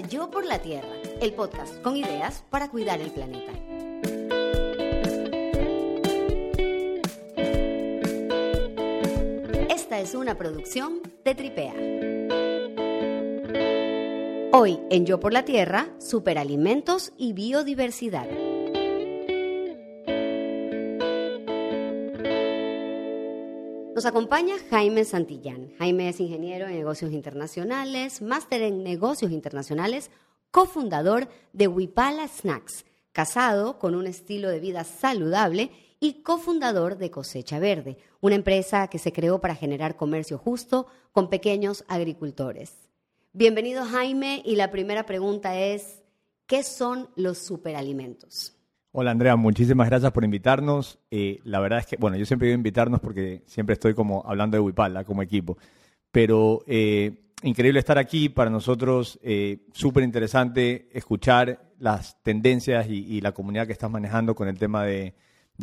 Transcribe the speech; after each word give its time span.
Yo 0.00 0.30
por 0.30 0.44
la 0.46 0.58
Tierra, 0.58 0.88
el 1.20 1.34
podcast 1.34 1.80
con 1.82 1.96
ideas 1.96 2.44
para 2.50 2.70
cuidar 2.70 3.00
el 3.00 3.10
planeta. 3.10 3.52
Esta 9.68 10.00
es 10.00 10.14
una 10.14 10.38
producción 10.38 11.00
de 11.24 11.34
Tripea. 11.34 11.74
Hoy 14.52 14.80
en 14.90 15.06
Yo 15.06 15.20
por 15.20 15.32
la 15.32 15.44
Tierra, 15.44 15.88
superalimentos 15.98 17.12
y 17.18 17.32
biodiversidad. 17.32 18.28
Nos 24.02 24.10
acompaña 24.10 24.56
Jaime 24.68 25.04
Santillán. 25.04 25.74
Jaime 25.78 26.08
es 26.08 26.18
ingeniero 26.18 26.66
en 26.66 26.74
negocios 26.74 27.12
internacionales, 27.12 28.20
máster 28.20 28.60
en 28.62 28.82
negocios 28.82 29.30
internacionales, 29.30 30.10
cofundador 30.50 31.28
de 31.52 31.68
Wipala 31.68 32.26
Snacks, 32.26 32.84
casado 33.12 33.78
con 33.78 33.94
un 33.94 34.08
estilo 34.08 34.48
de 34.48 34.58
vida 34.58 34.82
saludable 34.82 35.70
y 36.00 36.24
cofundador 36.24 36.98
de 36.98 37.12
Cosecha 37.12 37.60
Verde, 37.60 37.96
una 38.20 38.34
empresa 38.34 38.88
que 38.88 38.98
se 38.98 39.12
creó 39.12 39.40
para 39.40 39.54
generar 39.54 39.94
comercio 39.94 40.36
justo 40.36 40.88
con 41.12 41.30
pequeños 41.30 41.84
agricultores. 41.86 42.72
Bienvenido 43.32 43.84
Jaime 43.84 44.42
y 44.44 44.56
la 44.56 44.72
primera 44.72 45.06
pregunta 45.06 45.56
es, 45.60 46.02
¿qué 46.46 46.64
son 46.64 47.08
los 47.14 47.38
superalimentos? 47.38 48.56
Hola 48.94 49.10
Andrea, 49.10 49.36
muchísimas 49.36 49.88
gracias 49.88 50.12
por 50.12 50.22
invitarnos. 50.22 50.98
Eh, 51.10 51.40
la 51.44 51.60
verdad 51.60 51.78
es 51.78 51.86
que, 51.86 51.96
bueno, 51.96 52.18
yo 52.18 52.26
siempre 52.26 52.48
digo 52.48 52.56
invitarnos 52.56 53.00
porque 53.00 53.42
siempre 53.46 53.72
estoy 53.72 53.94
como 53.94 54.22
hablando 54.26 54.56
de 54.56 54.60
Wipala 54.60 55.04
como 55.04 55.22
equipo, 55.22 55.56
pero 56.10 56.62
eh, 56.66 57.30
increíble 57.42 57.78
estar 57.80 57.96
aquí, 57.96 58.28
para 58.28 58.50
nosotros 58.50 59.18
eh, 59.22 59.66
súper 59.72 60.04
interesante 60.04 60.90
escuchar 60.92 61.72
las 61.78 62.22
tendencias 62.22 62.86
y, 62.86 63.22
la 63.22 63.32
comunidad 63.32 63.66
que 63.66 63.72
estás 63.72 63.90
manejando 63.90 64.34
con 64.34 64.46
el 64.46 64.58
tema 64.58 64.84
de, 64.84 65.14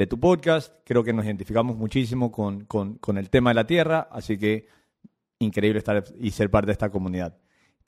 tu 0.09 0.19
podcast. 0.19 0.73
Creo 0.83 1.03
que 1.03 1.13
nos 1.13 1.25
identificamos 1.25 1.77
muchísimo 1.77 2.31
con, 2.31 2.65
con 2.65 3.17
el 3.19 3.29
tema 3.29 3.51
de 3.51 3.53
la 3.53 3.67
tierra, 3.67 4.07
así 4.11 4.39
que 4.39 4.67
increíble 5.37 5.77
estar 5.77 6.03
y 6.19 6.31
ser 6.31 6.49
parte 6.49 6.67
de 6.67 6.71
esta 6.71 6.89
comunidad. 6.89 7.37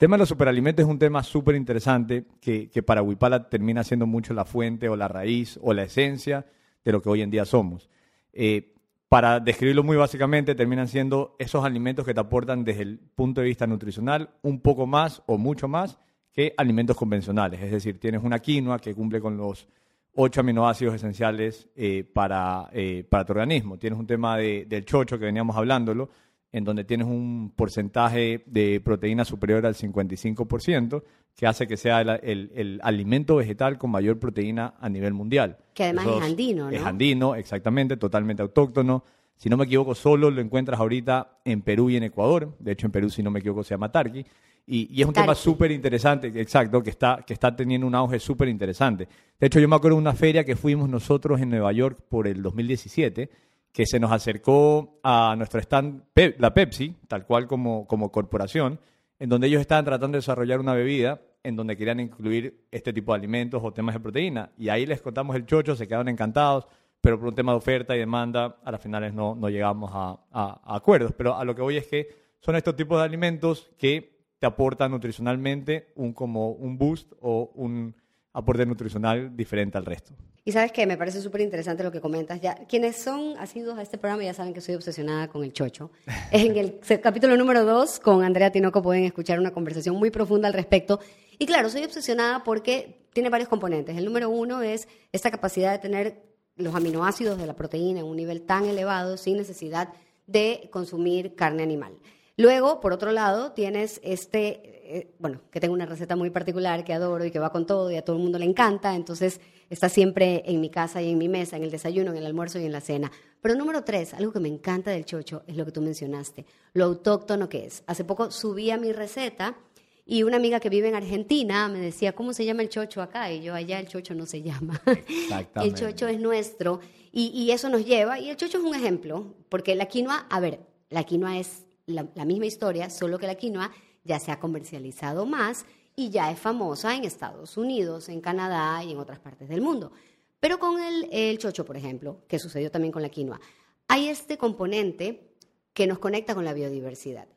El 0.02 0.06
tema 0.06 0.16
de 0.16 0.22
los 0.22 0.30
superalimentos 0.30 0.84
es 0.84 0.90
un 0.90 0.98
tema 0.98 1.22
súper 1.22 1.54
interesante 1.54 2.24
que, 2.40 2.68
para 2.84 3.02
Wipala 3.02 3.48
termina 3.48 3.84
siendo 3.84 4.04
mucho 4.04 4.34
la 4.34 4.44
fuente 4.44 4.88
o 4.88 4.96
la 4.96 5.06
raíz 5.06 5.60
o 5.62 5.72
la 5.72 5.84
esencia 5.84 6.44
de 6.84 6.90
lo 6.90 7.00
que 7.00 7.08
hoy 7.08 7.22
en 7.22 7.30
día 7.30 7.44
somos. 7.44 7.88
Eh, 8.32 8.74
para 9.08 9.38
describirlo 9.38 9.84
muy 9.84 9.96
básicamente, 9.96 10.56
terminan 10.56 10.88
siendo 10.88 11.36
esos 11.38 11.64
alimentos 11.64 12.04
que 12.04 12.14
te 12.14 12.18
aportan 12.18 12.64
desde 12.64 12.82
el 12.82 12.98
punto 12.98 13.42
de 13.42 13.46
vista 13.46 13.68
nutricional 13.68 14.30
un 14.42 14.58
poco 14.58 14.88
más 14.88 15.22
o 15.26 15.38
mucho 15.38 15.68
más 15.68 15.96
que 16.32 16.52
alimentos 16.56 16.96
convencionales. 16.96 17.62
Es 17.62 17.70
decir, 17.70 18.00
tienes 18.00 18.24
una 18.24 18.40
quinoa 18.40 18.80
que 18.80 18.96
cumple 18.96 19.20
con 19.20 19.36
los 19.36 19.68
ocho 20.14 20.40
aminoácidos 20.40 20.96
esenciales 20.96 21.68
eh, 21.76 22.02
para, 22.12 22.70
eh, 22.72 23.06
para 23.08 23.24
tu 23.24 23.34
organismo. 23.34 23.78
Tienes 23.78 24.00
un 24.00 24.08
tema 24.08 24.36
del 24.36 24.84
chocho 24.84 25.16
que 25.16 25.26
veníamos 25.26 25.56
hablándolo, 25.56 26.10
en 26.52 26.64
donde 26.64 26.84
tienes 26.84 27.06
un 27.06 27.52
porcentaje 27.56 28.44
de 28.46 28.80
proteína 28.84 29.24
superior 29.24 29.64
al 29.64 29.74
55%, 29.74 31.02
que 31.34 31.46
hace 31.46 31.66
que 31.66 31.78
sea 31.78 32.02
el, 32.02 32.78
alimento 32.82 33.36
vegetal 33.36 33.78
con 33.78 33.90
mayor 33.90 34.18
proteína 34.18 34.74
a 34.78 34.88
nivel 34.90 35.14
mundial. 35.14 35.56
Que 35.72 35.84
además 35.84 36.06
es 36.06 36.22
andino, 36.22 36.70
¿no? 36.70 36.76
Es 36.76 36.82
andino, 36.82 37.34
exactamente, 37.34 37.96
totalmente 37.96 38.42
autóctono. 38.42 39.02
Si 39.36 39.48
no 39.48 39.56
me 39.56 39.64
equivoco, 39.64 39.94
solo 39.94 40.30
lo 40.30 40.42
encuentras 40.42 40.78
ahorita 40.78 41.38
en 41.44 41.62
Perú 41.62 41.88
y 41.88 41.96
en 41.96 42.02
Ecuador. 42.02 42.54
De 42.58 42.72
hecho, 42.72 42.86
en 42.86 42.92
Perú, 42.92 43.08
si 43.08 43.22
no 43.22 43.30
me 43.30 43.40
equivoco, 43.40 43.64
se 43.64 43.74
llama 43.74 43.90
tarqui. 43.90 44.24
Y, 44.66 45.00
es 45.00 45.08
un 45.08 45.14
tema 45.14 45.34
súper 45.34 45.72
interesante, 45.72 46.28
exacto, 46.40 46.82
que 46.82 46.90
está, 46.90 47.24
que 47.26 47.32
está 47.32 47.56
teniendo 47.56 47.86
un 47.86 47.94
auge 47.94 48.20
súper 48.20 48.48
interesante. 48.48 49.08
De 49.40 49.46
hecho, 49.46 49.58
yo 49.58 49.68
me 49.68 49.74
acuerdo 49.74 49.96
de 49.96 50.02
una 50.02 50.12
feria 50.12 50.44
que 50.44 50.54
fuimos 50.54 50.88
nosotros 50.88 51.40
en 51.40 51.48
Nueva 51.48 51.72
York 51.72 51.98
por 52.08 52.28
el 52.28 52.42
2017 52.42 53.30
que 53.72 53.86
se 53.86 53.98
nos 53.98 54.12
acercó 54.12 55.00
a 55.02 55.34
nuestro 55.36 55.60
stand, 55.60 56.04
la 56.38 56.52
Pepsi, 56.52 56.94
tal 57.08 57.24
cual 57.26 57.46
como, 57.46 57.86
como 57.86 58.12
corporación, 58.12 58.78
en 59.18 59.28
donde 59.28 59.46
ellos 59.46 59.60
estaban 59.60 59.84
tratando 59.84 60.16
de 60.16 60.18
desarrollar 60.20 60.60
una 60.60 60.74
bebida 60.74 61.22
en 61.42 61.56
donde 61.56 61.76
querían 61.76 62.00
incluir 62.00 62.66
este 62.70 62.92
tipo 62.92 63.12
de 63.12 63.18
alimentos 63.18 63.62
o 63.64 63.72
temas 63.72 63.94
de 63.94 64.00
proteína. 64.00 64.52
Y 64.56 64.68
ahí 64.68 64.86
les 64.86 65.00
contamos 65.00 65.34
el 65.36 65.46
chocho, 65.46 65.74
se 65.74 65.88
quedaron 65.88 66.08
encantados, 66.08 66.66
pero 67.00 67.18
por 67.18 67.28
un 67.28 67.34
tema 67.34 67.52
de 67.52 67.58
oferta 67.58 67.96
y 67.96 67.98
demanda, 67.98 68.58
a 68.62 68.70
las 68.70 68.80
finales 68.80 69.12
no, 69.12 69.34
no 69.34 69.48
llegamos 69.48 69.90
a, 69.92 70.20
a 70.30 70.76
acuerdos. 70.76 71.12
Pero 71.16 71.36
a 71.36 71.44
lo 71.44 71.54
que 71.54 71.62
voy 71.62 71.76
es 71.78 71.86
que 71.86 72.08
son 72.40 72.56
estos 72.56 72.76
tipos 72.76 72.98
de 72.98 73.04
alimentos 73.04 73.70
que 73.78 74.12
te 74.38 74.46
aportan 74.46 74.90
nutricionalmente 74.90 75.92
un, 75.96 76.12
como 76.12 76.50
un 76.50 76.76
boost 76.76 77.12
o 77.20 77.52
un 77.54 77.94
aporte 78.32 78.64
nutricional 78.66 79.36
diferente 79.36 79.78
al 79.78 79.84
resto. 79.84 80.14
Y 80.44 80.52
sabes 80.52 80.72
que 80.72 80.86
me 80.86 80.96
parece 80.96 81.20
súper 81.20 81.42
interesante 81.42 81.84
lo 81.84 81.92
que 81.92 82.00
comentas. 82.00 82.40
Ya, 82.40 82.54
quienes 82.66 82.96
son 82.96 83.36
asiduos 83.38 83.78
a 83.78 83.82
este 83.82 83.98
programa 83.98 84.24
ya 84.24 84.34
saben 84.34 84.52
que 84.54 84.60
soy 84.60 84.74
obsesionada 84.74 85.28
con 85.28 85.44
el 85.44 85.52
chocho. 85.52 85.90
en 86.32 86.56
el 86.56 86.80
capítulo 87.00 87.36
número 87.36 87.64
2 87.64 88.00
con 88.00 88.24
Andrea 88.24 88.50
Tinoco 88.50 88.82
pueden 88.82 89.04
escuchar 89.04 89.38
una 89.38 89.52
conversación 89.52 89.96
muy 89.96 90.10
profunda 90.10 90.48
al 90.48 90.54
respecto. 90.54 90.98
Y 91.38 91.46
claro, 91.46 91.68
soy 91.68 91.84
obsesionada 91.84 92.42
porque 92.42 93.06
tiene 93.12 93.28
varios 93.28 93.48
componentes. 93.48 93.96
El 93.96 94.04
número 94.04 94.30
uno 94.30 94.62
es 94.62 94.88
esta 95.12 95.30
capacidad 95.30 95.72
de 95.72 95.78
tener 95.78 96.22
los 96.56 96.74
aminoácidos 96.74 97.38
de 97.38 97.46
la 97.46 97.54
proteína 97.54 98.00
en 98.00 98.06
un 98.06 98.16
nivel 98.16 98.42
tan 98.42 98.64
elevado 98.64 99.16
sin 99.16 99.36
necesidad 99.36 99.92
de 100.26 100.68
consumir 100.72 101.34
carne 101.34 101.62
animal. 101.62 101.98
Luego, 102.36 102.80
por 102.80 102.92
otro 102.92 103.12
lado, 103.12 103.52
tienes 103.52 104.00
este, 104.02 104.81
eh, 104.94 105.14
bueno, 105.18 105.40
que 105.50 105.58
tengo 105.58 105.72
una 105.72 105.86
receta 105.86 106.16
muy 106.16 106.28
particular 106.28 106.84
que 106.84 106.92
adoro 106.92 107.24
y 107.24 107.30
que 107.30 107.38
va 107.38 107.50
con 107.50 107.64
todo 107.66 107.90
y 107.90 107.96
a 107.96 108.04
todo 108.04 108.16
el 108.16 108.22
mundo 108.22 108.38
le 108.38 108.44
encanta, 108.44 108.94
entonces 108.94 109.40
está 109.70 109.88
siempre 109.88 110.42
en 110.44 110.60
mi 110.60 110.68
casa 110.68 111.00
y 111.00 111.10
en 111.10 111.16
mi 111.16 111.30
mesa, 111.30 111.56
en 111.56 111.62
el 111.62 111.70
desayuno, 111.70 112.10
en 112.10 112.18
el 112.18 112.26
almuerzo 112.26 112.58
y 112.58 112.66
en 112.66 112.72
la 112.72 112.82
cena. 112.82 113.10
Pero 113.40 113.54
número 113.54 113.84
tres, 113.84 114.12
algo 114.12 114.32
que 114.32 114.40
me 114.40 114.48
encanta 114.48 114.90
del 114.90 115.06
chocho 115.06 115.44
es 115.46 115.56
lo 115.56 115.64
que 115.64 115.72
tú 115.72 115.80
mencionaste, 115.80 116.44
lo 116.74 116.84
autóctono 116.84 117.48
que 117.48 117.64
es. 117.64 117.82
Hace 117.86 118.04
poco 118.04 118.30
subí 118.30 118.70
a 118.70 118.76
mi 118.76 118.92
receta 118.92 119.56
y 120.04 120.24
una 120.24 120.36
amiga 120.36 120.60
que 120.60 120.68
vive 120.68 120.88
en 120.88 120.94
Argentina 120.94 121.68
me 121.68 121.80
decía, 121.80 122.12
¿cómo 122.12 122.34
se 122.34 122.44
llama 122.44 122.60
el 122.60 122.68
chocho 122.68 123.00
acá? 123.00 123.32
Y 123.32 123.42
yo, 123.42 123.54
allá 123.54 123.80
el 123.80 123.88
chocho 123.88 124.14
no 124.14 124.26
se 124.26 124.42
llama. 124.42 124.78
el 125.62 125.74
chocho 125.74 126.06
es 126.06 126.20
nuestro. 126.20 126.80
Y, 127.12 127.28
y 127.28 127.50
eso 127.50 127.70
nos 127.70 127.86
lleva, 127.86 128.18
y 128.18 128.28
el 128.28 128.36
chocho 128.36 128.58
es 128.58 128.64
un 128.64 128.74
ejemplo, 128.74 129.34
porque 129.48 129.74
la 129.74 129.86
quinoa, 129.86 130.26
a 130.28 130.40
ver, 130.40 130.60
la 130.90 131.04
quinoa 131.04 131.38
es 131.38 131.64
la, 131.86 132.24
misma 132.24 132.46
historia, 132.46 132.90
solo 132.90 133.18
que 133.18 133.26
la 133.26 133.34
quinoa 133.34 133.70
ya 134.04 134.18
se 134.18 134.32
ha 134.32 134.40
comercializado 134.40 135.26
más 135.26 135.64
y 135.94 136.10
ya 136.10 136.30
es 136.30 136.38
famosa 136.38 136.96
en 136.96 137.04
Estados 137.04 137.56
Unidos, 137.56 138.08
en 138.08 138.20
Canadá 138.20 138.82
y 138.82 138.92
en 138.92 138.98
otras 138.98 139.18
partes 139.18 139.48
del 139.48 139.60
mundo. 139.60 139.92
Pero 140.40 140.58
con 140.58 140.80
el, 140.80 141.38
chocho, 141.38 141.64
por 141.64 141.76
ejemplo, 141.76 142.22
que 142.26 142.38
sucedió 142.38 142.70
también 142.70 142.92
con 142.92 143.02
la 143.02 143.10
quinoa, 143.10 143.40
hay 143.88 144.08
este 144.08 144.38
componente 144.38 145.34
que 145.72 145.86
nos 145.86 145.98
conecta 145.98 146.34
con 146.34 146.44
la 146.44 146.54
biodiversidad. 146.54 147.28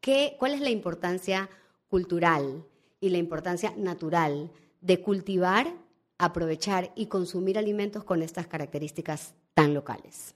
¿Qué, 0.00 0.36
¿Cuál 0.38 0.52
es 0.52 0.60
la 0.60 0.70
importancia 0.70 1.48
cultural 1.88 2.64
y 3.00 3.08
la 3.08 3.18
importancia 3.18 3.72
natural 3.76 4.50
de 4.80 5.00
cultivar, 5.00 5.72
aprovechar 6.18 6.92
y 6.94 7.06
consumir 7.06 7.56
alimentos 7.56 8.04
con 8.04 8.22
estas 8.22 8.46
características 8.46 9.34
tan 9.54 9.72
locales? 9.72 10.34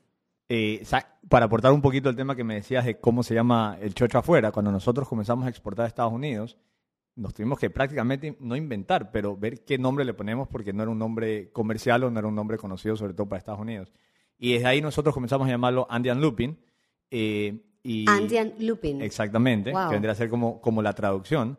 Eh, 0.48 0.82
para 1.28 1.46
aportar 1.46 1.72
un 1.72 1.82
poquito 1.82 2.08
el 2.08 2.16
tema 2.16 2.34
que 2.34 2.44
me 2.44 2.54
decías 2.54 2.84
de 2.84 2.98
cómo 2.98 3.22
se 3.22 3.34
llama 3.34 3.76
el 3.80 3.94
chocho 3.94 4.18
afuera, 4.18 4.50
cuando 4.50 4.72
nosotros 4.72 5.06
comenzamos 5.06 5.46
a 5.46 5.50
exportar 5.50 5.84
a 5.84 5.88
Estados 5.88 6.12
Unidos, 6.12 6.56
nos 7.16 7.34
tuvimos 7.34 7.58
que 7.58 7.68
prácticamente 7.68 8.36
no 8.40 8.56
inventar, 8.56 9.10
pero 9.10 9.36
ver 9.36 9.64
qué 9.64 9.76
nombre 9.76 10.04
le 10.04 10.14
ponemos 10.14 10.48
porque 10.48 10.72
no 10.72 10.82
era 10.82 10.92
un 10.92 10.98
nombre 10.98 11.50
comercial 11.50 12.04
o 12.04 12.10
no 12.10 12.18
era 12.18 12.28
un 12.28 12.34
nombre 12.34 12.56
conocido 12.56 12.96
sobre 12.96 13.12
todo 13.12 13.28
para 13.28 13.38
Estados 13.38 13.60
Unidos. 13.60 13.92
Y 14.38 14.52
desde 14.52 14.66
ahí 14.66 14.80
nosotros 14.80 15.12
comenzamos 15.12 15.48
a 15.48 15.50
llamarlo 15.50 15.86
Andean 15.90 16.20
Lupin. 16.20 16.58
Eh, 17.10 17.60
y, 17.82 18.08
Andean 18.08 18.54
Lupin. 18.60 19.02
Exactamente, 19.02 19.72
que 19.72 19.92
vendría 19.92 20.12
a 20.12 20.14
ser 20.14 20.30
como, 20.30 20.60
como 20.60 20.80
la 20.80 20.94
traducción. 20.94 21.58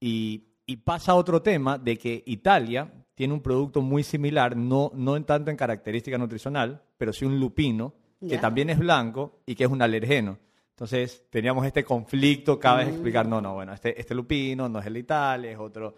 Y, 0.00 0.44
y, 0.66 0.76
pasa 0.76 1.14
otro 1.14 1.42
tema 1.42 1.78
de 1.78 1.98
que 1.98 2.22
Italia 2.26 2.92
tiene 3.14 3.34
un 3.34 3.40
producto 3.40 3.82
muy 3.82 4.02
similar, 4.04 4.56
no, 4.56 4.90
no 4.94 5.16
en 5.16 5.24
tanto 5.24 5.50
en 5.50 5.56
característica 5.56 6.16
nutricional, 6.16 6.82
pero 6.96 7.12
sí 7.12 7.24
un 7.24 7.38
lupino, 7.38 7.94
que 8.28 8.38
también 8.38 8.70
es 8.70 8.78
blanco 8.78 9.40
y 9.46 9.54
que 9.54 9.64
es 9.64 9.70
un 9.70 9.82
alergeno. 9.82 10.38
Entonces 10.70 11.24
teníamos 11.30 11.66
este 11.66 11.84
conflicto 11.84 12.58
cada 12.58 12.78
vez 12.78 12.88
explicar, 12.88 13.26
no, 13.26 13.40
no, 13.40 13.54
bueno, 13.54 13.72
este, 13.72 14.00
este 14.00 14.14
lupino 14.14 14.68
no 14.68 14.80
es 14.80 14.86
el 14.86 14.96
Italia, 14.96 15.50
es 15.50 15.58
otro 15.58 15.94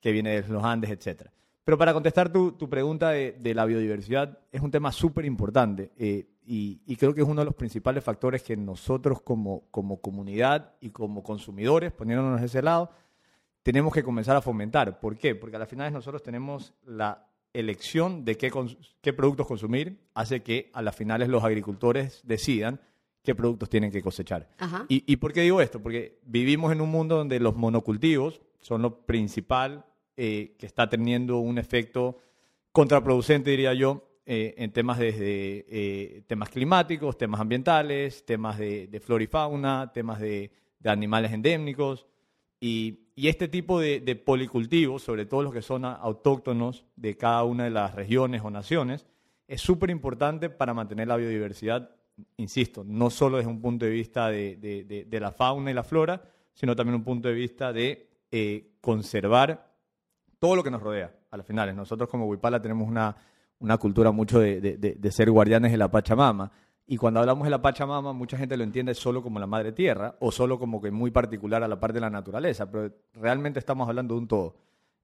que 0.00 0.12
viene 0.12 0.42
de 0.42 0.48
los 0.48 0.62
Andes, 0.62 0.90
etc. 0.90 1.28
Pero 1.64 1.78
para 1.78 1.92
contestar 1.92 2.32
tu, 2.32 2.52
tu 2.52 2.68
pregunta 2.68 3.10
de, 3.10 3.54
la 3.54 3.64
biodiversidad, 3.64 4.38
es 4.52 4.60
un 4.60 4.70
tema 4.70 4.92
súper 4.92 5.24
importante 5.24 5.90
eh, 5.96 6.26
y, 6.44 6.80
y, 6.86 6.96
creo 6.96 7.12
que 7.12 7.22
es 7.22 7.26
uno 7.26 7.40
de 7.40 7.46
los 7.46 7.54
principales 7.54 8.04
factores 8.04 8.42
que 8.42 8.56
nosotros 8.56 9.20
como, 9.22 9.64
como 9.70 10.00
comunidad 10.00 10.74
y 10.80 10.90
como 10.90 11.24
consumidores, 11.24 11.90
poniéndonos 11.92 12.40
de 12.40 12.46
ese 12.46 12.62
lado, 12.62 12.90
tenemos 13.64 13.92
que 13.92 14.04
comenzar 14.04 14.36
a 14.36 14.40
fomentar. 14.40 15.00
¿Por 15.00 15.16
qué? 15.16 15.34
Porque 15.34 15.56
a 15.56 15.58
la 15.58 15.66
final 15.66 15.92
nosotros 15.92 16.22
tenemos 16.22 16.72
la 16.84 17.26
elección 17.58 18.24
de 18.24 18.36
qué, 18.36 18.50
qué 19.00 19.12
productos 19.12 19.46
consumir 19.46 19.98
hace 20.14 20.42
que 20.42 20.70
a 20.72 20.82
las 20.82 20.94
finales 20.94 21.28
los 21.28 21.44
agricultores 21.44 22.20
decidan 22.24 22.80
qué 23.22 23.34
productos 23.34 23.68
tienen 23.68 23.90
que 23.90 24.02
cosechar. 24.02 24.48
¿Y, 24.88 25.02
¿Y 25.10 25.16
por 25.16 25.32
qué 25.32 25.42
digo 25.42 25.60
esto? 25.60 25.82
Porque 25.82 26.20
vivimos 26.24 26.72
en 26.72 26.80
un 26.80 26.90
mundo 26.90 27.16
donde 27.16 27.40
los 27.40 27.56
monocultivos 27.56 28.40
son 28.60 28.82
lo 28.82 29.04
principal 29.04 29.84
eh, 30.16 30.54
que 30.58 30.66
está 30.66 30.88
teniendo 30.88 31.38
un 31.38 31.58
efecto 31.58 32.18
contraproducente, 32.72 33.50
diría 33.50 33.74
yo, 33.74 34.08
eh, 34.24 34.54
en 34.58 34.72
temas 34.72 34.98
desde 34.98 35.66
eh, 35.68 36.22
temas 36.26 36.48
climáticos, 36.50 37.18
temas 37.18 37.40
ambientales, 37.40 38.24
temas 38.24 38.58
de, 38.58 38.86
de 38.86 39.00
flora 39.00 39.24
y 39.24 39.26
fauna, 39.26 39.92
temas 39.92 40.20
de, 40.20 40.50
de 40.78 40.90
animales 40.90 41.32
endémicos. 41.32 42.06
Y, 42.60 43.05
y 43.16 43.28
este 43.28 43.48
tipo 43.48 43.80
de, 43.80 44.00
de, 44.00 44.14
policultivos, 44.14 45.02
sobre 45.02 45.26
todo 45.26 45.42
los 45.42 45.52
que 45.52 45.62
son 45.62 45.84
autóctonos 45.84 46.84
de 46.94 47.16
cada 47.16 47.42
una 47.44 47.64
de 47.64 47.70
las 47.70 47.94
regiones 47.94 48.42
o 48.44 48.50
naciones, 48.50 49.06
es 49.48 49.60
súper 49.60 49.90
importante 49.90 50.50
para 50.50 50.74
mantener 50.74 51.08
la 51.08 51.16
biodiversidad, 51.16 51.90
insisto, 52.36 52.84
no 52.84 53.10
solo 53.10 53.36
desde 53.36 53.50
un 53.50 53.60
punto 53.60 53.84
de 53.84 53.90
vista 53.90 54.28
de, 54.28 55.06
la 55.10 55.32
fauna 55.32 55.70
y 55.70 55.74
la 55.74 55.84
flora, 55.84 56.22
sino 56.52 56.74
también 56.74 56.96
un 56.96 57.04
punto 57.04 57.28
de 57.28 57.34
vista 57.34 57.72
de 57.72 58.08
eh, 58.30 58.72
conservar 58.80 59.72
todo 60.38 60.56
lo 60.56 60.62
que 60.62 60.70
nos 60.70 60.82
rodea. 60.82 61.14
A 61.30 61.36
las 61.36 61.46
finales, 61.46 61.74
nosotros 61.74 62.08
como 62.08 62.26
Huipala 62.26 62.60
tenemos 62.60 62.88
una, 62.88 63.16
cultura 63.78 64.10
mucho 64.10 64.40
de, 64.40 65.10
ser 65.10 65.30
guardianes 65.30 65.72
de 65.72 65.78
la 65.78 65.90
Pachamama. 65.90 66.50
Y 66.88 66.96
cuando 66.98 67.18
hablamos 67.18 67.44
de 67.44 67.50
la 67.50 67.60
Pachamama, 67.60 68.12
mucha 68.12 68.38
gente 68.38 68.56
lo 68.56 68.62
entiende 68.62 68.94
solo 68.94 69.20
como 69.20 69.40
la 69.40 69.48
madre 69.48 69.72
tierra 69.72 70.16
o 70.20 70.30
solo 70.30 70.58
como 70.58 70.80
que 70.80 70.92
muy 70.92 71.10
particular 71.10 71.64
a 71.64 71.68
la 71.68 71.80
parte 71.80 71.94
de 71.94 72.02
la 72.02 72.10
naturaleza, 72.10 72.70
pero 72.70 72.92
realmente 73.12 73.58
estamos 73.58 73.88
hablando 73.88 74.14
de 74.14 74.20
un 74.20 74.28
todo. 74.28 74.54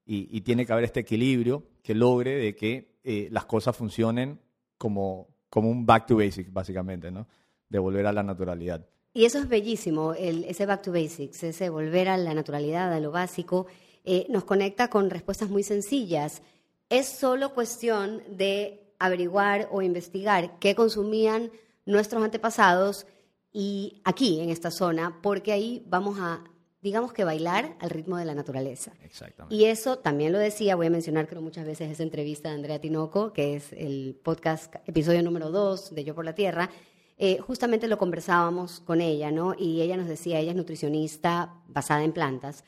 Y, 0.04 0.40
tiene 0.40 0.66
que 0.66 0.72
haber 0.72 0.84
este 0.84 1.00
equilibrio 1.00 1.64
que 1.82 1.94
logre 1.94 2.34
de 2.36 2.56
que 2.56 2.98
eh, 3.04 3.28
las 3.30 3.44
cosas 3.46 3.76
funcionen 3.76 4.40
como, 4.76 5.28
como 5.48 5.70
un 5.70 5.86
back 5.86 6.06
to 6.06 6.16
basics, 6.16 6.52
básicamente, 6.52 7.10
¿no? 7.10 7.28
De 7.68 7.78
volver 7.78 8.06
a 8.06 8.12
la 8.12 8.22
naturalidad. 8.24 8.84
Y 9.14 9.26
eso 9.26 9.38
es 9.38 9.48
bellísimo, 9.48 10.14
el, 10.14 10.44
ese 10.44 10.66
back 10.66 10.82
to 10.82 10.92
basics, 10.92 11.42
ese 11.44 11.70
volver 11.70 12.08
a 12.08 12.16
la 12.16 12.34
naturalidad, 12.34 12.92
a 12.92 12.98
lo 12.98 13.12
básico, 13.12 13.66
eh, 14.04 14.26
nos 14.28 14.44
conecta 14.44 14.88
con 14.88 15.08
respuestas 15.08 15.50
muy 15.50 15.62
sencillas. 15.62 16.42
Es 16.88 17.06
solo 17.06 17.54
cuestión 17.54 18.22
de 18.28 18.94
averiguar 18.98 19.68
o 19.70 19.82
investigar 19.82 20.58
qué 20.58 20.74
consumían 20.74 21.50
nuestros 21.84 22.22
antepasados 22.22 23.06
y 23.52 24.00
aquí, 24.04 24.40
en 24.40 24.50
esta 24.50 24.70
zona, 24.70 25.18
porque 25.22 25.52
ahí 25.52 25.84
vamos 25.86 26.18
a, 26.18 26.42
digamos 26.80 27.12
que 27.12 27.24
bailar 27.24 27.76
al 27.80 27.90
ritmo 27.90 28.16
de 28.16 28.24
la 28.24 28.34
naturaleza. 28.34 28.92
Exactamente. 29.02 29.54
Y 29.54 29.66
eso 29.66 29.98
también 29.98 30.32
lo 30.32 30.38
decía, 30.38 30.74
voy 30.74 30.86
a 30.86 30.90
mencionar 30.90 31.28
creo 31.28 31.42
muchas 31.42 31.66
veces 31.66 31.90
esa 31.90 32.02
entrevista 32.02 32.48
de 32.48 32.54
Andrea 32.54 32.80
Tinoco, 32.80 33.32
que 33.32 33.56
es 33.56 33.72
el 33.72 34.18
podcast, 34.22 34.74
episodio 34.86 35.22
número 35.22 35.50
2 35.50 35.94
de 35.94 36.04
Yo 36.04 36.14
por 36.14 36.24
la 36.24 36.34
Tierra, 36.34 36.70
eh, 37.18 37.38
justamente 37.38 37.88
lo 37.88 37.98
conversábamos 37.98 38.80
con 38.80 39.00
ella, 39.00 39.30
¿no? 39.30 39.54
Y 39.56 39.82
ella 39.82 39.96
nos 39.96 40.08
decía, 40.08 40.40
ella 40.40 40.52
es 40.52 40.56
nutricionista 40.56 41.54
basada 41.68 42.02
en 42.02 42.12
plantas, 42.12 42.64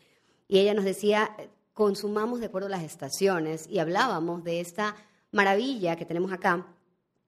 y 0.47 0.59
ella 0.59 0.75
nos 0.75 0.85
decía, 0.85 1.35
consumamos 1.73 2.41
de 2.41 2.47
acuerdo 2.47 2.67
a 2.67 2.71
las 2.71 2.83
estaciones, 2.83 3.67
y 3.71 3.79
hablábamos 3.79 4.45
de 4.45 4.61
esta 4.61 4.97
maravilla 5.33 5.97
que 5.97 6.05
tenemos 6.05 6.31
acá, 6.31 6.74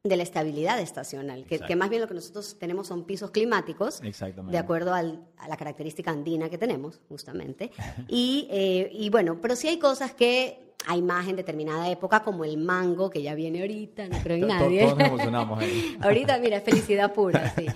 de 0.08 0.16
la 0.16 0.22
estabilidad 0.22 0.80
estacional, 0.80 1.44
que, 1.44 1.76
más 1.76 1.90
bien 1.90 2.02
lo 2.02 2.08
que 2.08 2.14
nosotros 2.14 2.56
tenemos 2.58 2.86
son 2.86 3.04
pisos 3.04 3.30
climáticos, 3.30 4.00
de 4.00 4.58
acuerdo 4.58 4.94
a 4.94 5.02
la 5.02 5.56
característica 5.56 6.10
andina 6.10 6.48
que 6.48 6.58
tenemos, 6.58 7.00
justamente. 7.08 7.70
y, 8.08 8.48
eh, 8.50 8.90
y 8.92 9.10
bueno, 9.10 9.38
pero 9.40 9.56
sí 9.56 9.68
hay 9.68 9.78
cosas 9.78 10.12
que 10.12 10.66
hay 10.86 11.02
más 11.02 11.26
en 11.26 11.36
determinada 11.36 11.90
época, 11.90 12.22
como 12.22 12.44
el 12.44 12.58
mango, 12.58 13.10
que 13.10 13.22
ya 13.22 13.34
viene 13.34 13.60
ahorita, 13.60 14.08
no 14.08 14.18
creo 14.22 14.36
en 14.36 14.46
nadie. 14.46 14.84
Todos 14.84 14.98
nos 14.98 15.08
emocionamos 15.08 15.58
ahí. 15.58 15.98
ahorita, 16.02 16.38
mira, 16.38 16.60
felicidad 16.60 17.12
pura, 17.12 17.52
sí. 17.56 17.66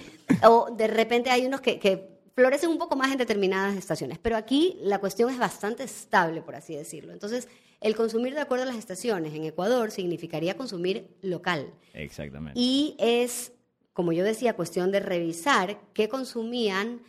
O 0.44 0.70
de 0.70 0.86
repente 0.86 1.30
hay 1.30 1.46
unos 1.46 1.60
que, 1.60 1.78
que 1.78 2.20
florecen 2.34 2.70
un 2.70 2.78
poco 2.78 2.96
más 2.96 3.10
en 3.10 3.18
determinadas 3.18 3.76
estaciones, 3.76 4.18
pero 4.18 4.36
aquí 4.36 4.78
la 4.82 4.98
cuestión 4.98 5.30
es 5.30 5.38
bastante 5.38 5.82
estable, 5.82 6.40
por 6.40 6.54
así 6.54 6.74
decirlo. 6.76 7.12
Entonces, 7.12 7.48
el 7.80 7.96
consumir 7.96 8.34
de 8.34 8.40
acuerdo 8.40 8.64
a 8.64 8.66
las 8.66 8.76
estaciones 8.76 9.34
en 9.34 9.44
Ecuador 9.44 9.90
significaría 9.90 10.56
consumir 10.56 11.08
local. 11.22 11.72
Exactamente. 11.94 12.58
Y 12.58 12.94
es, 12.98 13.52
como 13.92 14.12
yo 14.12 14.24
decía, 14.24 14.54
cuestión 14.54 14.90
de 14.92 15.00
revisar 15.00 15.80
qué 15.92 16.08
consumían 16.08 17.00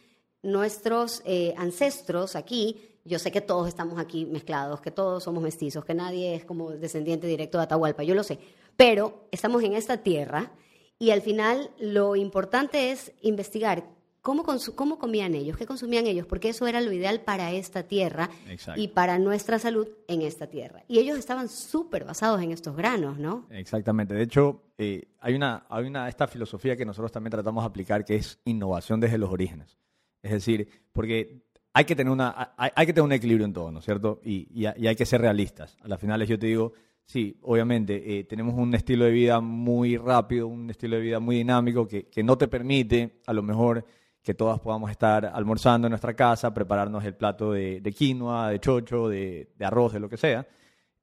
nuestros 0.43 1.21
eh, 1.25 1.53
ancestros 1.57 2.35
aquí 2.35 2.91
yo 3.03 3.19
sé 3.19 3.31
que 3.31 3.41
todos 3.41 3.67
estamos 3.67 3.99
aquí 3.99 4.25
mezclados, 4.25 4.81
que 4.81 4.91
todos 4.91 5.23
somos 5.23 5.41
mestizos, 5.41 5.83
que 5.83 5.93
nadie 5.93 6.35
es 6.35 6.45
como 6.45 6.71
descendiente 6.71 7.27
directo 7.27 7.57
de 7.57 7.63
Atahualpa, 7.63 8.03
yo 8.03 8.13
lo 8.13 8.23
sé, 8.23 8.39
pero 8.75 9.27
estamos 9.31 9.63
en 9.63 9.73
esta 9.73 9.97
tierra 9.97 10.51
y 10.99 11.09
al 11.09 11.21
final 11.21 11.71
lo 11.79 12.15
importante 12.15 12.91
es 12.91 13.11
investigar 13.21 13.85
cómo, 14.21 14.43
cómo 14.75 14.99
comían 14.99 15.35
ellos, 15.35 15.57
qué 15.57 15.65
consumían 15.65 16.07
ellos, 16.07 16.25
porque 16.25 16.49
eso 16.49 16.67
era 16.67 16.81
lo 16.81 16.91
ideal 16.91 17.21
para 17.21 17.51
esta 17.51 17.83
tierra 17.83 18.29
y 18.75 18.89
para 18.89 19.19
nuestra 19.19 19.59
salud 19.59 19.87
en 20.07 20.21
esta 20.21 20.47
tierra. 20.47 20.83
Y 20.87 20.99
ellos 20.99 21.17
estaban 21.17 21.49
súper 21.49 22.05
basados 22.05 22.41
en 22.41 22.51
estos 22.51 22.75
granos, 22.75 23.17
¿no? 23.17 23.47
Exactamente. 23.49 24.13
De 24.13 24.23
hecho, 24.23 24.63
eh, 24.77 25.09
hay, 25.19 25.35
una, 25.35 25.65
hay 25.69 25.85
una, 25.85 26.07
esta 26.07 26.27
filosofía 26.27 26.75
que 26.75 26.85
nosotros 26.85 27.11
también 27.11 27.31
tratamos 27.31 27.63
de 27.63 27.67
aplicar, 27.67 28.05
que 28.05 28.15
es 28.15 28.39
innovación 28.45 28.99
desde 28.99 29.17
los 29.17 29.31
orígenes. 29.31 29.77
Es 30.21 30.31
decir, 30.31 30.67
porque 30.93 31.43
hay 31.73 31.85
que 31.85 31.95
tener 31.95 32.11
una 32.11 32.53
hay, 32.57 32.85
que 32.85 32.93
tener 32.93 33.05
un 33.05 33.13
equilibrio 33.13 33.45
en 33.45 33.53
todo, 33.53 33.71
¿no 33.71 33.79
es 33.79 33.85
cierto? 33.85 34.19
Y, 34.23 34.65
hay 34.65 34.95
que 34.95 35.05
ser 35.05 35.21
realistas. 35.21 35.77
A 35.81 35.87
las 35.87 35.99
finales 35.99 36.27
yo 36.27 36.37
te 36.37 36.47
digo, 36.47 36.73
sí, 37.05 37.37
obviamente 37.41 38.19
eh, 38.19 38.23
tenemos 38.25 38.55
un 38.55 38.73
estilo 38.75 39.05
de 39.05 39.11
vida 39.11 39.39
muy 39.39 39.97
rápido, 39.97 40.47
un 40.47 40.69
estilo 40.69 40.97
de 40.97 41.01
vida 41.01 41.19
muy 41.19 41.37
dinámico 41.37 41.87
que, 41.87 42.23
no 42.23 42.37
te 42.37 42.47
permite 42.47 43.21
a 43.25 43.33
lo 43.33 43.41
mejor 43.41 43.85
que 44.21 44.33
todas 44.33 44.59
podamos 44.59 44.91
estar 44.91 45.25
almorzando 45.25 45.87
en 45.87 45.91
nuestra 45.91 46.13
casa, 46.13 46.53
prepararnos 46.53 47.03
el 47.03 47.15
plato 47.15 47.53
de, 47.53 47.93
quinoa, 47.95 48.49
de 48.49 48.59
chocho, 48.59 49.09
de, 49.09 49.49
arroz, 49.59 49.93
de 49.93 49.99
lo 49.99 50.09
que 50.09 50.17
sea. 50.17 50.47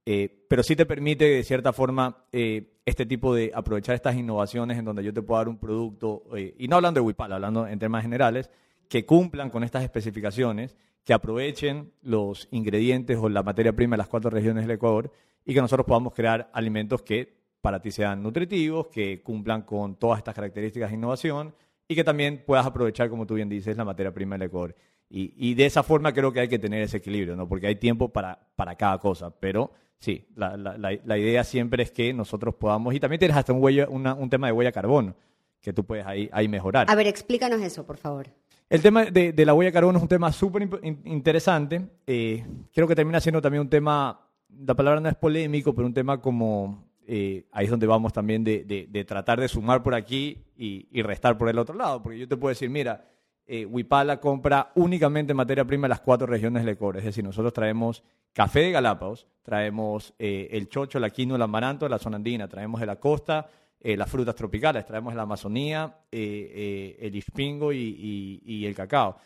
Eh, 0.07 0.47
pero 0.49 0.63
sí 0.63 0.77
te 0.77 0.87
permite, 0.87 1.25
de 1.25 1.43
cierta 1.43 1.73
forma, 1.73 2.25
eh, 2.33 2.79
este 2.87 3.05
tipo 3.05 3.35
de 3.35 3.51
aprovechar 3.55 3.95
estas 3.95 4.17
innovaciones 4.17 4.79
en 4.79 4.85
donde 4.85 5.05
yo 5.05 5.13
te 5.13 5.21
puedo 5.21 5.39
dar 5.39 5.49
un 5.49 5.59
producto, 5.59 6.23
y 6.57 6.67
no 6.69 6.77
hablando 6.77 7.01
de 7.01 7.07
Wipal, 7.07 7.33
hablando 7.33 7.67
en 7.67 7.79
temas 7.79 8.03
generales, 8.03 8.51
que 8.89 9.05
cumplan 9.05 9.51
con 9.51 9.65
estas 9.65 9.83
especificaciones, 9.83 10.77
que 11.05 11.13
aprovechen 11.13 11.93
los 12.03 12.49
ingredientes 12.51 13.19
o 13.19 13.29
la 13.29 13.43
materia 13.43 13.75
prima 13.75 13.95
de 13.95 13.99
las 13.99 14.09
cuatro 14.09 14.31
regiones 14.31 14.65
del 14.65 14.77
Ecuador 14.77 15.11
y 15.45 15.55
que 15.55 15.61
nosotros 15.61 15.87
podamos 15.87 16.13
crear 16.13 16.51
alimentos 16.53 17.03
que 17.03 17.39
para 17.61 17.81
ti 17.81 17.91
sean 17.91 18.23
nutritivos, 18.23 18.89
que 18.89 19.23
cumplan 19.23 19.63
con 19.63 19.97
todas 19.97 20.19
estas 20.19 20.35
características 20.35 20.91
de 20.91 20.97
innovación 20.97 21.55
y 21.89 21.95
que 21.95 22.05
también 22.05 22.45
puedas 22.47 22.67
aprovechar, 22.67 23.09
como 23.09 23.27
tú 23.27 23.35
bien 23.35 23.49
dices, 23.49 23.77
la 23.77 23.85
materia 23.85 24.13
prima 24.13 24.37
del 24.37 24.49
Ecuador. 24.49 24.77
Y, 25.11 25.55
de 25.55 25.65
esa 25.65 25.83
forma 25.83 26.13
creo 26.13 26.31
que 26.33 26.41
hay 26.41 26.49
que 26.49 26.59
tener 26.59 26.83
ese 26.83 26.99
equilibrio, 26.99 27.35
¿no? 27.35 27.49
porque 27.49 27.67
hay 27.67 27.77
tiempo 27.77 28.11
para, 28.11 28.39
para 28.57 28.75
cada 28.75 28.99
cosa, 28.99 29.31
pero 29.31 29.73
sí, 29.99 30.27
la, 30.37 30.55
la, 30.55 31.19
idea 31.19 31.43
siempre 31.45 31.83
es 31.83 31.91
que 31.91 32.13
nosotros 32.13 32.55
podamos, 32.57 32.95
y 32.95 33.01
también 33.01 33.19
tienes 33.19 33.35
hasta 33.35 33.55
un, 33.55 33.63
huella, 33.63 33.89
un 33.89 34.29
tema 34.29 34.49
de 34.49 34.53
huella 34.53 34.71
carbono, 34.71 35.17
que 35.63 35.73
tú 35.73 35.85
puedes 35.85 36.05
ahí, 36.05 36.29
ahí 36.31 36.47
mejorar. 36.47 36.91
A 36.91 36.95
ver, 36.95 37.07
explícanos 37.07 37.63
eso, 37.63 37.87
por 37.87 37.97
favor. 37.97 38.29
El 38.69 38.83
tema 38.83 39.07
de, 39.07 39.33
la 39.47 39.55
huella 39.55 39.69
de 39.69 39.73
carbono 39.73 39.97
es 39.97 40.03
un 40.03 40.09
tema 40.09 40.31
súper 40.31 40.69
interesante. 41.05 41.89
Eh, 42.07 42.45
creo 42.75 42.87
que 42.87 42.95
termina 42.95 43.19
siendo 43.19 43.41
también 43.41 43.63
un 43.63 43.71
tema, 43.71 44.29
la 44.51 44.75
palabra 44.75 45.01
no 45.01 45.09
es 45.09 45.17
polémico, 45.17 45.75
pero 45.75 45.87
un 45.87 45.95
tema 45.95 46.21
como, 46.21 46.85
eh, 47.09 47.47
ahí 47.53 47.65
es 47.65 47.71
donde 47.71 47.87
vamos 47.87 48.13
también 48.13 48.45
de, 48.45 49.05
tratar 49.07 49.41
de 49.41 49.49
sumar 49.49 49.83
por 49.83 49.95
aquí 49.95 50.39
y, 50.57 51.03
restar 51.03 51.37
por 51.37 51.49
el 51.49 51.59
otro 51.59 51.75
lado. 51.75 52.03
Porque 52.03 52.19
yo 52.19 52.29
te 52.29 52.37
puedo 52.37 52.51
decir, 52.51 52.71
mira, 52.71 53.09
eh, 53.47 53.65
Huipala 53.65 54.21
compra 54.21 54.71
únicamente 54.77 55.35
materia 55.35 55.65
prima 55.65 55.87
de 55.87 55.91
las 55.91 56.01
cuatro 56.01 56.27
regiones 56.27 56.63
del 56.63 56.75
Ecuador. 56.75 56.99
Es 56.99 57.05
decir, 57.05 57.25
nosotros 57.25 57.53
traemos 57.53 58.05
café 58.33 58.61
de 58.61 58.71
Galápagos, 58.71 59.27
traemos 59.43 60.15
el 60.19 60.69
chocho, 60.69 61.01
la 61.01 61.11
quinoa, 61.11 61.37
el 61.37 61.43
amaranto 61.43 61.87
de 61.87 61.91
la 61.91 61.99
zona 61.99 62.17
andina, 62.17 62.47
traemos 62.47 62.79
de 62.81 62.87
la 62.87 62.97
costa 62.97 63.49
eh, 63.81 63.97
las 63.97 64.11
frutas 64.11 64.35
tropicales. 64.35 64.85
Traemos 64.85 65.15
la 65.15 65.23
Amazonía, 65.23 65.99
eh, 66.11 66.97
eh, 67.01 67.07
el 67.07 67.15
ispingo 67.15 67.73
y, 67.73 68.65
el 68.67 68.75
cacao. 68.75 69.17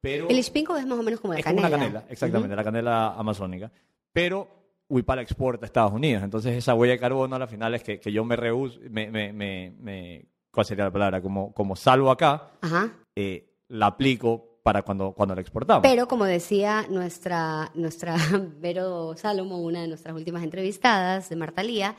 Pero 0.00 0.28
el 0.28 0.38
ispingo 0.38 0.76
es 0.76 0.86
más 0.86 0.98
o 0.98 1.02
menos 1.02 1.20
como 1.20 1.34
la 1.34 1.42
canela. 1.42 1.68
la 1.68 1.78
canela, 1.78 2.04
exactamente, 2.08 2.56
la 2.56 2.64
canela 2.64 3.14
amazónica. 3.14 3.70
Pero 4.12 4.59
Huipala 4.90 5.22
exporta 5.22 5.64
a 5.64 5.66
Estados 5.66 5.92
Unidos. 5.92 6.22
Entonces, 6.22 6.56
esa 6.56 6.74
huella 6.74 6.94
de 6.94 6.98
carbono 6.98 7.36
a 7.36 7.38
la 7.38 7.46
final 7.46 7.74
es 7.74 7.82
que, 7.82 8.00
yo 8.12 8.24
me 8.24 8.36
reuso, 8.36 8.78
me, 8.90 9.10
me, 9.10 9.32
me, 9.32 10.26
¿cuál 10.50 10.66
sería 10.66 10.84
la 10.84 10.90
palabra? 10.90 11.22
Como, 11.22 11.54
como 11.54 11.76
salvo 11.76 12.10
acá, 12.10 12.50
la 13.68 13.86
aplico 13.86 14.60
para 14.62 14.82
cuando, 14.82 15.12
cuando 15.12 15.34
la 15.34 15.40
exportamos. 15.40 15.82
Pero 15.82 16.06
como 16.08 16.24
decía 16.24 16.86
nuestra, 16.90 17.70
nuestra 17.74 18.16
Vero 18.58 19.16
Salomo, 19.16 19.58
una 19.58 19.80
de 19.80 19.88
nuestras 19.88 20.14
últimas 20.14 20.42
entrevistadas 20.42 21.28
de 21.30 21.36
Marta 21.36 21.62
Lía, 21.62 21.94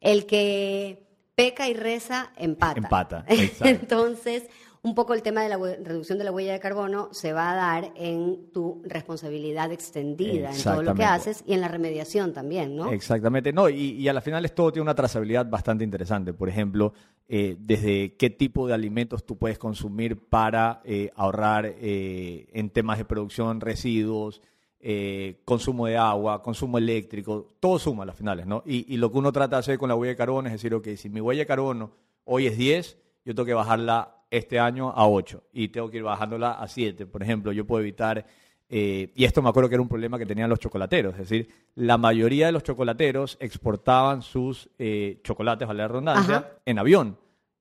el 0.00 0.26
que 0.26 1.06
peca 1.34 1.68
y 1.68 1.74
reza, 1.74 2.32
empata. 2.36 2.78
Empata, 2.78 3.24
Entonces, 3.60 4.48
un 4.82 4.94
poco 4.94 5.14
el 5.14 5.22
tema 5.22 5.42
de 5.42 5.48
la 5.48 5.58
reducción 5.58 6.18
de 6.18 6.24
la 6.24 6.32
huella 6.32 6.52
de 6.52 6.60
carbono 6.60 7.08
se 7.12 7.32
va 7.32 7.50
a 7.50 7.54
dar 7.54 7.92
en 7.96 8.50
tu 8.52 8.82
responsabilidad 8.84 9.72
extendida, 9.72 10.50
en 10.54 10.62
todo 10.62 10.82
lo 10.82 10.94
que 10.94 11.04
haces 11.04 11.42
y 11.46 11.54
en 11.54 11.60
la 11.60 11.68
remediación 11.68 12.32
también, 12.32 12.76
¿no? 12.76 12.92
Exactamente, 12.92 13.52
no, 13.52 13.68
y, 13.68 14.08
a 14.08 14.12
la 14.12 14.20
final 14.20 14.50
todo 14.52 14.72
tiene 14.72 14.82
una 14.84 14.94
trazabilidad 14.94 15.48
bastante 15.48 15.84
interesante. 15.84 16.32
Por 16.32 16.48
ejemplo, 16.48 16.92
eh, 17.28 17.56
desde 17.58 18.16
qué 18.16 18.30
tipo 18.30 18.66
de 18.66 18.74
alimentos 18.74 19.24
tú 19.26 19.36
puedes 19.36 19.58
consumir 19.58 20.28
para 20.28 20.80
eh, 20.84 21.10
ahorrar 21.16 21.66
eh, 21.66 22.48
en 22.52 22.70
temas 22.70 22.98
de 22.98 23.04
producción 23.04 23.60
residuos, 23.60 24.40
eh, 24.80 25.40
consumo 25.44 25.86
de 25.86 25.96
agua, 25.96 26.40
consumo 26.40 26.78
eléctrico, 26.78 27.56
todo 27.58 27.80
suma 27.80 28.04
a 28.04 28.06
las 28.06 28.16
finales, 28.16 28.46
¿no? 28.46 28.62
Y, 28.64 28.94
y, 28.94 28.96
lo 28.96 29.10
que 29.10 29.18
uno 29.18 29.32
trata 29.32 29.56
de 29.56 29.60
hacer 29.60 29.78
con 29.78 29.88
la 29.88 29.96
huella 29.96 30.12
de 30.12 30.16
carbono 30.16 30.46
es 30.46 30.52
decir, 30.52 30.72
ok, 30.72 30.88
si 30.96 31.08
mi 31.08 31.20
huella 31.20 31.40
de 31.40 31.46
carbono 31.46 31.90
hoy 32.24 32.46
es 32.46 32.56
10, 32.56 32.96
yo 33.24 33.34
tengo 33.34 33.44
que 33.44 33.54
bajarla 33.54 34.17
este 34.30 34.58
año 34.58 34.90
a 34.90 35.08
8 35.08 35.42
y 35.52 35.68
tengo 35.68 35.90
que 35.90 35.98
ir 35.98 36.02
bajándola 36.02 36.52
a 36.52 36.68
7. 36.68 37.06
Por 37.06 37.22
ejemplo, 37.22 37.52
yo 37.52 37.66
puedo 37.66 37.80
evitar, 37.80 38.24
eh, 38.68 39.12
y 39.14 39.24
esto 39.24 39.42
me 39.42 39.48
acuerdo 39.48 39.68
que 39.68 39.74
era 39.76 39.82
un 39.82 39.88
problema 39.88 40.18
que 40.18 40.26
tenían 40.26 40.50
los 40.50 40.58
chocolateros, 40.58 41.14
es 41.14 41.20
decir, 41.20 41.48
la 41.74 41.98
mayoría 41.98 42.46
de 42.46 42.52
los 42.52 42.62
chocolateros 42.62 43.36
exportaban 43.40 44.22
sus 44.22 44.68
eh, 44.78 45.20
chocolates, 45.22 45.66
vale 45.66 45.78
la 45.78 45.88
redundancia, 45.88 46.52
en 46.64 46.78
avión. 46.78 47.18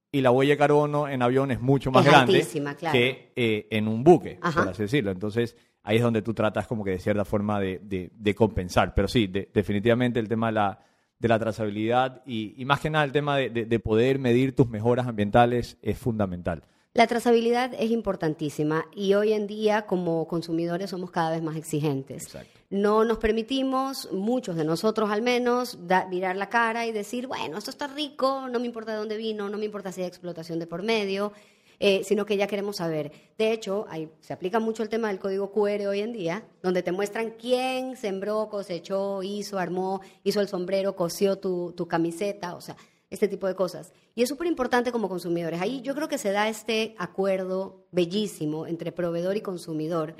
Y 0.09 0.21
la 0.21 0.31
huella 0.31 0.53
de 0.53 0.57
carbono 0.57 1.07
en 1.07 1.21
avión 1.21 1.51
es 1.51 1.59
mucho 1.59 1.91
más 1.91 2.05
grande 2.05 2.45
que 2.91 3.33
eh, 3.35 3.67
en 3.69 3.87
un 3.87 4.03
buque, 4.03 4.39
por 4.41 4.69
así 4.69 4.83
decirlo. 4.83 5.11
Entonces, 5.11 5.55
ahí 5.83 5.97
es 5.97 6.01
donde 6.01 6.21
tú 6.21 6.33
tratas 6.33 6.65
como 6.65 6.83
que 6.83 6.91
de 6.91 6.99
cierta 6.99 7.25
forma 7.25 7.59
de, 7.59 8.09
de, 8.13 8.35
compensar. 8.35 8.93
Pero 8.95 9.07
sí, 9.09 9.27
definitivamente 9.27 10.19
el 10.19 10.29
tema 10.29 10.47
de 10.47 10.53
la, 10.53 10.79
de 11.19 11.27
la 11.27 11.39
trazabilidad 11.39 12.21
y, 12.25 12.63
más 12.65 12.79
que 12.79 12.89
nada 12.89 13.05
el 13.05 13.11
tema 13.11 13.37
de, 13.37 13.79
poder 13.79 14.19
medir 14.19 14.55
tus 14.55 14.67
mejoras 14.67 15.07
ambientales 15.07 15.77
es 15.81 15.97
fundamental. 15.97 16.63
La 16.93 17.05
trazabilidad 17.05 17.73
es 17.77 17.91
importantísima 17.91 18.85
y 18.95 19.13
hoy 19.13 19.33
en 19.33 19.45
día 19.45 19.85
como 19.85 20.27
consumidores 20.27 20.89
somos 20.89 21.11
cada 21.11 21.29
vez 21.29 21.43
más 21.43 21.55
exigentes. 21.55 22.35
No 22.69 23.05
nos 23.05 23.19
permitimos, 23.19 24.11
muchos 24.11 24.55
de 24.55 24.65
nosotros 24.65 25.11
al 25.11 25.21
menos, 25.21 25.77
mirar 26.09 26.35
la 26.35 26.49
cara 26.49 26.87
y 26.87 26.91
decir, 26.91 27.27
bueno, 27.27 27.59
esto 27.59 27.69
está 27.69 27.87
rico, 27.87 28.47
no 28.49 28.59
me 28.59 28.65
importa 28.65 28.93
de 28.93 28.97
dónde 28.97 29.15
vino, 29.15 29.47
no 29.47 29.57
me 29.57 29.65
importa 29.65 29.91
si 29.91 30.01
hay 30.01 30.07
explotación 30.07 30.59
de 30.59 30.65
por 30.65 30.81
medio. 30.81 31.33
Eh, 31.79 32.03
sino 32.03 32.25
que 32.25 32.37
ya 32.37 32.47
queremos 32.47 32.77
saber. 32.77 33.11
De 33.37 33.51
hecho, 33.51 33.85
se 34.19 34.33
aplica 34.33 34.59
mucho 34.59 34.81
el 34.81 34.89
tema 34.89 35.09
del 35.09 35.19
código 35.19 35.51
QR 35.51 35.85
hoy 35.87 36.01
en 36.01 36.11
día, 36.11 36.43
donde 36.63 36.81
te 36.81 36.91
muestran 36.91 37.31
quién 37.31 37.95
sembró, 37.95 38.49
cosechó, 38.49 39.21
hizo, 39.21 39.59
armó, 39.59 40.01
hizo 40.23 40.41
el 40.41 40.47
sombrero, 40.47 40.95
cosió 40.95 41.37
tu, 41.37 41.87
camiseta, 41.87 42.55
o 42.55 42.61
sea, 42.61 42.75
este 43.11 43.27
tipo 43.27 43.45
de 43.45 43.53
cosas. 43.53 43.93
Y 44.15 44.23
es 44.23 44.29
súper 44.29 44.47
importante 44.47 44.91
como 44.91 45.07
consumidores. 45.07 45.61
Ahí 45.61 45.81
yo 45.81 45.93
creo 45.93 46.07
que 46.07 46.17
se 46.17 46.31
da 46.31 46.49
este 46.49 46.95
acuerdo 46.97 47.85
bellísimo 47.91 48.65
entre 48.65 48.91
proveedor 48.91 49.37
y 49.37 49.41
consumidor, 49.41 50.15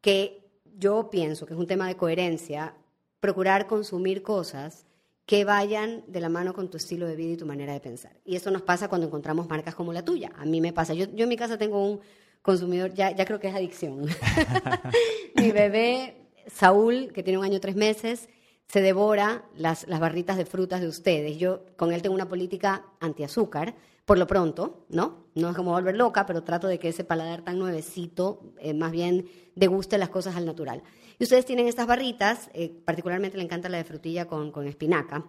que 0.00 0.42
yo 0.78 1.10
pienso 1.10 1.44
que 1.44 1.52
es 1.52 1.58
un 1.58 1.66
tema 1.66 1.86
de 1.86 1.96
coherencia, 1.96 2.74
procurar 3.20 3.66
consumir 3.66 4.22
cosas 4.22 4.86
que 5.26 5.44
vayan 5.44 6.04
de 6.06 6.20
la 6.20 6.28
mano 6.28 6.52
con 6.52 6.68
tu 6.68 6.76
estilo 6.76 7.06
de 7.06 7.16
vida 7.16 7.32
y 7.32 7.36
tu 7.36 7.46
manera 7.46 7.72
de 7.72 7.80
pensar. 7.80 8.12
Y 8.24 8.36
eso 8.36 8.50
nos 8.50 8.62
pasa 8.62 8.88
cuando 8.88 9.06
encontramos 9.06 9.48
marcas 9.48 9.74
como 9.74 9.92
la 9.92 10.04
tuya. 10.04 10.32
A 10.36 10.44
mí 10.44 10.60
me 10.60 10.72
pasa. 10.72 10.92
Yo, 10.94 11.06
yo 11.14 11.22
en 11.22 11.28
mi 11.28 11.36
casa 11.36 11.56
tengo 11.56 11.84
un 11.84 12.00
consumidor, 12.42 12.92
ya, 12.92 13.10
ya 13.10 13.24
creo 13.24 13.40
que 13.40 13.48
es 13.48 13.54
adicción. 13.54 14.06
mi 15.36 15.50
bebé, 15.50 16.28
Saúl, 16.46 17.10
que 17.14 17.22
tiene 17.22 17.38
un 17.38 17.44
año 17.44 17.58
tres 17.58 17.74
meses, 17.74 18.28
se 18.68 18.82
devora 18.82 19.44
las, 19.56 19.88
las 19.88 19.98
barritas 19.98 20.36
de 20.36 20.44
frutas 20.44 20.82
de 20.82 20.88
ustedes. 20.88 21.38
Yo 21.38 21.64
con 21.76 21.92
él 21.92 22.02
tengo 22.02 22.14
una 22.14 22.28
política 22.28 22.84
antiazúcar, 23.00 23.74
por 24.04 24.18
lo 24.18 24.26
pronto, 24.26 24.84
¿no? 24.90 25.24
No 25.34 25.48
es 25.48 25.56
como 25.56 25.72
volver 25.72 25.96
loca, 25.96 26.26
pero 26.26 26.44
trato 26.44 26.66
de 26.66 26.78
que 26.78 26.88
ese 26.88 27.04
paladar 27.04 27.42
tan 27.42 27.58
nuevecito 27.58 28.52
eh, 28.58 28.74
más 28.74 28.92
bien 28.92 29.26
deguste 29.54 29.96
las 29.96 30.10
cosas 30.10 30.36
al 30.36 30.44
natural. 30.44 30.82
Y 31.18 31.24
ustedes 31.24 31.44
tienen 31.44 31.68
estas 31.68 31.86
barritas, 31.86 32.50
eh, 32.54 32.70
particularmente 32.84 33.36
le 33.36 33.44
encanta 33.44 33.68
la 33.68 33.78
de 33.78 33.84
frutilla 33.84 34.26
con, 34.26 34.50
con 34.50 34.66
espinaca, 34.66 35.24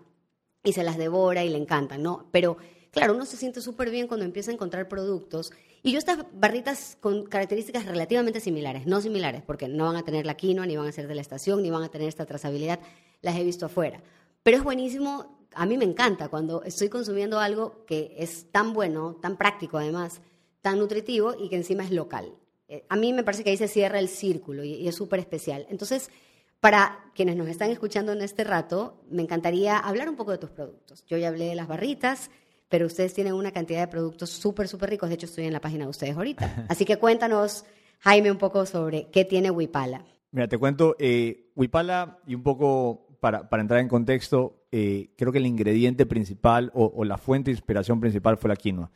y 0.63 0.73
se 0.73 0.83
las 0.83 0.97
devora 0.97 1.43
y 1.43 1.49
le 1.49 1.57
encantan, 1.57 2.03
¿no? 2.03 2.27
Pero 2.31 2.57
claro, 2.91 3.13
uno 3.13 3.25
se 3.25 3.37
siente 3.37 3.61
súper 3.61 3.91
bien 3.91 4.07
cuando 4.07 4.25
empieza 4.25 4.51
a 4.51 4.55
encontrar 4.55 4.87
productos. 4.87 5.51
Y 5.83 5.91
yo 5.91 5.99
estas 5.99 6.25
barritas 6.33 6.97
con 6.99 7.25
características 7.25 7.85
relativamente 7.85 8.39
similares, 8.39 8.87
no 8.87 8.99
similares, 9.01 9.43
porque 9.43 9.67
no 9.67 9.85
van 9.85 9.97
a 9.97 10.03
tener 10.03 10.25
la 10.25 10.35
quinoa, 10.35 10.65
ni 10.65 10.75
van 10.75 10.87
a 10.87 10.91
ser 10.91 11.07
de 11.07 11.15
la 11.15 11.21
estación, 11.21 11.61
ni 11.61 11.69
van 11.69 11.83
a 11.83 11.89
tener 11.89 12.07
esta 12.07 12.25
trazabilidad, 12.25 12.79
las 13.21 13.35
he 13.35 13.43
visto 13.43 13.67
afuera. 13.67 14.01
Pero 14.41 14.57
es 14.57 14.63
buenísimo, 14.63 15.47
a 15.53 15.65
mí 15.65 15.77
me 15.77 15.85
encanta 15.85 16.29
cuando 16.29 16.63
estoy 16.63 16.89
consumiendo 16.89 17.39
algo 17.39 17.85
que 17.85 18.15
es 18.17 18.51
tan 18.51 18.73
bueno, 18.73 19.17
tan 19.21 19.37
práctico 19.37 19.77
además, 19.77 20.21
tan 20.61 20.79
nutritivo 20.79 21.35
y 21.37 21.49
que 21.49 21.57
encima 21.57 21.83
es 21.83 21.91
local. 21.91 22.33
Eh, 22.75 22.85
a 22.89 22.95
mí 22.97 23.13
me 23.13 23.23
parece 23.23 23.43
que 23.43 23.51
ahí 23.51 23.57
se 23.57 23.69
cierra 23.69 23.99
el 23.99 24.09
círculo 24.09 24.63
y, 24.63 24.87
es 24.87 24.95
súper 24.95 25.19
especial. 25.19 25.65
Entonces, 25.69 26.11
para 26.59 27.05
quienes 27.13 27.37
nos 27.37 27.47
están 27.47 27.71
escuchando 27.71 28.11
en 28.11 28.21
este 28.21 28.43
rato, 28.43 29.01
me 29.09 29.21
encantaría 29.21 29.77
hablar 29.77 30.09
un 30.09 30.15
poco 30.15 30.31
de 30.31 30.37
tus 30.37 30.49
productos. 30.49 31.05
Yo 31.05 31.17
ya 31.17 31.29
hablé 31.29 31.45
de 31.45 31.55
las 31.55 31.67
barritas, 31.67 32.29
pero 32.67 32.85
ustedes 32.85 33.13
tienen 33.13 33.33
una 33.33 33.51
cantidad 33.51 33.79
de 33.79 33.87
productos 33.87 34.29
súper, 34.29 34.67
súper 34.67 34.89
ricos. 34.89 35.07
De 35.09 35.15
hecho, 35.15 35.25
estoy 35.25 35.45
en 35.45 35.53
la 35.53 35.61
página 35.61 35.85
de 35.85 35.89
ustedes 35.89 36.17
ahorita. 36.17 36.65
Así 36.69 36.83
que 36.83 36.97
cuéntanos, 36.97 37.65
Jaime, 37.99 38.29
un 38.29 38.37
poco 38.37 38.65
sobre 38.65 39.09
qué 39.09 39.23
tiene 39.23 39.51
Wipala. 39.51 40.03
Mira, 40.31 40.49
te 40.49 40.57
cuento, 40.57 40.97
eh, 40.99 41.51
Wipala, 41.55 42.19
y 42.27 42.35
un 42.35 42.43
poco 42.43 43.07
para, 43.21 43.47
para 43.47 43.61
entrar 43.61 43.79
en 43.79 43.87
contexto, 43.87 44.65
eh, 44.71 45.11
creo 45.17 45.31
que 45.31 45.37
el 45.37 45.45
ingrediente 45.45 46.05
principal 46.05 46.71
o, 46.73 46.91
o, 46.93 47.05
la 47.05 47.17
fuente 47.17 47.51
de 47.51 47.55
inspiración 47.55 48.01
principal 48.01 48.35
fue 48.35 48.49
la 48.49 48.57
quinoa. 48.57 48.91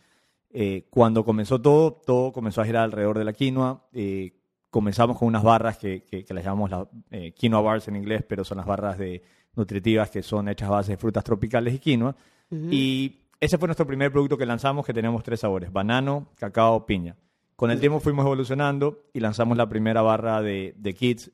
Eh, 0.52 0.88
cuando 0.90 1.24
comenzó 1.24 1.62
todo, 1.62 1.94
todo 1.94 2.32
comenzó 2.32 2.62
a 2.62 2.66
girar 2.66 2.84
alrededor 2.84 3.18
de 3.18 3.26
la 3.26 3.34
quinoa. 3.34 3.88
Eh, 3.94 4.34
comenzamos 4.70 5.18
con 5.18 5.28
unas 5.28 5.44
barras 5.44 5.78
que, 5.78 6.04
que, 6.04 6.26
las 6.34 6.44
llamamos 6.44 6.72
la, 6.72 6.88
eh, 7.12 7.34
quinoa 7.34 7.62
bars 7.62 7.88
en 7.88 7.96
inglés, 7.96 8.24
pero 8.28 8.44
son 8.44 8.58
las 8.58 8.66
barras 8.66 8.98
de, 8.98 9.22
nutritivas 9.56 10.10
que 10.10 10.24
son 10.24 10.48
hechas 10.48 10.70
a 10.70 10.72
base 10.72 10.94
de 10.94 10.98
frutas 10.98 11.24
tropicales 11.24 11.74
y 11.74 11.80
quinoa. 11.80 12.16
Y 12.52 13.20
ese 13.40 13.60
fue 13.60 13.68
nuestro 13.68 13.86
primer 13.86 14.12
producto 14.12 14.38
que 14.38 14.46
lanzamos, 14.46 14.86
que 14.86 14.94
tenemos 14.94 15.22
tres 15.24 15.42
sabores, 15.42 15.72
banano, 15.72 16.30
cacao, 16.36 16.86
piña. 16.86 17.16
Con 17.56 17.70
el 17.70 17.80
tiempo 17.80 18.00
fuimos 18.00 18.26
evolucionando 18.26 19.04
y 19.14 19.20
lanzamos 19.20 19.56
la 19.58 19.70
primera 19.70 20.02
barra 20.02 20.42
de, 20.42 20.74
de 20.78 20.94
kits 20.94 21.32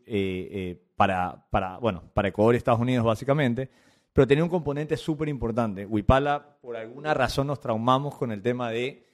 para, 0.97 1.45
para, 1.51 1.77
bueno, 1.77 2.03
para 2.13 2.29
Ecuador 2.29 2.55
y 2.55 2.57
Estados 2.57 2.81
Unidos, 2.81 3.05
básicamente 3.05 3.69
pero 4.15 4.27
tenía 4.27 4.45
un 4.45 4.49
componente 4.49 4.95
súper 4.95 5.27
importante. 5.27 5.85
Wipala, 5.85 6.57
por 6.61 6.77
alguna 6.77 7.13
razón, 7.13 7.47
nos 7.47 7.59
traumamos 7.59 8.15
con 8.15 8.31
el 8.31 8.41
tema 8.41 8.71
de 8.71 9.04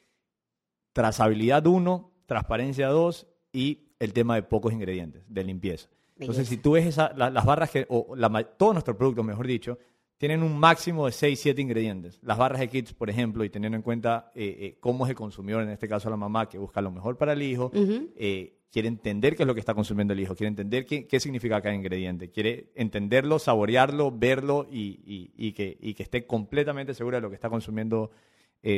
trazabilidad 0.94 1.66
1, 1.66 2.12
transparencia 2.26 2.88
2 2.88 3.28
y 3.52 3.90
el 4.00 4.14
tema 4.14 4.36
de 4.36 4.44
pocos 4.44 4.74
ingredientes, 4.74 5.24
de 5.28 5.44
limpieza. 5.44 5.90
Entonces, 6.20 6.48
si 6.48 6.58
tú 6.58 6.74
ves 6.74 6.86
esa, 6.86 7.14
las 7.16 7.46
barras, 7.46 7.72
que, 7.72 7.86
o 7.90 8.16
todos 8.58 8.74
nuestros 8.74 8.96
productos, 8.96 9.26
mejor 9.26 9.48
dicho, 9.48 9.78
tienen 10.22 10.44
un 10.44 10.56
máximo 10.56 11.08
de 11.08 11.12
6, 11.14 11.40
7 11.40 11.60
ingredientes. 11.60 12.20
Las 12.22 12.38
barras 12.38 12.60
de 12.60 12.68
kits, 12.68 12.94
por 12.94 13.10
ejemplo, 13.10 13.44
y 13.44 13.50
teniendo 13.50 13.76
en 13.76 13.82
cuenta 13.82 14.32
eh, 14.36 14.56
eh, 14.60 14.78
cómo 14.80 15.06
es 15.06 15.10
el 15.10 15.16
consumidor, 15.16 15.64
en 15.64 15.70
este 15.70 15.88
caso 15.88 16.12
la 16.12 16.16
mamá, 16.16 16.48
que 16.48 16.60
busca 16.60 16.80
lo 16.80 16.92
mejor 16.92 17.18
para 17.18 17.34
el 17.34 17.42
hijo, 17.42 17.72
eh, 17.74 18.54
quiere 18.72 18.88
entender 18.88 19.36
qué 19.36 19.42
es 19.42 19.48
lo 19.48 19.56
que 19.56 19.60
está 19.60 19.74
consumiendo 19.74 20.14
el 20.14 20.20
hijo, 20.20 20.36
quiere 20.36 20.50
entender 20.50 20.86
qué, 20.86 21.08
qué 21.08 21.20
significa 21.20 21.60
cada 21.60 21.74
ingrediente, 21.74 22.30
quiere 22.30 22.72
entenderlo, 22.76 23.40
saborearlo, 23.40 24.12
verlo 24.12 24.68
y, 24.70 25.32
y, 25.36 25.54
que, 25.54 25.76
y 25.82 25.96
que 25.96 26.04
esté 26.04 26.28
completamente 26.28 26.94
segura 26.94 27.18
de 27.18 27.22
lo 27.22 27.30
que 27.30 27.36
está 27.36 27.50
consumiendo 27.50 28.12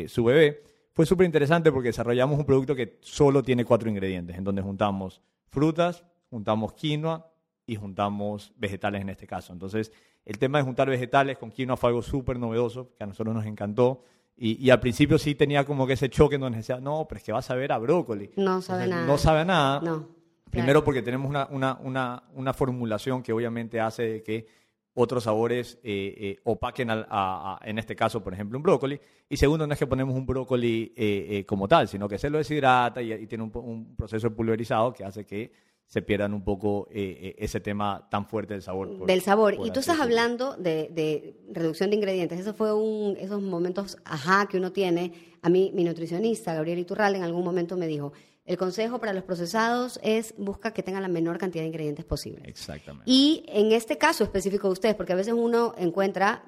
su 0.08 0.24
bebé. 0.24 0.63
Fue 0.93 1.05
súper 1.05 1.25
interesante 1.25 1.71
porque 1.71 1.89
desarrollamos 1.89 2.38
un 2.38 2.45
producto 2.45 2.75
que 2.75 3.00
solo 3.01 3.41
tiene 3.41 3.65
cuatro 3.65 3.89
ingredientes, 3.89 4.38
en 4.38 4.43
donde 4.43 4.62
juntamos 4.62 5.21
frutas, 5.50 6.05
juntamos 6.29 6.73
quinoa 6.73 7.31
y 7.65 7.75
juntamos 7.75 8.53
vegetales 8.57 9.01
en 9.01 9.09
este 9.09 9.25
caso. 9.25 9.53
Entonces, 9.53 9.91
el 10.25 10.38
tema 10.38 10.59
de 10.59 10.63
juntar 10.63 10.89
vegetales 10.89 11.38
con 11.38 11.51
quinoa 11.51 11.77
fue 11.77 11.89
algo 11.89 12.01
súper 12.01 12.38
novedoso, 12.39 12.93
que 12.95 13.03
a 13.03 13.07
nosotros 13.07 13.35
nos 13.35 13.45
encantó. 13.45 14.03
Y, 14.35 14.69
al 14.71 14.79
principio 14.79 15.19
sí 15.19 15.35
tenía 15.35 15.63
como 15.63 15.85
que 15.85 15.93
ese 15.93 16.09
choque 16.09 16.35
en 16.35 16.41
donde 16.41 16.57
decía, 16.57 16.79
no, 16.79 17.05
pero 17.07 17.19
es 17.19 17.23
que 17.23 17.31
vas 17.31 17.50
a 17.51 17.55
ver 17.55 17.71
a 17.71 17.77
brócoli. 17.77 18.31
No 18.35 18.62
sabe 18.62 18.88
nada. 18.88 19.05
No 19.05 19.17
sabe 19.17 19.45
nada. 19.45 19.79
No. 19.81 20.07
Primero 20.50 20.83
porque 20.83 21.01
tenemos 21.01 21.29
una, 21.29 21.47
una, 21.51 21.79
una, 21.81 22.23
una, 22.33 22.53
formulación 22.53 23.23
que 23.23 23.33
obviamente 23.33 23.79
hace 23.79 24.21
que 24.21 24.45
otros 24.93 25.23
sabores 25.23 25.79
eh, 25.83 26.15
eh, 26.17 26.39
opaquen 26.43 26.89
a, 26.91 27.59
en 27.63 27.79
este 27.79 27.95
caso, 27.95 28.23
por 28.23 28.33
ejemplo, 28.33 28.57
un 28.57 28.63
brócoli. 28.63 29.00
Y 29.29 29.38
segundo, 29.38 29.65
no 29.65 29.73
es 29.73 29.79
que 29.79 29.88
ponemos 29.88 30.15
un 30.15 30.25
brócoli 30.25 30.93
eh, 30.95 31.45
como 31.47 31.67
tal, 31.67 31.88
sino 31.88 32.07
que 32.07 32.17
se 32.17 32.29
lo 32.29 32.38
deshidrata 32.38 33.01
y, 33.01 33.25
tiene 33.27 33.43
un, 33.43 33.51
un, 33.55 33.95
proceso 33.95 34.33
pulverizado 34.35 34.93
que 34.93 35.03
hace 35.03 35.25
que 35.25 35.51
se 35.93 36.01
pierdan 36.01 36.33
un 36.33 36.43
poco 36.43 36.88
eh, 36.91 37.19
eh, 37.21 37.35
ese 37.38 37.59
tema 37.59 38.07
tan 38.09 38.25
fuerte 38.25 38.53
del 38.53 38.63
sabor. 38.63 39.05
del 39.05 39.21
sabor. 39.21 39.55
y 39.63 39.69
tú 39.69 39.79
estás 39.79 40.00
hablando 40.00 40.55
de, 40.55 41.35
reducción 41.51 41.91
de 41.91 41.97
ingredientes. 41.97 42.39
Eso 42.39 42.53
fue 42.53 42.73
un, 42.73 43.15
esos 43.17 43.41
momentos, 43.41 43.97
ajá, 44.05 44.47
que 44.47 44.57
uno 44.57 44.71
tiene. 44.71 45.13
A 45.43 45.50
mí, 45.50 45.71
mi 45.73 45.83
nutricionista, 45.83 46.55
Gabriel 46.55 46.79
Iturral, 46.79 47.15
en 47.15 47.21
algún 47.23 47.43
momento 47.43 47.77
me 47.77 47.85
dijo, 47.85 48.13
el 48.45 48.57
consejo 48.57 49.00
para 49.00 49.13
los 49.13 49.23
procesados 49.23 50.00
es 50.03 50.33
busca 50.38 50.71
que 50.71 50.83
tengan 50.83 51.01
la 51.01 51.07
menor 51.07 51.38
cantidad 51.38 51.63
de 51.63 51.67
ingredientes 51.67 52.05
posible. 52.05 52.43
Exactamente. 52.45 53.09
Y 53.09 53.45
en 53.47 53.71
este 53.71 53.97
caso 53.97 54.23
específico 54.23 54.67
de 54.67 54.73
ustedes, 54.73 54.95
porque 54.95 55.13
a 55.13 55.15
veces 55.15 55.33
uno 55.33 55.73
encuentra, 55.77 56.43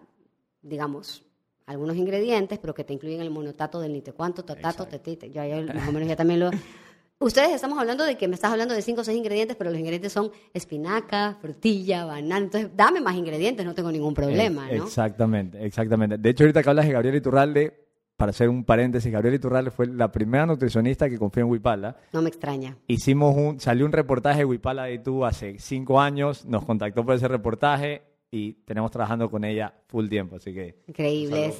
digamos, 0.61 1.23
algunos 1.65 1.95
ingredientes, 1.95 2.59
pero 2.59 2.73
que 2.73 2.83
te 2.83 2.93
incluyen 2.93 3.21
el 3.21 3.31
monotato 3.31 3.79
del 3.79 3.93
nite 3.93 4.11
cuánto, 4.11 4.43
tatato, 4.43 4.85
tetite. 4.85 5.31
Yo, 5.31 5.43
yo 5.45 5.61
más 5.73 5.87
o 5.87 5.91
menos 5.91 6.07
ya 6.07 6.15
también 6.15 6.41
lo, 6.41 6.51
Ustedes 7.17 7.51
estamos 7.51 7.79
hablando 7.79 8.03
de 8.03 8.17
que 8.17 8.27
me 8.27 8.35
estás 8.35 8.51
hablando 8.51 8.73
de 8.73 8.81
cinco 8.81 8.99
o 8.99 9.03
seis 9.05 9.17
ingredientes, 9.17 9.55
pero 9.55 9.69
los 9.69 9.79
ingredientes 9.79 10.11
son 10.11 10.31
espinaca, 10.53 11.37
frutilla, 11.39 12.03
banana. 12.03 12.37
Entonces, 12.39 12.71
dame 12.75 12.99
más 12.99 13.15
ingredientes, 13.15 13.65
no 13.65 13.73
tengo 13.73 13.89
ningún 13.89 14.13
problema, 14.13 14.67
¿no? 14.69 14.83
Exactamente, 14.83 15.65
exactamente. 15.65 16.17
De 16.17 16.29
hecho, 16.29 16.43
ahorita 16.43 16.61
que 16.61 16.69
hablas 16.69 16.85
de 16.85 16.91
Gabriel 16.91 17.15
Iturralde, 17.15 17.84
para 18.17 18.29
hacer 18.29 18.50
un 18.50 18.63
paréntesis, 18.63 19.12
Gabriela 19.12 19.36
Iturralde 19.36 19.72
fue 19.72 19.88
la 19.88 20.12
primera 20.12 20.45
nutricionista 20.45 21.10
que 21.10 21.17
confió 21.17 21.43
en 21.43 21.50
Wipala. 21.50 21.98
No 22.13 22.22
me 22.22 22.29
extraña. 22.29 22.77
Hicimos 22.88 23.36
un, 23.36 23.60
salió 23.60 23.86
un 23.86 23.91
reportaje 23.91 24.39
de 24.39 24.45
Wipala 24.45 24.86
de 24.86 25.00
tú 25.00 25.25
hace 25.25 25.60
cinco 25.60 26.00
años, 26.00 26.45
nos 26.45 26.63
contactó 26.65 27.05
por 27.05 27.15
ese 27.15 27.27
reportaje 27.27 28.03
y 28.31 28.53
tenemos 28.65 28.91
trabajando 28.91 29.29
con 29.29 29.43
ella 29.43 29.74
full 29.88 30.07
tiempo, 30.07 30.38
así 30.38 30.53
que... 30.53 30.75
Increíble. 30.88 31.48
Es, 31.48 31.60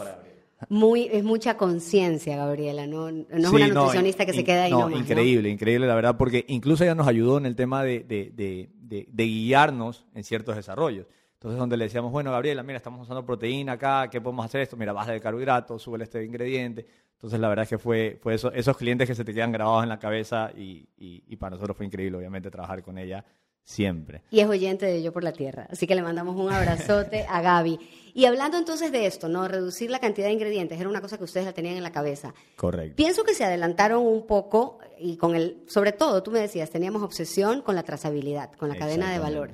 muy, 0.70 1.10
es 1.12 1.24
mucha 1.24 1.58
conciencia, 1.58 2.38
Gabriela, 2.38 2.88
no, 2.88 3.12
no 3.12 3.26
es 3.30 3.50
una 3.50 3.68
nutricionista 3.68 4.26
que 4.26 4.34
se 4.34 4.44
queda 4.44 4.64
ahí 4.64 4.72
no, 4.72 4.90
increíble, 4.90 5.50
increíble, 5.50 5.86
la 5.86 5.96
verdad, 5.96 6.16
porque 6.18 6.46
incluso 6.48 6.84
ella 6.86 6.96
nos 6.96 7.08
ayudó 7.08 7.38
en 7.38 7.46
el 7.46 7.56
tema 7.56 7.84
de, 7.84 8.00
de, 8.00 8.32
de, 8.34 9.08
de 9.12 9.26
guiarnos 9.26 10.06
en 10.16 10.24
ciertos 10.24 10.56
desarrollos. 10.56 11.08
Entonces, 11.36 11.60
donde 11.60 11.78
le 11.78 11.86
decíamos, 11.86 12.12
bueno, 12.12 12.32
Gabriela, 12.32 12.64
mira, 12.64 12.78
estamos 12.78 13.02
usando 13.02 13.26
proteína 13.26 13.74
acá, 13.74 14.10
¿qué 14.10 14.22
podemos 14.22 14.46
hacer 14.46 14.62
esto? 14.62 14.78
Mira, 14.78 14.94
baja 14.94 15.12
de 15.12 15.20
carbohidratos, 15.20 15.82
sube 15.82 16.02
este 16.04 16.24
ingrediente. 16.24 16.86
Entonces, 17.14 17.40
la 17.40 17.50
verdad 17.50 17.64
es 17.64 17.70
que 17.70 17.78
fue, 17.78 18.20
fue 18.22 18.36
eso, 18.36 18.52
esos 18.52 18.78
clientes 18.78 19.08
que 19.08 19.16
se 19.16 19.24
te 19.24 19.34
quedan 19.34 19.52
grabados 19.52 19.84
en 19.84 19.90
la 19.90 20.00
cabeza 20.00 20.52
y, 20.56 20.88
y, 20.98 21.36
para 21.38 21.52
nosotros 21.52 21.76
fue 21.76 21.86
increíble, 21.86 22.18
obviamente, 22.18 22.50
trabajar 22.50 22.84
con 22.84 22.98
ella 22.98 23.26
siempre. 23.64 24.24
Y 24.30 24.40
es 24.40 24.48
oyente 24.48 24.86
de 24.86 25.02
Yo 25.02 25.12
por 25.12 25.24
la 25.24 25.34
Tierra, 25.34 25.68
así 25.70 25.88
que 25.88 25.96
le 25.96 26.04
mandamos 26.04 26.36
un 26.36 26.52
abrazote 26.52 27.26
a 27.28 27.42
Gaby. 27.42 27.80
Y 28.14 28.26
hablando 28.26 28.58
entonces 28.58 28.92
de 28.92 29.06
esto, 29.06 29.28
¿no? 29.28 29.48
Reducir 29.48 29.90
la 29.90 30.00
cantidad 30.00 30.28
de 30.28 30.34
ingredientes 30.34 30.80
era 30.80 30.88
una 30.88 31.02
cosa 31.02 31.18
que 31.18 31.24
ustedes 31.24 31.46
la 31.46 31.54
tenían 31.54 31.76
en 31.76 31.84
la 31.84 31.92
cabeza. 31.92 32.34
Correcto. 32.56 32.96
Pienso 32.96 33.24
que 33.24 33.34
se 33.34 33.44
adelantaron 33.44 34.06
un 34.06 34.26
poco 34.26 34.80
y 34.98 35.18
con 35.18 35.36
el, 35.36 35.64
sobre 35.68 35.92
todo, 35.92 36.24
tú 36.24 36.32
me 36.32 36.40
decías, 36.40 36.70
teníamos 36.70 37.02
obsesión 37.02 37.62
con 37.62 37.76
la 37.76 37.84
trazabilidad, 37.84 38.54
con 38.54 38.70
la 38.70 38.76
cadena 38.76 39.12
de 39.12 39.20
valor 39.20 39.52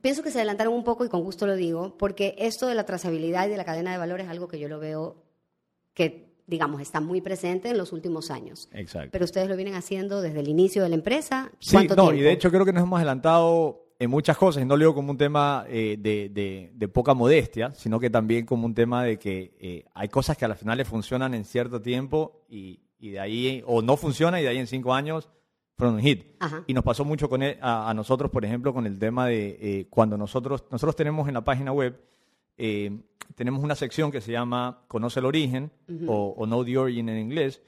pienso 0.00 0.22
que 0.22 0.30
se 0.30 0.38
adelantaron 0.38 0.74
un 0.74 0.84
poco 0.84 1.04
y 1.04 1.08
con 1.08 1.22
gusto 1.22 1.46
lo 1.46 1.56
digo, 1.56 1.96
porque 1.98 2.34
esto 2.38 2.66
de 2.66 2.74
la 2.74 2.84
trazabilidad 2.84 3.46
y 3.46 3.50
de 3.50 3.56
la 3.56 3.64
cadena 3.64 3.92
de 3.92 3.98
valor 3.98 4.20
es 4.20 4.28
algo 4.28 4.48
que 4.48 4.58
yo 4.58 4.68
lo 4.68 4.78
veo 4.78 5.22
que, 5.94 6.34
digamos, 6.46 6.80
está 6.80 7.00
muy 7.00 7.20
presente 7.20 7.70
en 7.70 7.78
los 7.78 7.92
últimos 7.92 8.30
años. 8.30 8.68
Exacto. 8.72 9.10
Pero 9.12 9.24
ustedes 9.24 9.48
lo 9.48 9.56
vienen 9.56 9.74
haciendo 9.74 10.20
desde 10.20 10.40
el 10.40 10.48
inicio 10.48 10.82
de 10.82 10.90
la 10.90 10.94
empresa. 10.94 11.50
Sí, 11.58 11.88
no, 11.96 12.12
y 12.12 12.20
de 12.20 12.32
hecho 12.32 12.50
creo 12.50 12.64
que 12.64 12.72
nos 12.72 12.82
hemos 12.82 12.98
adelantado 12.98 13.82
en 13.98 14.10
muchas 14.10 14.36
cosas, 14.36 14.62
y 14.62 14.66
no 14.66 14.76
lo 14.76 14.80
digo 14.80 14.94
como 14.94 15.10
un 15.10 15.16
tema 15.16 15.64
eh, 15.68 15.96
de, 15.98 16.88
poca 16.88 17.14
modestia, 17.14 17.72
sino 17.72 17.98
que 17.98 18.10
también 18.10 18.44
como 18.44 18.66
un 18.66 18.74
tema 18.74 19.02
de 19.02 19.18
que 19.18 19.56
eh, 19.58 19.84
hay 19.94 20.08
cosas 20.08 20.36
que 20.36 20.44
a 20.44 20.48
la 20.48 20.54
final 20.54 20.76
le 20.76 20.84
funcionan 20.84 21.32
en 21.32 21.46
cierto 21.46 21.80
tiempo 21.80 22.44
y, 22.48 22.80
y 22.98 23.10
de 23.10 23.20
ahí, 23.20 23.62
o 23.66 23.80
no 23.80 23.96
funciona 23.96 24.38
y 24.38 24.42
de 24.42 24.50
ahí 24.50 24.58
en 24.58 24.66
cinco 24.66 24.92
años 24.92 25.30
un 25.78 26.00
hit. 26.00 26.36
Y 26.66 26.74
nos 26.74 26.84
pasó 26.84 27.04
mucho 27.04 27.28
con 27.28 27.42
e, 27.42 27.58
a, 27.60 27.92
nosotros, 27.94 28.30
por 28.30 28.44
ejemplo, 28.44 28.72
con 28.72 28.86
el 28.86 28.98
tema 28.98 29.26
de 29.26 29.58
eh, 29.60 29.86
cuando 29.90 30.16
nosotros, 30.16 30.64
nosotros 30.70 30.96
tenemos 30.96 31.28
en 31.28 31.34
la 31.34 31.44
página 31.44 31.72
web, 31.72 32.00
eh, 32.56 32.98
tenemos 33.34 33.62
una 33.62 33.74
sección 33.74 34.10
que 34.10 34.20
se 34.20 34.32
llama 34.32 34.84
Conoce 34.88 35.20
el 35.20 35.26
origen 35.26 35.70
o, 36.06 36.44
Know 36.46 36.64
the 36.64 36.78
Origin 36.78 37.08
en 37.08 37.18
inglés, 37.18 37.62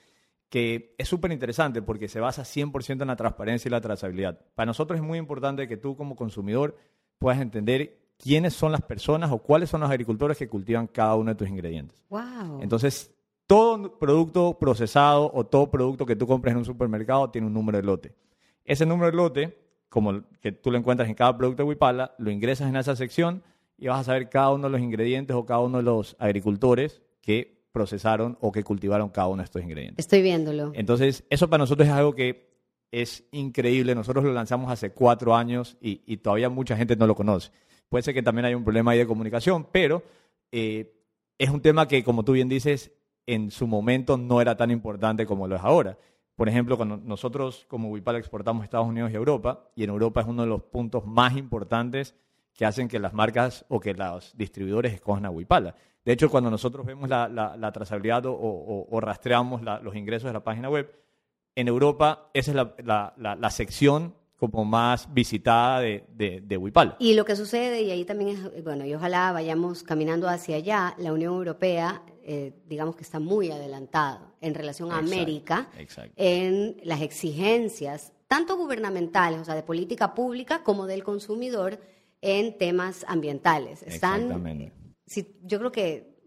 que 0.48 0.94
es 0.96 1.06
súper 1.06 1.32
interesante 1.32 1.82
porque 1.82 2.08
se 2.08 2.20
basa 2.20 2.42
100% 2.42 3.02
en 3.02 3.08
la 3.08 3.16
transparencia 3.16 3.68
y 3.68 3.72
la 3.72 3.80
trazabilidad. 3.80 4.40
Para 4.54 4.66
nosotros 4.66 4.98
es 4.98 5.04
muy 5.04 5.18
importante 5.18 5.68
que 5.68 5.76
tú 5.76 5.96
como 5.96 6.16
consumidor 6.16 6.76
puedas 7.18 7.40
entender 7.40 7.98
quiénes 8.16 8.54
son 8.54 8.72
las 8.72 8.80
personas 8.82 9.30
o 9.30 9.38
cuáles 9.38 9.68
son 9.68 9.82
los 9.82 9.90
agricultores 9.90 10.38
que 10.38 10.48
cultivan 10.48 10.86
cada 10.86 11.14
uno 11.16 11.30
de 11.30 11.34
tus 11.34 11.48
ingredientes. 11.48 12.02
Wow. 12.08 12.62
Entonces, 12.62 13.14
todo 13.48 13.98
producto 13.98 14.58
procesado 14.60 15.30
o 15.34 15.44
todo 15.44 15.70
producto 15.70 16.04
que 16.06 16.14
tú 16.14 16.26
compres 16.26 16.52
en 16.52 16.58
un 16.58 16.64
supermercado 16.66 17.30
tiene 17.30 17.46
un 17.46 17.54
número 17.54 17.78
de 17.78 17.84
lote. 17.84 18.14
Ese 18.64 18.84
número 18.84 19.10
de 19.10 19.16
lote, 19.16 19.58
como 19.88 20.22
que 20.40 20.52
tú 20.52 20.70
lo 20.70 20.76
encuentras 20.76 21.08
en 21.08 21.14
cada 21.14 21.36
producto 21.36 21.62
de 21.62 21.68
Wipala, 21.70 22.14
lo 22.18 22.30
ingresas 22.30 22.68
en 22.68 22.76
esa 22.76 22.94
sección 22.94 23.42
y 23.78 23.88
vas 23.88 24.00
a 24.00 24.04
saber 24.04 24.28
cada 24.28 24.52
uno 24.52 24.64
de 24.64 24.70
los 24.70 24.82
ingredientes 24.82 25.34
o 25.34 25.46
cada 25.46 25.60
uno 25.60 25.78
de 25.78 25.82
los 25.82 26.14
agricultores 26.18 27.00
que 27.22 27.64
procesaron 27.72 28.36
o 28.42 28.52
que 28.52 28.62
cultivaron 28.62 29.08
cada 29.08 29.28
uno 29.28 29.38
de 29.38 29.44
estos 29.44 29.62
ingredientes. 29.62 30.04
Estoy 30.04 30.20
viéndolo. 30.20 30.72
Entonces, 30.74 31.24
eso 31.30 31.48
para 31.48 31.62
nosotros 31.62 31.88
es 31.88 31.94
algo 31.94 32.14
que 32.14 32.50
es 32.92 33.24
increíble. 33.32 33.94
Nosotros 33.94 34.24
lo 34.24 34.32
lanzamos 34.34 34.70
hace 34.70 34.90
cuatro 34.90 35.34
años 35.34 35.78
y, 35.80 36.18
todavía 36.18 36.50
mucha 36.50 36.76
gente 36.76 36.96
no 36.96 37.06
lo 37.06 37.14
conoce. 37.14 37.50
Puede 37.88 38.02
ser 38.02 38.12
que 38.12 38.22
también 38.22 38.44
haya 38.44 38.56
un 38.58 38.64
problema 38.64 38.90
ahí 38.90 38.98
de 38.98 39.06
comunicación, 39.06 39.66
pero 39.72 40.02
eh, 40.52 40.92
es 41.38 41.48
un 41.48 41.62
tema 41.62 41.88
que, 41.88 42.04
como 42.04 42.24
tú 42.24 42.32
bien 42.32 42.50
dices, 42.50 42.92
en 43.28 43.50
su 43.50 43.66
momento 43.66 44.16
no 44.16 44.40
era 44.40 44.56
tan 44.56 44.70
importante 44.70 45.26
como 45.26 45.46
lo 45.46 45.56
es 45.56 45.62
ahora. 45.62 45.98
Por 46.34 46.48
ejemplo, 46.48 46.76
cuando 46.78 46.96
nosotros 46.96 47.66
como 47.68 47.90
Wipal 47.90 48.16
exportamos 48.16 48.62
a 48.62 48.64
Estados 48.64 48.86
Unidos 48.86 49.10
y 49.12 49.16
Europa, 49.16 49.68
y 49.76 49.84
en 49.84 49.90
Europa 49.90 50.22
es 50.22 50.26
uno 50.26 50.42
de 50.42 50.48
los 50.48 50.62
puntos 50.62 51.04
más 51.04 51.36
importantes 51.36 52.14
que 52.54 52.64
hacen 52.64 52.88
que 52.88 52.98
las 52.98 53.12
marcas 53.12 53.66
o 53.68 53.80
que 53.80 53.92
los 53.92 54.34
distribuidores 54.36 54.94
escojan 54.94 55.26
a 55.26 55.30
Wipala. 55.30 55.74
De 56.06 56.12
hecho, 56.12 56.30
cuando 56.30 56.50
nosotros 56.50 56.86
vemos 56.86 57.08
la, 57.10 57.70
trazabilidad 57.74 58.22
o, 58.26 58.98
rastreamos 59.00 59.60
los 59.62 59.94
ingresos 59.94 60.28
de 60.28 60.32
la 60.32 60.42
página 60.42 60.70
web, 60.70 60.90
en 61.54 61.68
Europa 61.68 62.30
esa 62.32 62.52
es 62.52 62.84
la, 62.86 63.50
sección 63.50 64.14
como 64.38 64.64
más 64.64 65.12
visitada 65.12 65.80
de, 65.80 66.04
de, 66.14 66.40
de, 66.40 66.56
Wipala. 66.56 66.96
Y 66.98 67.14
lo 67.14 67.24
que 67.24 67.36
sucede, 67.36 67.82
y 67.82 67.90
ahí 67.90 68.04
también 68.04 68.30
es, 68.30 68.64
bueno, 68.64 68.86
y 68.86 68.94
ojalá 68.94 69.32
vayamos 69.32 69.82
caminando 69.82 70.28
hacia 70.28 70.56
allá, 70.56 70.94
la 70.98 71.12
Unión 71.12 71.34
Europea 71.34 72.02
eh, 72.30 72.52
digamos 72.68 72.94
que 72.94 73.04
está 73.04 73.20
muy 73.20 73.50
adelantado 73.50 74.34
en 74.42 74.54
relación 74.54 74.92
a 74.92 74.98
América 74.98 75.70
en 76.14 76.76
las 76.84 77.00
exigencias, 77.00 78.12
tanto 78.26 78.58
gubernamentales, 78.58 79.40
o 79.40 79.44
sea, 79.46 79.54
de 79.54 79.62
política 79.62 80.12
pública, 80.12 80.62
como 80.62 80.86
del 80.86 81.04
consumidor 81.04 81.80
en 82.20 82.58
temas 82.58 83.06
ambientales. 83.08 83.82
Están, 83.82 84.24
Exactamente. 84.24 84.72
yo 85.42 85.58
creo 85.58 85.72
que 85.72 86.18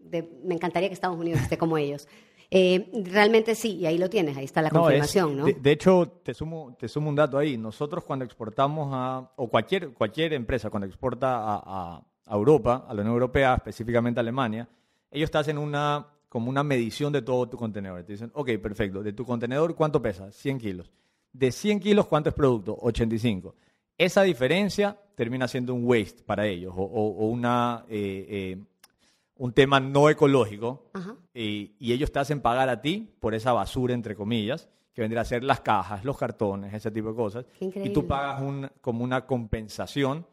me 0.42 0.56
encantaría 0.56 0.88
que 0.88 0.94
Estados 0.94 1.20
Unidos 1.20 1.40
esté 1.40 1.56
como 1.56 1.78
ellos. 1.78 2.08
Eh, 2.54 2.90
realmente 3.10 3.54
sí, 3.54 3.76
y 3.76 3.86
ahí 3.86 3.96
lo 3.96 4.10
tienes, 4.10 4.36
ahí 4.36 4.44
está 4.44 4.60
la 4.60 4.68
confirmación, 4.68 5.38
¿no? 5.38 5.46
De, 5.46 5.72
hecho, 5.72 6.20
te 6.22 6.34
sumo, 6.34 6.76
te 6.78 6.86
sumo 6.86 7.08
un 7.08 7.16
dato 7.16 7.38
ahí. 7.38 7.56
Nosotros 7.56 8.04
cuando 8.04 8.26
exportamos 8.26 8.90
a, 8.92 9.32
o 9.36 9.48
cualquier, 9.48 9.94
cualquier 9.94 10.34
empresa 10.34 10.68
cuando 10.68 10.86
exporta 10.86 11.34
a, 11.34 12.04
a 12.26 12.34
Europa, 12.34 12.84
a 12.86 12.92
la 12.92 13.00
Unión 13.00 13.14
Europea, 13.14 13.54
específicamente 13.54 14.20
a 14.20 14.22
Alemania, 14.22 14.68
ellos 15.10 15.30
te 15.30 15.38
hacen 15.38 15.56
una, 15.56 16.06
como 16.28 16.50
una 16.50 16.62
medición 16.62 17.10
de 17.10 17.22
todo 17.22 17.48
tu 17.48 17.56
contenedor. 17.56 18.04
Te 18.04 18.12
dicen, 18.12 18.30
ok, 18.34 18.50
perfecto, 18.60 19.02
de 19.02 19.14
tu 19.14 19.24
contenedor, 19.24 19.74
¿cuánto 19.74 20.02
pesa? 20.02 20.30
100 20.30 20.58
kilos. 20.58 20.90
De 21.32 21.52
100 21.52 21.80
kilos, 21.80 22.06
¿cuánto 22.06 22.28
es 22.28 22.34
producto? 22.34 22.76
85. 22.78 23.54
Esa 23.96 24.24
diferencia 24.24 24.98
termina 25.14 25.48
siendo 25.48 25.72
un 25.72 25.86
waste 25.86 26.22
para 26.22 26.46
ellos 26.46 26.74
o, 26.76 27.28
una, 27.28 27.86
eh, 27.88 28.26
eh, 28.28 28.64
un 29.42 29.52
tema 29.52 29.80
no 29.80 30.08
ecológico 30.08 30.84
y, 31.34 31.74
ellos 31.80 32.12
te 32.12 32.20
hacen 32.20 32.40
pagar 32.40 32.68
a 32.68 32.80
ti 32.80 33.12
por 33.18 33.34
esa 33.34 33.52
basura, 33.52 33.92
entre 33.92 34.14
comillas, 34.14 34.68
que 34.94 35.02
vendría 35.02 35.22
a 35.22 35.24
ser 35.24 35.42
las 35.42 35.60
cajas, 35.60 36.04
los 36.04 36.16
cartones, 36.16 36.72
ese 36.72 36.92
tipo 36.92 37.08
de 37.08 37.16
cosas. 37.16 37.46
Y 37.58 37.90
tú 37.90 38.06
pagas 38.06 38.40
un, 38.40 38.70
como 38.80 39.02
una 39.02 39.26
compensación 39.26 40.24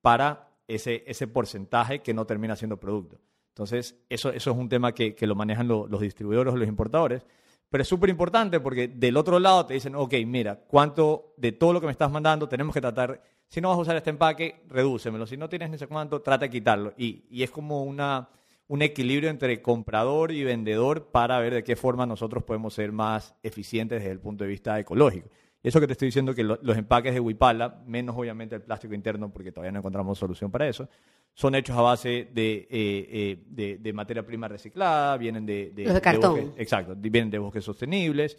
para 0.00 0.48
ese, 0.66 1.04
ese 1.06 1.28
porcentaje 1.28 2.00
que 2.00 2.12
no 2.12 2.26
termina 2.26 2.56
siendo 2.56 2.76
producto. 2.80 3.20
Entonces, 3.50 4.00
eso, 4.08 4.30
eso 4.30 4.50
es 4.50 4.56
un 4.56 4.68
tema 4.68 4.92
que, 4.92 5.14
lo 5.20 5.36
manejan 5.36 5.68
los 5.68 6.00
distribuidores 6.00 6.52
o 6.52 6.56
los 6.56 6.66
importadores. 6.66 7.24
Pero 7.70 7.82
es 7.82 7.88
súper 7.88 8.10
importante 8.10 8.58
porque 8.58 8.88
del 8.88 9.16
otro 9.16 9.38
lado 9.38 9.66
te 9.66 9.74
dicen, 9.74 9.94
ok, 9.94 10.14
mira, 10.26 10.56
¿cuánto 10.66 11.34
de 11.36 11.52
todo 11.52 11.72
lo 11.72 11.80
que 11.80 11.86
me 11.86 11.92
estás 11.92 12.10
mandando 12.10 12.48
tenemos 12.48 12.74
que 12.74 12.80
tratar? 12.80 13.22
Si 13.46 13.60
no 13.60 13.68
vas 13.68 13.78
a 13.78 13.82
usar 13.82 13.96
este 13.96 14.10
empaque, 14.10 14.64
redúcemelo. 14.66 15.24
Si 15.24 15.36
no 15.36 15.48
tienes 15.48 15.70
ni 15.70 15.78
sé 15.78 15.86
cuánto, 15.86 16.20
trata 16.20 16.46
de 16.46 16.50
quitarlo. 16.50 16.94
Y, 16.96 17.26
y 17.30 17.44
es 17.44 17.50
como 17.52 17.84
una, 17.84 18.28
un 18.68 18.82
equilibrio 18.82 19.30
entre 19.30 19.62
comprador 19.62 20.32
y 20.32 20.42
vendedor 20.44 21.08
para 21.12 21.38
ver 21.38 21.54
de 21.54 21.64
qué 21.64 21.76
forma 21.76 22.06
nosotros 22.06 22.44
podemos 22.44 22.74
ser 22.74 22.92
más 22.92 23.34
eficientes 23.42 24.00
desde 24.00 24.12
el 24.12 24.20
punto 24.20 24.44
de 24.44 24.50
vista 24.50 24.78
ecológico. 24.78 25.28
Eso 25.62 25.80
que 25.80 25.86
te 25.86 25.94
estoy 25.94 26.06
diciendo 26.06 26.34
que 26.34 26.44
los 26.44 26.76
empaques 26.76 27.12
de 27.12 27.18
Wipala, 27.18 27.82
menos 27.86 28.16
obviamente 28.16 28.54
el 28.54 28.62
plástico 28.62 28.94
interno, 28.94 29.32
porque 29.32 29.50
todavía 29.50 29.72
no 29.72 29.80
encontramos 29.80 30.18
solución 30.18 30.50
para 30.50 30.68
eso, 30.68 30.88
son 31.34 31.54
hechos 31.54 31.76
a 31.76 31.80
base 31.80 32.28
de, 32.32 32.68
eh, 32.70 33.38
eh, 33.50 33.78
de, 33.80 33.92
materia 33.92 34.24
prima 34.24 34.48
reciclada, 34.48 35.16
vienen 35.16 35.44
de... 35.44 35.72
de, 35.72 36.00
cartón. 36.00 36.54
exacto, 36.56 36.94
vienen 36.96 37.30
de 37.30 37.38
bosques 37.38 37.64
sostenibles. 37.64 38.38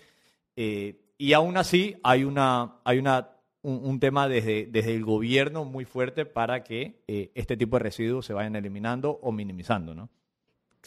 Eh, 0.56 1.14
y 1.18 1.34
aún 1.34 1.58
así 1.58 1.98
hay, 2.02 2.24
una, 2.24 2.78
hay 2.84 2.98
una, 2.98 3.30
un, 3.62 4.00
tema 4.00 4.30
desde, 4.30 4.66
desde 4.68 4.96
el 4.96 5.04
gobierno 5.04 5.66
muy 5.66 5.86
fuerte 5.86 6.26
para 6.26 6.64
que 6.64 7.04
este 7.08 7.58
tipo 7.58 7.78
de 7.78 7.84
residuos 7.84 8.26
se 8.26 8.34
vayan 8.34 8.56
eliminando 8.56 9.20
o 9.22 9.32
minimizando, 9.32 9.94
¿no? 9.94 10.10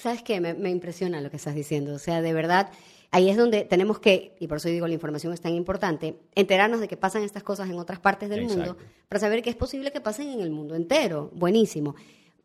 ¿Sabes 0.00 0.22
qué? 0.22 0.40
Me, 0.40 0.54
me 0.54 0.70
impresiona 0.70 1.20
lo 1.20 1.30
que 1.30 1.36
estás 1.36 1.54
diciendo. 1.54 1.94
O 1.94 1.98
sea, 1.98 2.22
de 2.22 2.32
verdad 2.32 2.70
Ahí 3.12 3.28
es 3.28 3.36
donde 3.36 3.64
tenemos 3.64 3.98
que, 3.98 4.36
y 4.38 4.46
por 4.46 4.58
eso 4.58 4.68
digo 4.68 4.86
la 4.86 4.94
información 4.94 5.32
es 5.32 5.40
tan 5.40 5.54
importante, 5.54 6.16
enterarnos 6.36 6.80
de 6.80 6.86
que 6.86 6.96
pasan 6.96 7.24
estas 7.24 7.42
cosas 7.42 7.68
en 7.68 7.76
otras 7.78 7.98
partes 7.98 8.28
del 8.28 8.44
mundo 8.44 8.76
para 9.08 9.18
saber 9.18 9.42
que 9.42 9.50
es 9.50 9.56
posible 9.56 9.90
que 9.90 10.00
pasen 10.00 10.28
en 10.28 10.40
el 10.40 10.50
mundo 10.50 10.76
entero. 10.76 11.30
Buenísimo. 11.34 11.96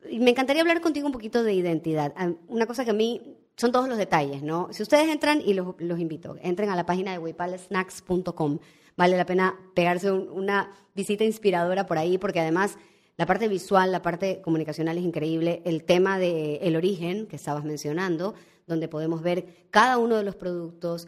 Y 0.09 0.19
me 0.19 0.31
encantaría 0.31 0.63
hablar 0.63 0.81
contigo 0.81 1.05
un 1.05 1.13
poquito 1.13 1.43
de 1.43 1.53
identidad. 1.53 2.13
Ah, 2.17 2.31
una 2.47 2.65
cosa 2.65 2.83
que 2.83 2.91
a 2.91 2.95
mí 2.95 3.37
son 3.55 3.71
todos 3.71 3.87
los 3.87 3.97
detalles, 3.97 4.41
¿no? 4.41 4.69
Si 4.71 4.81
ustedes 4.81 5.07
entran, 5.09 5.39
y 5.39 5.53
los, 5.53 5.99
invito, 5.99 6.35
entren 6.41 6.69
a 6.71 6.75
la 6.75 6.85
página 6.87 7.11
de 7.11 7.19
wipalesnacks.com. 7.19 8.57
Vale 8.97 9.17
la 9.17 9.25
pena 9.25 9.59
pegarse 9.75 10.11
una 10.11 10.73
visita 10.95 11.23
inspiradora 11.23 11.85
por 11.85 11.99
ahí, 11.99 12.17
porque 12.17 12.39
además 12.39 12.77
la 13.17 13.25
parte 13.25 13.47
visual, 13.47 13.91
la 13.91 14.01
parte 14.01 14.41
comunicacional 14.41 14.97
es 14.97 15.03
increíble. 15.03 15.61
El 15.65 15.83
tema 15.83 16.19
del 16.19 16.59
el 16.61 16.75
origen 16.75 17.27
que 17.27 17.35
estabas 17.35 17.63
mencionando, 17.63 18.33
donde 18.67 18.87
podemos 18.87 19.21
ver 19.21 19.45
cada 19.69 19.97
uno 19.97 20.15
de 20.17 20.23
los 20.23 20.35
productos. 20.35 21.07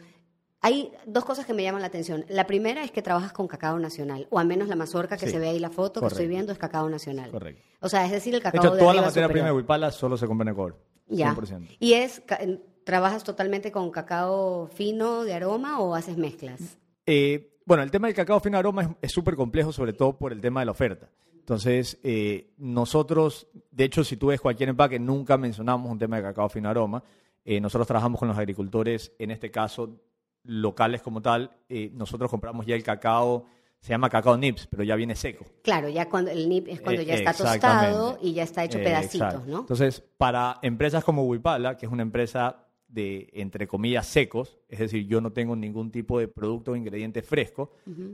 Hay 0.60 0.90
dos 1.06 1.24
cosas 1.24 1.46
que 1.46 1.54
me 1.54 1.62
llaman 1.62 1.82
la 1.82 1.86
atención. 1.86 2.24
La 2.28 2.46
primera 2.46 2.82
es 2.82 2.90
que 2.90 3.00
trabajas 3.02 3.32
con 3.32 3.46
cacao 3.46 3.78
nacional, 3.78 4.26
o 4.30 4.38
al 4.40 4.46
menos 4.48 4.66
la 4.68 4.74
mazorca 4.74 5.16
que 5.16 5.26
Sí, 5.26 5.32
se 5.32 5.38
ve 5.38 5.48
ahí 5.50 5.58
la 5.60 5.70
foto 5.70 6.00
que 6.00 6.06
estoy 6.08 6.26
viendo 6.26 6.50
es 6.52 6.58
cacao 6.58 6.88
nacional. 6.88 7.30
Correcto. 7.30 7.62
O 7.80 7.88
sea, 7.88 8.04
es 8.04 8.10
decir, 8.10 8.34
el 8.34 8.40
De 8.40 8.44
cacao 8.44 8.60
hecho, 8.64 8.74
de 8.74 8.80
toda 8.80 8.94
la 8.94 9.02
materia 9.02 9.28
prima 9.28 9.46
de. 9.46 9.52
Huipala 9.52 9.90
solo 9.92 10.16
se 10.16 10.26
compra 10.26 10.42
en 10.44 10.48
Ecuador. 10.52 10.76
Ya. 11.06 11.32
100%. 11.34 11.76
¿Y 11.78 11.92
es 11.94 12.20
ca- 12.26 12.40
trabajas 12.84 13.22
totalmente 13.22 13.70
con 13.70 13.90
cacao 13.90 14.66
fino 14.74 15.22
de 15.24 15.34
aroma 15.34 15.78
o 15.80 15.94
haces 15.94 16.16
mezclas? 16.16 16.78
Eh, 17.06 17.56
bueno, 17.64 17.82
el 17.84 17.90
tema 17.90 18.08
del 18.08 18.16
cacao 18.16 18.40
fino 18.40 18.58
aroma 18.58 18.82
es- 18.82 18.88
es 19.02 19.12
súper 19.12 19.36
complejo, 19.36 19.72
sobre 19.72 19.92
todo 19.92 20.18
por 20.18 20.32
el 20.32 20.40
tema 20.40 20.60
de 20.60 20.66
la 20.66 20.72
oferta. 20.72 21.08
Entonces, 21.48 21.98
eh, 22.02 22.50
nosotros, 22.58 23.46
de 23.70 23.84
hecho, 23.84 24.04
si 24.04 24.18
tú 24.18 24.26
ves 24.26 24.38
cualquier 24.38 24.68
empaque, 24.68 24.98
nunca 24.98 25.38
mencionamos 25.38 25.90
un 25.90 25.98
tema 25.98 26.16
de 26.16 26.22
cacao 26.24 26.50
fino 26.50 26.68
aroma. 26.68 27.02
Eh, 27.42 27.58
nosotros 27.58 27.86
trabajamos 27.86 28.18
con 28.18 28.28
los 28.28 28.36
agricultores, 28.36 29.12
en 29.18 29.30
este 29.30 29.50
caso, 29.50 29.98
locales 30.44 31.00
como 31.00 31.22
tal. 31.22 31.50
Eh, 31.70 31.90
nosotros 31.94 32.30
compramos 32.30 32.66
ya 32.66 32.74
el 32.74 32.82
cacao, 32.82 33.46
se 33.80 33.88
llama 33.88 34.10
cacao 34.10 34.36
nips, 34.36 34.66
pero 34.70 34.82
ya 34.84 34.94
viene 34.94 35.16
seco. 35.16 35.46
Claro, 35.62 35.88
ya 35.88 36.06
cuando 36.06 36.30
el 36.30 36.50
nip 36.50 36.68
es 36.68 36.82
cuando 36.82 37.00
Eh, 37.00 37.06
ya 37.06 37.14
está 37.14 37.30
exactamente. 37.30 37.66
tostado 37.92 38.18
y 38.20 38.34
ya 38.34 38.42
está 38.42 38.64
hecho 38.64 38.76
Eh, 38.76 38.84
pedacitos. 38.84 39.46
¿no? 39.46 39.60
Entonces, 39.60 40.04
para 40.18 40.58
empresas 40.60 41.02
como 41.02 41.24
Huipala, 41.24 41.78
que 41.78 41.86
es 41.86 41.92
una 41.92 42.02
empresa 42.02 42.67
de, 42.88 43.28
entre 43.34 43.66
comillas, 43.68 44.06
secos, 44.06 44.58
es 44.68 44.78
decir, 44.78 45.06
yo 45.06 45.20
no 45.20 45.30
tengo 45.32 45.54
ningún 45.54 45.90
tipo 45.90 46.18
de 46.18 46.26
producto 46.28 46.72
o 46.72 46.76
ingrediente 46.76 47.20
fresco, 47.22 47.72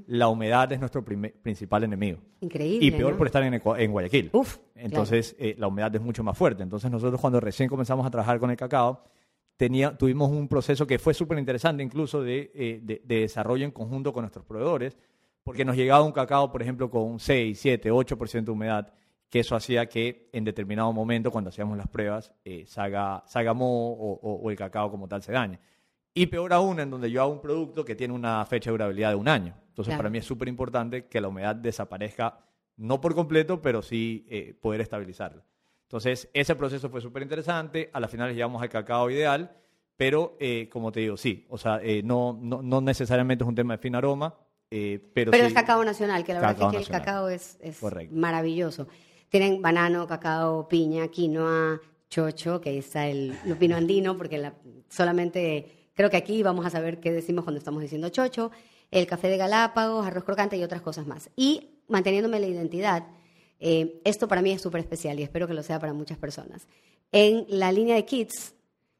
la 0.09 0.29
humedad 0.29 0.71
es 0.73 0.81
nuestro 0.81 1.05
principal 1.05 1.85
enemigo. 1.85 2.19
Increíble. 2.41 2.85
Y 2.87 2.91
peor 2.91 3.13
¿no? 3.13 3.19
por 3.19 3.27
estar 3.29 3.43
en, 3.45 3.55
en 3.55 3.93
Guayaquil. 3.93 4.31
Uf, 4.33 4.59
Entonces, 4.75 5.37
eh, 5.39 5.55
la 5.59 5.69
humedad 5.69 5.95
es 5.95 6.01
mucho 6.03 6.25
más 6.25 6.37
fuerte. 6.37 6.63
Entonces, 6.63 6.91
nosotros 6.91 7.21
cuando 7.21 7.39
recién 7.41 7.69
comenzamos 7.69 8.05
a 8.05 8.11
trabajar 8.11 8.41
con 8.41 8.51
el 8.51 8.57
cacao, 8.57 9.05
tenía, 9.57 9.97
tuvimos 9.97 10.31
un 10.31 10.49
proceso 10.49 10.87
que 10.87 10.99
fue 10.99 11.15
súper 11.15 11.39
interesante 11.39 11.83
incluso 11.83 12.23
de, 12.23 12.51
eh, 12.55 12.81
de- 12.83 13.01
de 13.05 13.21
desarrollo 13.21 13.65
en 13.65 13.71
conjunto 13.71 14.13
con 14.13 14.23
nuestros 14.23 14.45
proveedores, 14.45 14.99
porque 15.45 15.65
nos 15.65 15.77
llegaba 15.77 16.03
un 16.03 16.11
cacao, 16.13 16.51
por 16.51 16.63
ejemplo, 16.63 16.91
con 16.91 17.03
un 17.03 17.21
6, 17.21 17.59
7, 17.61 17.91
8% 17.93 18.45
de 18.47 18.51
humedad, 18.51 18.93
que 19.29 19.41
eso 19.41 19.57
hacía 19.57 19.87
que 19.87 20.29
en 20.33 20.45
determinado 20.45 20.93
momento, 20.93 21.31
cuando 21.31 21.49
hacíamos 21.51 21.77
las 21.77 21.89
pruebas, 21.89 22.33
eh, 22.45 22.65
salga, 22.67 23.25
salga 23.27 23.53
moho 23.53 23.93
o, 23.95 24.13
o- 24.23 24.35
o 24.43 24.51
el 24.51 24.57
cacao 24.57 24.91
como 24.91 25.09
tal 25.09 25.23
se 25.23 25.33
dañe. 25.33 25.59
Y 26.15 26.27
peor 26.27 26.53
aún, 26.53 26.79
en 26.79 26.91
donde 26.91 27.11
yo 27.11 27.23
hago 27.23 27.33
un 27.33 27.41
producto 27.41 27.85
que 27.85 27.97
tiene 27.97 28.15
una 28.15 28.45
fecha 28.47 28.71
de 28.71 28.75
durabilidad 28.75 29.11
de 29.11 29.17
un 29.17 29.27
año. 29.29 29.55
Entonces, 29.69 29.91
Claro. 29.91 29.99
para 29.99 30.11
mí 30.11 30.19
es 30.19 30.25
súper 30.25 30.47
importante 30.49 31.07
que 31.07 31.21
la 31.21 31.27
humedad 31.29 31.57
desaparezca, 31.57 32.39
no 32.77 33.01
por 33.01 33.15
completo, 33.17 33.61
pero 33.61 33.83
sí 33.83 34.25
eh, 34.29 34.55
poder 34.61 34.81
estabilizarla. 34.81 35.43
Entonces, 35.83 36.29
ese 36.33 36.55
proceso 36.55 36.89
fue 36.89 37.01
súper 37.01 37.23
interesante. 37.25 37.91
A 37.93 37.99
la 37.99 38.07
final 38.09 38.33
llegamos 38.33 38.63
al 38.63 38.69
cacao 38.69 39.11
ideal, 39.11 39.51
pero 39.97 40.37
eh, 40.39 40.69
como 40.71 40.93
te 40.93 41.01
digo, 41.01 41.17
sí. 41.17 41.45
O 41.51 41.59
sea, 41.59 41.81
eh, 41.83 42.03
no, 42.05 42.39
no, 42.41 42.63
no 42.63 42.81
necesariamente 42.81 43.43
es 43.43 43.49
un 43.49 43.55
tema 43.57 43.75
de 43.75 43.79
fin 43.79 43.97
aroma, 43.97 44.35
eh, 44.71 45.01
pero, 45.13 45.33
Pero 45.33 45.43
sí. 45.45 45.49
es 45.49 45.55
cacao 45.55 45.85
nacional, 45.85 46.25
que 46.25 46.35
la 46.35 46.41
verdad 46.41 46.53
es 46.53 46.59
que 46.59 46.65
nacional. 46.79 46.83
el 46.83 46.89
cacao 47.05 47.29
es, 47.29 47.59
es 47.61 47.81
maravilloso. 48.13 48.87
Tienen 49.35 49.61
banano, 49.61 50.07
cacao, 50.07 50.69
piña, 50.69 51.09
quinoa, 51.09 51.81
chocho, 52.09 52.61
que 52.61 52.79
está 52.79 53.09
el 53.09 53.37
lupino 53.47 53.75
andino, 53.75 54.17
porque 54.17 54.39
la- 54.39 54.55
solamente 54.89 55.89
creo 55.93 56.09
que 56.09 56.17
aquí 56.17 56.41
vamos 56.45 56.65
a 56.65 56.71
saber 56.71 57.01
qué 57.01 57.11
decimos 57.11 57.43
cuando 57.43 57.59
estamos 57.59 57.83
diciendo 57.83 58.09
chocho, 58.11 58.53
el 58.93 59.09
café 59.09 59.27
de 59.27 59.37
Galápagos, 59.37 60.07
arroz 60.07 60.23
crocante 60.23 60.57
y 60.57 60.63
otras 60.63 60.83
cosas 60.83 61.09
más. 61.09 61.31
Y 61.35 61.71
manteniéndome 61.89 62.39
la 62.39 62.47
identidad, 62.47 63.09
eh, 63.59 64.01
esto 64.05 64.29
para 64.29 64.41
mí 64.41 64.53
es 64.53 64.63
súper 64.63 64.83
especial 64.83 65.19
y 65.19 65.25
espero 65.25 65.49
que 65.49 65.55
lo 65.55 65.65
sea 65.65 65.81
para 65.81 65.93
muchas 65.93 66.17
personas. 66.17 66.69
En 67.11 67.45
la 67.49 67.73
línea 67.73 67.97
de 67.97 68.05
Kids, 68.05 68.55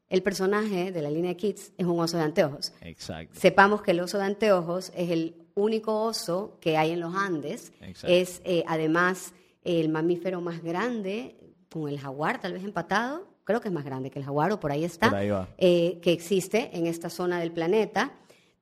el 0.09 0.21
personaje 0.21 0.91
de 0.91 1.01
la 1.01 1.09
línea 1.09 1.29
de 1.29 1.37
Kids 1.37 1.71
es 1.77 1.85
un 1.85 1.97
oso 1.97 2.17
de 2.17 2.23
anteojos. 2.23 2.73
Exacto. 2.81 3.39
Sepamos 3.39 3.81
que 3.83 3.91
el 3.91 4.01
oso 4.01 4.17
de 4.17 4.25
anteojos 4.25 4.91
es 4.97 5.11
el 5.11 5.45
único 5.55 6.03
oso 6.03 6.57
que 6.59 6.75
hay 6.75 6.91
en 6.91 6.99
los 6.99 7.15
Andes. 7.15 7.71
Exacto. 7.79 8.07
Es 8.13 8.41
eh, 8.43 8.65
además 8.67 9.33
el 9.65 9.89
mamífero 9.89 10.39
más 10.39 10.63
grande, 10.63 11.35
con 11.69 11.89
el 11.89 11.99
jaguar 11.99 12.39
tal 12.39 12.53
vez 12.53 12.63
empatado. 12.63 13.27
Creo 13.43 13.59
que 13.59 13.67
es 13.67 13.73
más 13.73 13.83
grande 13.83 14.09
que 14.09 14.19
el 14.19 14.25
jaguar, 14.25 14.51
o 14.53 14.59
por 14.59 14.71
ahí 14.71 14.85
está. 14.85 15.09
Por 15.09 15.19
ahí 15.19 15.29
va. 15.29 15.47
eh, 15.57 15.99
que 16.01 16.13
existe 16.13 16.69
en 16.73 16.87
esta 16.87 17.09
zona 17.09 17.39
del 17.39 17.51
planeta. 17.51 18.13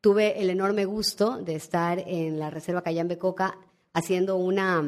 Tuve 0.02 0.42
el 0.42 0.50
enorme 0.50 0.86
gusto 0.86 1.38
de 1.38 1.56
estar 1.56 2.00
en 2.00 2.40
la 2.40 2.50
Reserva 2.50 2.82
Cayambe 2.82 3.18
Coca 3.18 3.58
haciendo 3.94 4.36
una, 4.38 4.84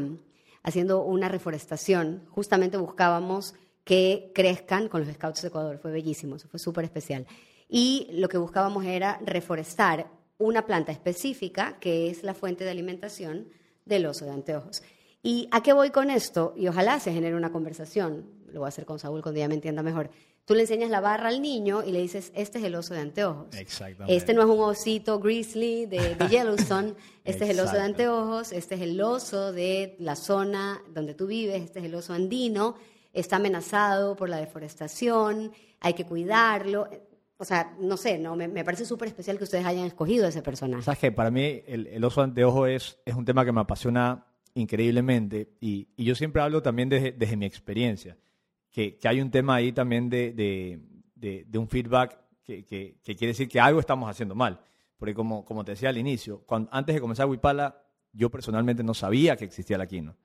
haciendo 0.63 1.03
una 1.03 1.29
reforestación. 1.29 2.23
Justamente 2.29 2.77
buscábamos 2.77 3.53
que 3.83 4.31
crezcan 4.33 4.89
con 4.89 5.05
los 5.05 5.13
Scouts 5.13 5.43
de 5.43 5.47
Ecuador. 5.49 5.77
Fue 5.77 5.91
bellísimo, 5.91 6.35
eso 6.35 6.47
fue 6.49 6.59
súper 6.59 6.83
especial. 6.85 7.27
Y 7.69 8.07
lo 8.13 8.27
que 8.27 8.37
buscábamos 8.37 8.83
era 8.85 9.19
reforestar 9.23 10.07
una 10.37 10.65
planta 10.65 10.91
específica 10.91 11.77
que 11.79 12.09
es 12.09 12.23
la 12.23 12.33
fuente 12.33 12.63
de 12.63 12.71
alimentación 12.71 13.47
del 13.85 14.05
oso 14.07 14.25
de 14.25 14.31
anteojos. 14.31 14.81
¿Y 15.25 15.47
a 15.49 15.63
qué 15.63 15.73
voy 15.73 15.89
con 15.89 16.11
esto? 16.11 16.53
Y 16.55 16.67
ojalá 16.67 16.99
se 16.99 17.11
genere 17.11 17.35
una 17.35 17.51
conversación. 17.51 18.29
Lo 18.53 18.59
voy 18.59 18.67
a 18.67 18.69
hacer 18.69 18.85
con 18.85 18.99
Saúl 18.99 19.23
cuando 19.23 19.39
ya 19.39 19.47
me 19.47 19.55
entienda 19.55 19.81
mejor. 19.81 20.11
Tú 20.45 20.53
le 20.53 20.61
enseñas 20.61 20.91
la 20.91 21.01
barra 21.01 21.29
al 21.29 21.41
niño 21.41 21.83
y 21.83 21.91
le 21.91 21.99
dices, 21.99 22.31
este 22.35 22.59
es 22.59 22.63
el 22.63 22.75
oso 22.75 22.93
de 22.93 22.99
anteojos. 22.99 23.47
Exactamente. 23.55 24.15
Este 24.15 24.35
no 24.35 24.43
es 24.43 24.47
un 24.47 24.59
osito 24.59 25.19
grizzly 25.19 25.87
de, 25.87 26.13
de 26.13 26.27
Yellowstone, 26.27 26.93
este 27.25 27.45
es 27.45 27.49
el 27.49 27.59
oso 27.59 27.73
de 27.73 27.81
anteojos, 27.81 28.51
este 28.51 28.75
es 28.75 28.81
el 28.81 29.01
oso 29.01 29.51
de 29.51 29.95
la 29.97 30.15
zona 30.15 30.79
donde 30.93 31.15
tú 31.15 31.25
vives, 31.25 31.59
este 31.63 31.79
es 31.79 31.85
el 31.85 31.95
oso 31.95 32.13
andino, 32.13 32.75
está 33.11 33.37
amenazado 33.37 34.15
por 34.15 34.29
la 34.29 34.37
deforestación, 34.37 35.53
hay 35.79 35.95
que 35.95 36.05
cuidarlo. 36.05 36.87
O 37.37 37.45
sea, 37.45 37.75
no 37.79 37.97
sé, 37.97 38.19
no 38.19 38.35
me, 38.35 38.47
me 38.47 38.63
parece 38.63 38.85
súper 38.85 39.07
especial 39.07 39.39
que 39.39 39.45
ustedes 39.45 39.65
hayan 39.65 39.85
escogido 39.85 40.27
ese 40.27 40.43
personaje. 40.43 40.83
Sabes 40.83 40.99
que 40.99 41.11
para 41.11 41.31
mí 41.31 41.63
el, 41.65 41.87
el 41.87 42.03
oso 42.03 42.21
de 42.21 42.25
anteojo 42.25 42.67
es, 42.67 42.99
es 43.05 43.15
un 43.15 43.25
tema 43.25 43.43
que 43.43 43.51
me 43.51 43.61
apasiona 43.61 44.27
increíblemente 44.55 45.49
y, 45.61 45.87
y 45.95 46.03
yo 46.05 46.15
siempre 46.15 46.41
hablo 46.41 46.61
también 46.61 46.89
desde, 46.89 47.11
desde 47.11 47.37
mi 47.37 47.45
experiencia, 47.45 48.17
que, 48.71 48.97
que 48.97 49.07
hay 49.07 49.21
un 49.21 49.29
tema 49.31 49.55
ahí 49.55 49.71
también 49.71 50.09
de, 50.09 50.33
de, 50.33 50.79
de- 51.15 51.45
de 51.47 51.57
un 51.59 51.67
feedback 51.67 52.17
que, 52.43 52.65
que- 52.65 52.97
que 53.03 53.15
quiere 53.15 53.31
decir 53.31 53.47
que 53.47 53.59
algo 53.59 53.79
estamos 53.79 54.09
haciendo 54.09 54.35
mal. 54.35 54.59
Porque 54.97 55.13
como, 55.13 55.43
como 55.45 55.63
te 55.65 55.71
decía 55.73 55.89
al 55.89 55.97
inicio, 55.97 56.41
cuando, 56.45 56.69
antes 56.71 56.95
de 56.95 57.01
comenzar 57.01 57.27
Wipala, 57.27 57.81
yo 58.13 58.29
personalmente 58.29 58.81
no 58.83 58.93
sabía 58.93 59.35
que 59.35 59.45
existía 59.45 59.77
la 59.77 59.87
quino. 59.87 60.15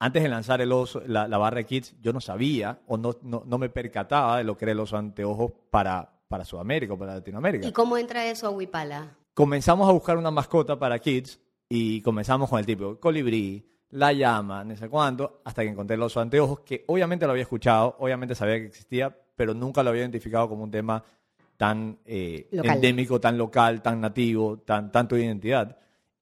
Antes 0.00 0.22
de 0.22 0.28
lanzar 0.28 0.60
el 0.60 0.72
oso, 0.72 1.02
la, 1.06 1.28
la 1.28 1.38
barra 1.38 1.58
de 1.58 1.66
Kids, 1.66 1.94
yo 2.00 2.12
no 2.12 2.20
sabía 2.20 2.80
o 2.86 2.96
no, 2.96 3.16
no, 3.22 3.42
no 3.46 3.58
me 3.58 3.68
percataba 3.68 4.38
de 4.38 4.44
lo 4.44 4.56
que 4.56 4.64
era 4.64 4.72
el 4.72 4.80
oso 4.80 4.96
anteojos 4.96 5.52
para, 5.70 6.10
para 6.26 6.44
Sudamérica 6.44 6.94
o 6.94 6.98
para 6.98 7.14
Latinoamérica 7.14 7.68
¿Y 7.68 7.72
cómo 7.72 7.96
entra 7.98 8.26
eso 8.26 8.46
a 8.46 8.50
Huipala? 8.50 9.16
comenzamos 9.34 9.88
a 9.88 9.92
buscar 9.92 10.16
una 10.16 10.30
mascota 10.30 10.78
para 10.78 10.98
kids 10.98 11.38
y 11.72 12.02
comenzamos 12.02 12.50
con 12.50 12.58
el 12.58 12.66
tipo 12.66 12.98
colibrí, 12.98 13.64
la 13.90 14.12
llama, 14.12 14.64
no 14.64 14.76
sé 14.76 14.88
cuánto, 14.88 15.40
hasta 15.44 15.62
que 15.62 15.68
encontré 15.68 15.94
el 15.94 16.02
oso 16.02 16.18
de 16.20 16.24
anteojos, 16.24 16.60
que 16.60 16.84
obviamente 16.88 17.24
lo 17.26 17.30
había 17.32 17.42
escuchado, 17.44 17.96
obviamente 18.00 18.34
sabía 18.34 18.56
que 18.58 18.66
existía, 18.66 19.16
pero 19.36 19.54
nunca 19.54 19.82
lo 19.82 19.90
había 19.90 20.02
identificado 20.02 20.48
como 20.48 20.64
un 20.64 20.70
tema 20.70 21.02
tan 21.56 21.98
eh, 22.04 22.48
endémico, 22.74 23.20
tan 23.20 23.38
local, 23.38 23.82
tan 23.82 24.00
nativo, 24.00 24.58
tan 24.58 24.90
tanto 24.90 25.14
de 25.14 25.24
identidad. 25.24 25.76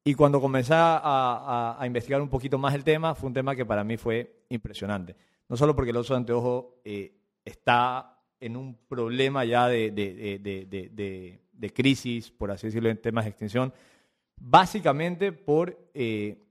Y 0.05 0.15
cuando 0.15 0.41
comencé 0.41 0.75
a, 0.75 0.97
a- 0.99 1.77
a 1.81 1.87
investigar 1.87 2.21
un 2.21 2.29
poquito 2.29 2.59
más 2.59 2.75
el 2.75 2.85
tema, 2.85 3.15
fue 3.15 3.29
un 3.29 3.35
tema 3.35 3.55
que 3.57 3.65
para 3.65 3.85
mí 3.85 3.97
fue 3.97 4.45
impresionante. 4.51 5.17
No 5.49 5.57
solo 5.57 5.75
porque 5.75 5.91
el 5.91 5.97
oso 5.97 6.13
de 6.15 6.19
anteojo 6.19 6.81
eh, 6.85 7.15
está 7.45 8.19
en 8.41 8.57
un 8.57 8.75
problema 8.87 9.45
ya 9.45 9.67
de- 9.69 9.91
de- 9.93 10.29
de- 10.93 11.41
de 11.53 11.73
crisis, 11.73 12.31
por 12.31 12.51
así 12.51 12.67
decirlo, 12.69 12.89
en 12.91 13.01
temas 13.01 13.25
de 13.25 13.31
extinción, 13.31 13.73
básicamente 14.41 15.33
por, 15.33 15.91
eh, 15.95 16.45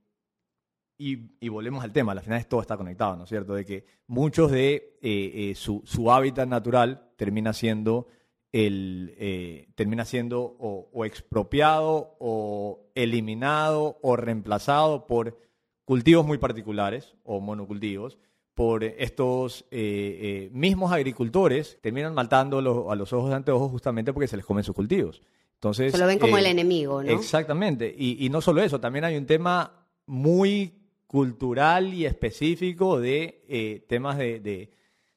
y, 0.96 1.48
volvemos 1.48 1.84
al 1.84 1.92
tema, 1.92 2.12
al 2.12 2.20
final 2.22 2.46
todo 2.46 2.60
está 2.60 2.76
conectado, 2.76 3.16
¿no 3.16 3.24
es 3.24 3.28
cierto? 3.28 3.54
De 3.54 3.64
que 3.64 3.84
muchos 4.06 4.50
de 4.50 4.98
eh, 5.00 5.50
eh, 5.50 5.54
su, 5.54 5.82
su 5.84 6.10
hábitat 6.10 6.48
natural 6.48 7.12
termina 7.16 7.52
siendo 7.52 8.08
el 8.52 9.14
eh, 9.18 9.68
termina 9.74 10.04
siendo 10.04 10.40
o, 10.40 11.04
expropiado 11.04 12.16
o 12.18 12.90
eliminado 12.94 13.98
o 14.02 14.16
reemplazado 14.16 15.06
por 15.06 15.38
cultivos 15.84 16.26
muy 16.26 16.38
particulares 16.38 17.14
o 17.24 17.40
monocultivos 17.40 18.18
por 18.54 18.84
estos 18.84 19.66
eh, 19.70 20.48
mismos 20.52 20.92
agricultores 20.92 21.78
terminan 21.80 22.14
matando 22.14 22.58
a 22.90 22.96
los 22.96 23.12
ojos 23.12 23.30
de 23.30 23.36
anteojos 23.36 23.70
justamente 23.70 24.12
porque 24.12 24.28
se 24.28 24.36
les 24.36 24.46
comen 24.46 24.64
sus 24.64 24.74
cultivos. 24.74 25.22
Entonces, 25.58 25.90
Se 25.92 25.98
lo 25.98 26.06
ven 26.06 26.18
como 26.20 26.36
eh, 26.36 26.40
el 26.40 26.46
enemigo, 26.46 27.02
¿no? 27.02 27.10
Exactamente. 27.10 27.92
Y, 27.96 28.24
y 28.24 28.30
no 28.30 28.40
solo 28.40 28.62
eso, 28.62 28.78
también 28.80 29.04
hay 29.04 29.16
un 29.16 29.26
tema 29.26 29.86
muy 30.06 30.72
cultural 31.08 31.92
y 31.92 32.06
específico 32.06 33.00
de 33.00 33.44
eh, 33.48 33.84
temas 33.88 34.18
de, 34.18 34.40
de- 34.40 34.70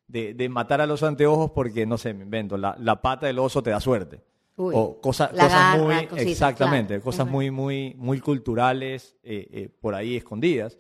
de- 0.08 0.34
de 0.34 0.49
matar 0.49 0.82
a 0.82 0.88
los 0.88 1.04
anteojos 1.04 1.51
porque, 1.51 1.86
no 1.86 1.97
sé, 1.97 2.13
me 2.13 2.23
invento, 2.23 2.58
la, 2.58 2.75
la 2.80 3.01
pata 3.01 3.27
del 3.27 3.39
oso 3.39 3.62
te 3.63 3.69
da 3.69 3.80
suerte. 3.80 4.21
Uy, 4.58 4.73
o 4.75 4.99
cosa- 4.99 5.30
cosas 5.30 5.49
garra, 5.49 5.77
muy, 5.77 5.95
exactamente, 6.17 6.88
claro, 6.95 7.04
cosas 7.04 7.27
muy, 7.27 7.51
muy, 7.51 7.93
muy 7.97 8.19
culturales 8.19 9.15
eh, 9.23 9.47
eh, 9.51 9.69
por 9.80 9.95
ahí 9.95 10.17
escondidas. 10.17 10.77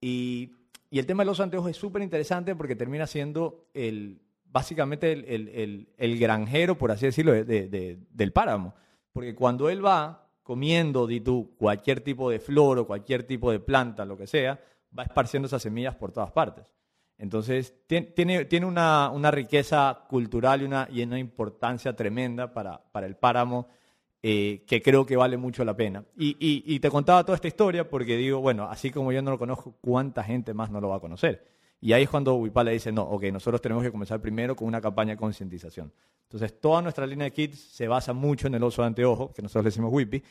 Y, 0.00 0.50
y 0.90 0.98
el 0.98 1.06
tema 1.06 1.22
de 1.22 1.26
los 1.26 1.40
anteojos 1.40 1.70
es 1.70 1.76
súper 1.76 2.02
interesante 2.02 2.54
porque 2.54 2.76
termina 2.76 3.06
siendo 3.06 3.66
el, 3.74 4.20
básicamente 4.44 5.12
el, 5.12 6.18
granjero, 6.18 6.76
por 6.78 6.90
así 6.92 7.06
decirlo, 7.06 7.32
del 7.34 8.32
páramo. 8.32 8.74
Porque 9.12 9.34
cuando 9.34 9.68
él 9.68 9.84
va 9.84 10.28
comiendo, 10.42 11.06
di 11.06 11.20
tú, 11.20 11.54
cualquier 11.56 12.00
tipo 12.00 12.30
de 12.30 12.40
flor 12.40 12.78
o 12.78 12.86
cualquier 12.86 13.24
tipo 13.24 13.50
de 13.50 13.60
planta, 13.60 14.04
lo 14.04 14.16
que 14.16 14.26
sea, 14.26 14.60
va 14.96 15.04
esparciendo 15.04 15.46
esas 15.46 15.62
semillas 15.62 15.94
por 15.94 16.12
todas 16.12 16.30
partes. 16.30 16.64
Entonces, 17.18 17.74
tiene, 17.86 18.64
una, 18.64 19.30
riqueza 19.30 20.04
cultural 20.08 20.62
y 20.62 20.64
una, 20.64 20.88
y 20.90 21.02
importancia 21.02 21.94
tremenda 21.94 22.52
para, 22.52 22.82
para 22.92 23.06
el 23.06 23.14
páramo 23.14 23.68
eh, 24.22 24.64
que 24.66 24.82
creo 24.82 25.06
que 25.06 25.16
vale 25.16 25.36
mucho 25.36 25.64
la 25.64 25.74
pena. 25.74 26.04
Y, 26.16 26.36
y, 26.38 26.80
te 26.80 26.90
contaba 26.90 27.24
toda 27.24 27.36
esta 27.36 27.48
historia 27.48 27.88
porque 27.88 28.16
digo, 28.16 28.40
bueno, 28.40 28.64
así 28.64 28.90
como 28.90 29.12
yo 29.12 29.22
no 29.22 29.30
lo 29.30 29.38
conozco, 29.38 29.74
¿cuánta 29.80 30.22
gente 30.22 30.52
más 30.52 30.70
no 30.70 30.80
lo 30.80 30.88
va 30.90 30.96
a 30.96 31.00
conocer? 31.00 31.46
Y 31.80 31.92
ahí 31.92 32.02
es 32.02 32.10
cuando 32.10 32.34
Wipala 32.34 32.72
dice, 32.72 32.92
no, 32.92 33.02
ok, 33.02 33.24
nosotros 33.32 33.60
tenemos 33.60 33.82
que 33.82 33.90
comenzar 33.90 34.20
primero 34.20 34.54
con 34.54 34.68
una 34.68 34.80
campaña 34.80 35.12
de 35.12 35.16
concientización. 35.16 35.92
Entonces, 36.24 36.60
toda 36.60 36.82
nuestra 36.82 37.06
línea 37.06 37.24
de 37.24 37.32
kits 37.32 37.58
se 37.58 37.88
basa 37.88 38.12
mucho 38.12 38.46
en 38.46 38.54
el 38.54 38.62
oso 38.62 38.82
de 38.82 38.88
anteojo, 38.88 39.32
que 39.32 39.42
nosotros 39.42 39.64
le 39.64 39.68
decimos 39.68 39.90
Whippy, 39.92 40.22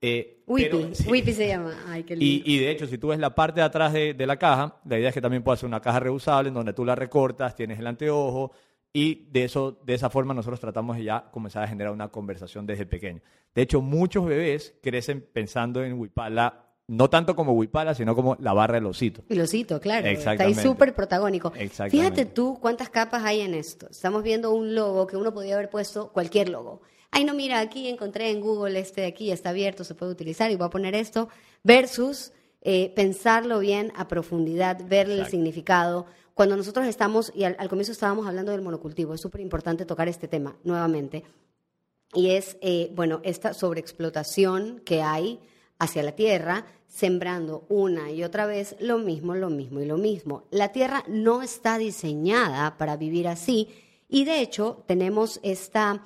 eh, 0.00 0.44
Whippy, 0.46 1.32
se 1.32 1.48
llama. 1.48 1.74
Ay, 1.88 2.04
qué 2.04 2.14
lindo. 2.14 2.48
Y, 2.48 2.58
de 2.58 2.70
hecho, 2.70 2.86
si 2.86 2.98
tú 2.98 3.08
ves 3.08 3.18
la 3.18 3.34
parte 3.34 3.60
de 3.60 3.66
atrás 3.66 3.92
de, 3.92 4.14
la 4.26 4.36
caja, 4.36 4.80
la 4.84 4.98
idea 4.98 5.08
es 5.08 5.14
que 5.14 5.20
también 5.20 5.42
pueda 5.42 5.56
ser 5.56 5.66
una 5.66 5.80
caja 5.80 6.00
reusable 6.00 6.48
en 6.48 6.54
donde 6.54 6.72
tú 6.72 6.84
la 6.84 6.94
recortas, 6.94 7.56
tienes 7.56 7.78
el 7.78 7.86
anteojo 7.86 8.52
y 8.92 9.26
de, 9.30 9.44
eso, 9.44 9.80
de 9.84 9.94
esa 9.94 10.08
forma 10.08 10.34
nosotros 10.34 10.60
tratamos 10.60 10.96
de 10.96 11.04
ya 11.04 11.30
comenzar 11.30 11.64
a 11.64 11.68
generar 11.68 11.92
una 11.92 12.08
conversación 12.08 12.66
desde 12.66 12.86
pequeño. 12.86 13.20
De 13.54 13.62
hecho, 13.62 13.80
muchos 13.80 14.24
bebés 14.24 14.78
crecen 14.82 15.26
pensando 15.32 15.82
en 15.84 15.98
Wipala 15.98 16.67
no 16.88 17.08
tanto 17.08 17.36
como 17.36 17.52
Wipala, 17.52 17.94
sino 17.94 18.14
como 18.16 18.36
la 18.40 18.52
barra 18.52 18.74
del 18.74 18.86
osito. 18.86 19.22
El 19.28 19.40
osito, 19.40 19.80
claro. 19.80 20.08
Está 20.08 20.32
ahí 20.32 20.54
súper 20.54 20.94
protagónico. 20.94 21.52
Fíjate 21.90 22.24
tú 22.24 22.58
cuántas 22.60 22.90
capas 22.90 23.22
hay 23.24 23.42
en 23.42 23.54
esto. 23.54 23.86
Estamos 23.90 24.22
viendo 24.22 24.52
un 24.52 24.74
logo 24.74 25.06
que 25.06 25.16
uno 25.16 25.32
podía 25.32 25.54
haber 25.54 25.70
puesto 25.70 26.08
cualquier 26.08 26.48
logo 26.48 26.82
ay 27.10 27.24
no, 27.24 27.34
mira, 27.34 27.60
aquí 27.60 27.88
encontré 27.88 28.30
en 28.30 28.40
Google 28.40 28.78
este 28.78 29.02
de 29.02 29.06
aquí, 29.08 29.30
está 29.30 29.50
abierto, 29.50 29.84
se 29.84 29.94
puede 29.94 30.12
utilizar 30.12 30.50
y 30.50 30.56
voy 30.56 30.66
a 30.66 30.70
poner 30.70 30.94
esto, 30.94 31.28
versus 31.62 32.32
eh, 32.60 32.92
pensarlo 32.94 33.60
bien 33.60 33.92
a 33.96 34.08
profundidad, 34.08 34.78
ver 34.86 35.08
el 35.10 35.26
significado. 35.26 36.06
Cuando 36.34 36.56
nosotros 36.56 36.86
estamos, 36.86 37.32
y 37.34 37.44
al, 37.44 37.56
comienzo 37.68 37.92
estábamos 37.92 38.26
hablando 38.26 38.52
del 38.52 38.62
monocultivo, 38.62 39.14
es 39.14 39.20
súper 39.20 39.40
importante 39.40 39.84
tocar 39.84 40.08
este 40.08 40.28
tema 40.28 40.56
nuevamente, 40.64 41.24
y 42.14 42.30
es, 42.30 42.56
eh, 42.62 42.90
bueno, 42.94 43.20
esta 43.22 43.52
sobreexplotación 43.52 44.80
que 44.84 45.02
hay 45.02 45.40
hacia 45.78 46.02
la 46.02 46.12
tierra, 46.12 46.64
sembrando 46.88 47.64
una 47.68 48.10
y 48.10 48.24
otra 48.24 48.46
vez 48.46 48.74
lo 48.80 48.98
mismo, 48.98 49.36
lo 49.36 49.50
mismo 49.50 49.80
y 49.80 49.86
lo 49.86 49.98
mismo. 49.98 50.42
La 50.50 50.72
tierra 50.72 51.04
no 51.06 51.42
está 51.42 51.78
diseñada 51.78 52.76
para 52.76 52.96
vivir 52.96 53.28
así, 53.28 53.68
y 54.08 54.24
de 54.24 54.40
hecho 54.40 54.82
tenemos 54.86 55.38
esta 55.42 56.02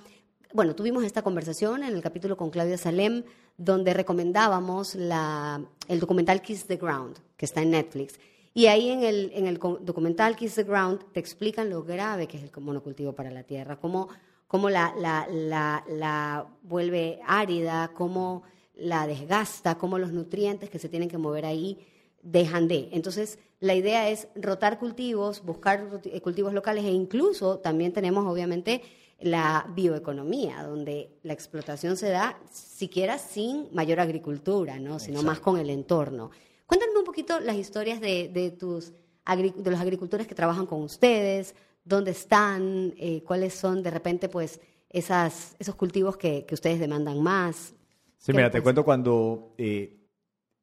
bueno, 0.54 0.74
tuvimos 0.74 1.04
esta 1.04 1.22
conversación 1.22 1.82
en 1.82 1.94
el 1.94 2.02
capítulo 2.02 2.36
con 2.36 2.50
Claudia 2.50 2.76
Salem, 2.76 3.24
donde 3.56 3.94
recomendábamos 3.94 4.94
el 4.94 6.00
documental 6.00 6.42
Kiss 6.42 6.66
the 6.66 6.76
Ground, 6.76 7.18
que 7.36 7.46
está 7.46 7.62
en 7.62 7.70
Netflix. 7.70 8.18
Y 8.54 8.66
ahí 8.66 8.90
en 8.90 9.02
el, 9.02 9.30
en 9.34 9.46
el 9.46 9.58
documental 9.58 10.36
Kiss 10.36 10.56
the 10.56 10.64
Ground 10.64 11.00
te 11.12 11.20
explican 11.20 11.70
lo 11.70 11.84
grave 11.84 12.26
que 12.26 12.36
es 12.36 12.42
el 12.42 12.50
monocultivo 12.60 13.14
para 13.14 13.30
la 13.30 13.44
tierra, 13.44 13.76
cómo, 13.76 14.08
cómo 14.46 14.68
la, 14.68 14.94
la, 14.98 15.26
la, 15.30 15.84
la 15.88 16.46
vuelve 16.62 17.20
árida, 17.26 17.92
cómo 17.94 18.42
la 18.74 19.06
desgasta, 19.06 19.78
cómo 19.78 19.98
los 19.98 20.12
nutrientes 20.12 20.70
que 20.70 20.78
se 20.78 20.88
tienen 20.88 21.08
que 21.08 21.18
mover 21.18 21.44
ahí 21.44 21.78
dejan 22.22 22.68
de. 22.68 22.88
Entonces, 22.92 23.38
la 23.60 23.74
idea 23.74 24.08
es 24.08 24.28
rotar 24.34 24.78
cultivos, 24.78 25.44
buscar 25.44 26.00
cultivos 26.22 26.52
locales 26.52 26.84
e 26.84 26.90
incluso 26.90 27.58
también 27.58 27.92
tenemos, 27.92 28.26
obviamente, 28.26 28.82
la 29.22 29.66
bioeconomía, 29.74 30.62
donde 30.64 31.18
la 31.22 31.32
explotación 31.32 31.96
se 31.96 32.08
da 32.08 32.38
siquiera 32.50 33.18
sin 33.18 33.68
mayor 33.72 34.00
agricultura, 34.00 34.78
¿no? 34.78 34.98
sino 34.98 35.22
más 35.22 35.40
con 35.40 35.58
el 35.58 35.70
entorno. 35.70 36.30
Cuéntame 36.66 36.98
un 36.98 37.04
poquito 37.04 37.38
las 37.40 37.56
historias 37.56 38.00
de, 38.00 38.56
tus, 38.58 38.92
de 39.26 39.70
los 39.70 39.80
agricultores 39.80 40.26
que 40.26 40.34
trabajan 40.34 40.66
con 40.66 40.82
ustedes, 40.82 41.54
dónde 41.84 42.12
están, 42.12 42.94
eh, 42.96 43.22
cuáles 43.24 43.54
son 43.54 43.82
de 43.82 43.90
repente 43.90 44.28
pues 44.28 44.60
esas, 44.88 45.56
esos 45.58 45.74
cultivos 45.74 46.16
que, 46.16 46.46
ustedes 46.50 46.80
demandan 46.80 47.22
más. 47.22 47.74
Sí, 48.22 48.32
mira, 48.32 48.52
te 48.52 48.62
cuento 48.62 48.84
cuando 48.84 49.52
eh, 49.58 49.98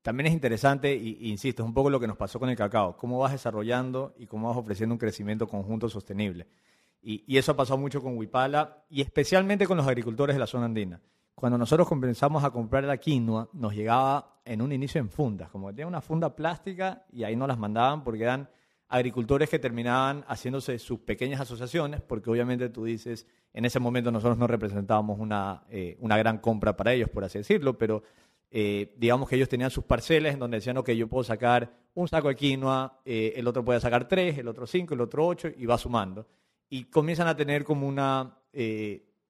también 0.02 0.28
es 0.28 0.34
interesante, 0.34 0.94
e 0.94 1.28
insisto, 1.28 1.62
es 1.62 1.68
un 1.68 1.74
poco 1.74 1.90
lo 1.90 2.00
que 2.00 2.08
nos 2.08 2.16
pasó 2.16 2.40
con 2.40 2.48
el 2.48 2.56
cacao, 2.56 2.96
cómo 2.96 3.20
vas 3.20 3.34
desarrollando 3.34 4.16
y 4.18 4.28
cómo 4.28 4.48
vas 4.48 4.56
ofreciendo 4.56 4.96
un 4.96 4.98
crecimiento 4.98 5.46
conjunto 5.46 5.90
sostenible. 5.90 6.48
Y, 7.02 7.38
eso 7.38 7.52
ha 7.52 7.58
pasado 7.58 7.78
mucho 7.78 8.02
con 8.02 8.18
Huipala 8.18 8.86
y 8.90 9.02
especialmente 9.02 9.68
con 9.68 9.76
los 9.76 9.86
agricultores 9.86 10.38
de 10.38 10.40
la 10.40 10.48
zona 10.48 10.68
andina. 10.68 11.02
Cuando 11.36 11.58
nosotros 11.58 11.86
comenzamos 11.86 12.46
a 12.46 12.52
comprar 12.52 12.86
la 12.86 12.96
quinoa, 12.96 13.50
nos 13.52 13.76
llegaba 13.76 14.40
en 14.46 14.62
un 14.62 14.72
inicio 14.72 15.02
en 15.02 15.10
fundas, 15.10 15.50
como 15.50 15.68
que 15.68 15.74
tenía 15.74 15.88
una 15.88 16.00
funda 16.00 16.34
plástica 16.34 17.04
y 17.12 17.26
ahí 17.26 17.36
nos 17.36 17.50
las 17.50 17.60
mandaban 17.60 18.06
porque 18.06 18.24
eran 18.24 18.50
agricultores 18.90 19.50
que 19.50 19.60
terminaban 19.60 20.26
haciéndose 20.28 20.80
sus 20.80 21.00
pequeñas 21.00 21.40
asociaciones, 21.40 22.02
porque 22.02 22.30
obviamente 22.30 22.70
tú 22.70 22.86
dices, 22.86 23.28
en 23.54 23.66
ese 23.66 23.80
momento 23.80 24.12
nosotros 24.12 24.38
no 24.38 24.48
representábamos 24.48 25.20
una, 25.20 25.64
eh, 25.70 25.96
una 26.00 26.18
gran 26.18 26.40
compra 26.40 26.76
para 26.76 26.92
ellos, 26.92 27.08
por 27.10 27.24
así 27.24 27.38
decirlo, 27.38 27.78
pero 27.78 28.02
eh, 28.50 28.96
digamos 28.98 29.30
que 29.30 29.36
ellos 29.36 29.48
tenían 29.48 29.70
sus 29.70 29.84
parcelas 29.84 30.34
en 30.34 30.40
donde 30.40 30.58
decían, 30.58 30.76
ok, 30.78 30.90
yo 30.92 31.08
puedo 31.08 31.24
sacar 31.24 31.72
un 31.94 32.08
saco 32.08 32.30
de 32.30 32.36
quinoa, 32.36 33.00
eh, 33.06 33.34
el 33.36 33.48
otro 33.48 33.64
puede 33.64 33.80
sacar 33.80 34.08
tres, 34.08 34.40
el 34.40 34.48
otro 34.48 34.66
cinco, 34.66 34.96
el 34.96 35.02
otro 35.02 35.28
ocho, 35.28 35.50
y 35.56 35.68
va 35.68 35.78
sumando. 35.78 36.26
Y 36.68 36.86
comienzan 36.86 37.28
a 37.28 37.36
tener 37.36 37.64
como 37.64 37.88
una, 37.88 38.38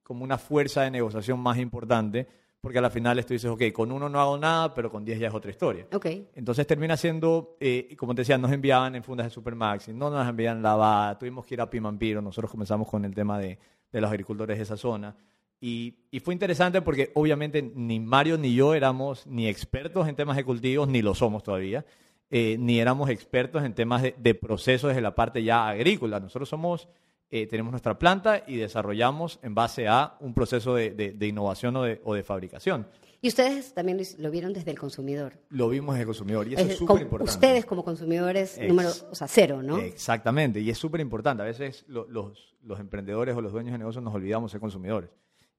como 0.03 0.23
una 0.23 0.37
fuerza 0.37 0.83
de 0.83 0.91
negociación 0.91 1.39
más 1.39 1.57
importante, 1.57 2.27
porque 2.61 2.79
a 2.79 2.81
la 2.81 2.89
final 2.89 3.23
tú 3.25 3.33
dices, 3.33 3.49
ok, 3.49 3.63
con 3.71 3.91
uno 3.91 4.09
no 4.09 4.19
hago 4.19 4.37
nada, 4.37 4.73
pero 4.73 4.91
con 4.91 5.05
diez 5.05 5.19
ya 5.19 5.27
es 5.27 5.33
otra 5.33 5.51
historia. 5.51 5.87
Okay. 5.93 6.27
Entonces 6.35 6.67
termina 6.67 6.97
siendo, 6.97 7.55
eh, 7.59 7.95
como 7.97 8.13
te 8.13 8.21
decía, 8.21 8.37
nos 8.37 8.51
enviaban 8.51 8.95
en 8.95 9.03
fundas 9.03 9.27
de 9.27 9.31
Supermaxi, 9.31 9.93
no 9.93 10.09
nos 10.09 10.27
envían 10.27 10.61
lavada, 10.61 11.17
tuvimos 11.17 11.45
que 11.45 11.55
ir 11.55 11.61
a 11.61 11.69
Pimampiro, 11.69 12.21
nosotros 12.21 12.51
comenzamos 12.51 12.87
con 12.87 13.05
el 13.05 13.15
tema 13.15 13.39
de, 13.39 13.57
de 13.91 14.01
los 14.01 14.09
agricultores 14.09 14.57
de 14.57 14.63
esa 14.63 14.75
zona. 14.77 15.15
Y, 15.61 15.95
y, 16.09 16.21
fue 16.21 16.33
interesante 16.33 16.81
porque 16.81 17.11
obviamente 17.15 17.61
ni 17.61 17.99
Mario 17.99 18.37
ni 18.37 18.53
yo 18.53 18.73
éramos 18.73 19.27
ni 19.27 19.47
expertos 19.47 20.07
en 20.07 20.15
temas 20.15 20.37
de 20.37 20.45
cultivos, 20.45 20.87
ni 20.87 21.01
lo 21.01 21.13
somos 21.13 21.43
todavía, 21.43 21.85
eh, 22.29 22.55
ni 22.57 22.79
éramos 22.79 23.09
expertos 23.09 23.65
en 23.65 23.73
temas 23.73 24.01
de, 24.01 24.15
de 24.17 24.35
procesos 24.35 24.89
desde 24.89 25.01
la 25.01 25.15
parte 25.15 25.43
ya 25.43 25.67
agrícola. 25.67 26.21
Nosotros 26.21 26.47
somos 26.47 26.87
eh, 27.31 27.45
tenemos 27.45 27.71
nuestra 27.71 27.99
planta 27.99 28.43
y 28.47 28.55
desarrollamos 28.57 29.39
en 29.43 29.53
base 29.53 29.87
a 29.87 30.17
un 30.19 30.33
proceso 30.33 30.73
de, 30.73 31.15
innovación 31.21 31.75
o 31.75 31.83
de, 31.83 32.01
o 32.03 32.15
de, 32.15 32.23
fabricación. 32.23 32.87
Y 33.21 33.27
ustedes 33.27 33.73
también 33.73 34.01
lo 34.17 34.31
vieron 34.31 34.53
desde 34.53 34.71
el 34.71 34.79
consumidor. 34.79 35.33
Lo 35.49 35.69
vimos 35.69 35.93
desde 35.93 36.03
el 36.03 36.07
consumidor 36.07 36.47
y 36.47 36.53
eso 36.55 36.63
es 36.63 36.77
súper 36.77 37.01
importante. 37.03 37.31
Ustedes 37.31 37.65
como 37.65 37.83
consumidores 37.83 38.59
número, 38.59 38.89
o 39.11 39.15
sea, 39.15 39.27
cero, 39.27 39.61
¿no? 39.61 39.77
Exactamente, 39.77 40.59
y 40.59 40.69
es 40.69 40.77
súper 40.77 41.01
importante. 41.01 41.43
A 41.43 41.45
veces 41.45 41.85
los, 41.87 42.09
los, 42.09 42.79
emprendedores 42.79 43.35
o 43.35 43.41
los 43.41 43.51
dueños 43.51 43.73
de 43.73 43.77
negocios 43.77 44.03
nos 44.03 44.15
olvidamos 44.15 44.49
de 44.49 44.53
ser 44.53 44.61
consumidores. 44.61 45.09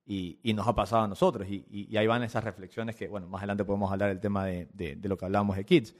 Y, 0.07 0.41
y, 0.43 0.55
nos 0.55 0.67
ha 0.67 0.75
pasado 0.75 1.05
a 1.05 1.09
nosotros. 1.09 1.47
Y, 1.49 1.65
y, 1.71 1.97
ahí 1.97 2.07
van 2.07 2.25
esas 2.25 2.43
reflexiones 2.43 2.97
que, 2.97 3.07
bueno, 3.07 3.29
más 3.29 3.41
adelante 3.41 3.65
podemos 3.65 3.93
hablar 3.93 4.09
del 4.09 4.19
tema 4.19 4.45
de, 4.45 4.67
de, 4.73 4.97
de 4.97 5.09
lo 5.09 5.17
que 5.17 5.27
hablamos 5.27 5.57
de 5.57 5.65
Kids. 5.65 5.95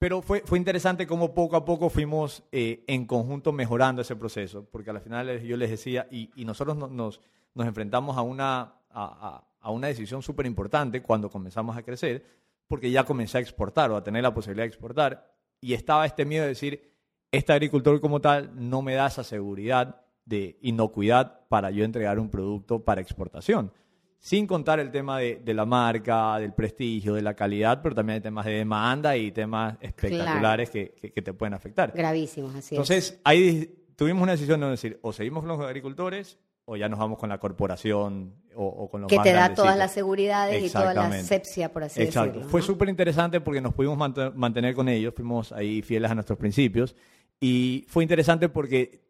Pero 0.00 0.22
fue, 0.22 0.40
fue 0.46 0.56
interesante 0.56 1.06
cómo 1.06 1.34
poco 1.34 1.56
a 1.56 1.64
poco 1.66 1.90
fuimos 1.90 2.42
eh, 2.52 2.84
en 2.86 3.04
conjunto 3.04 3.52
mejorando 3.52 4.00
ese 4.00 4.16
proceso, 4.16 4.66
porque 4.72 4.88
al 4.88 5.02
final 5.02 5.42
yo 5.42 5.58
les 5.58 5.68
decía, 5.68 6.08
y, 6.10 6.30
nosotros 6.46 6.74
nos, 6.74 6.90
nos, 6.90 7.20
enfrentamos 7.66 8.16
a 8.16 8.22
una, 8.22 8.76
a, 8.88 9.44
a 9.60 9.70
una 9.70 9.88
decisión 9.88 10.22
súper 10.22 10.46
importante 10.46 11.02
cuando 11.02 11.28
comenzamos 11.28 11.76
a 11.76 11.82
crecer, 11.82 12.24
porque 12.66 12.90
ya 12.90 13.04
comencé 13.04 13.36
a 13.36 13.40
exportar 13.42 13.90
o 13.90 13.96
a 13.96 14.02
tener 14.02 14.22
la 14.22 14.32
posibilidad 14.32 14.64
de 14.64 14.68
exportar, 14.68 15.34
y 15.60 15.74
estaba 15.74 16.06
este 16.06 16.24
miedo 16.24 16.44
de 16.44 16.48
decir, 16.48 16.94
este 17.30 17.52
agricultor 17.52 18.00
como 18.00 18.22
tal 18.22 18.52
no 18.54 18.80
me 18.80 18.94
da 18.94 19.06
esa 19.06 19.22
seguridad 19.22 20.00
de 20.24 20.56
inocuidad 20.62 21.46
para 21.50 21.70
yo 21.70 21.84
entregar 21.84 22.18
un 22.18 22.30
producto 22.30 22.86
para 22.86 23.02
exportación 23.02 23.70
sin 24.20 24.46
contar 24.46 24.78
el 24.80 24.90
tema 24.90 25.18
de, 25.18 25.40
la 25.54 25.64
marca, 25.64 26.38
del 26.38 26.52
prestigio, 26.52 27.14
de 27.14 27.22
la 27.22 27.34
calidad, 27.34 27.80
pero 27.82 27.94
también 27.94 28.16
hay 28.16 28.20
temas 28.20 28.44
de 28.44 28.52
demanda 28.52 29.16
y 29.16 29.32
temas 29.32 29.78
espectaculares 29.80 30.68
que, 30.68 30.92
te 31.24 31.32
pueden 31.32 31.54
afectar. 31.54 31.92
Gravísimos, 31.94 32.54
así 32.54 32.74
Entonces, 32.74 33.18
ahí 33.24 33.74
tuvimos 33.96 34.22
una 34.22 34.32
decisión 34.32 34.60
de 34.60 34.68
decir, 34.68 35.00
o 35.02 35.12
seguimos 35.12 35.40
con 35.42 35.48
los 35.48 35.60
agricultores 35.60 36.38
o 36.66 36.76
ya 36.76 36.88
nos 36.88 36.98
vamos 36.98 37.18
con 37.18 37.30
la 37.30 37.38
corporación 37.38 38.34
o, 38.54 38.88
con 38.90 39.00
los 39.00 39.08
que 39.08 39.18
te 39.18 39.32
da 39.32 39.54
todas 39.54 39.76
las 39.76 39.92
seguridades 39.92 40.62
y 40.62 40.70
toda 40.70 40.92
la 40.92 41.06
asepsia, 41.06 41.72
por 41.72 41.84
así 41.84 42.02
Exacto. 42.02 42.42
Fue 42.42 42.60
súper 42.60 42.90
interesante 42.90 43.40
porque 43.40 43.62
nos 43.62 43.72
pudimos 43.72 43.98
mantener 44.34 44.74
con 44.74 44.88
ellos, 44.88 45.14
fuimos 45.16 45.50
ahí 45.50 45.80
fieles 45.80 46.10
a 46.10 46.14
nuestros 46.14 46.38
principios 46.38 46.94
y 47.40 47.86
fue 47.88 48.04
interesante 48.04 48.50
porque 48.50 49.00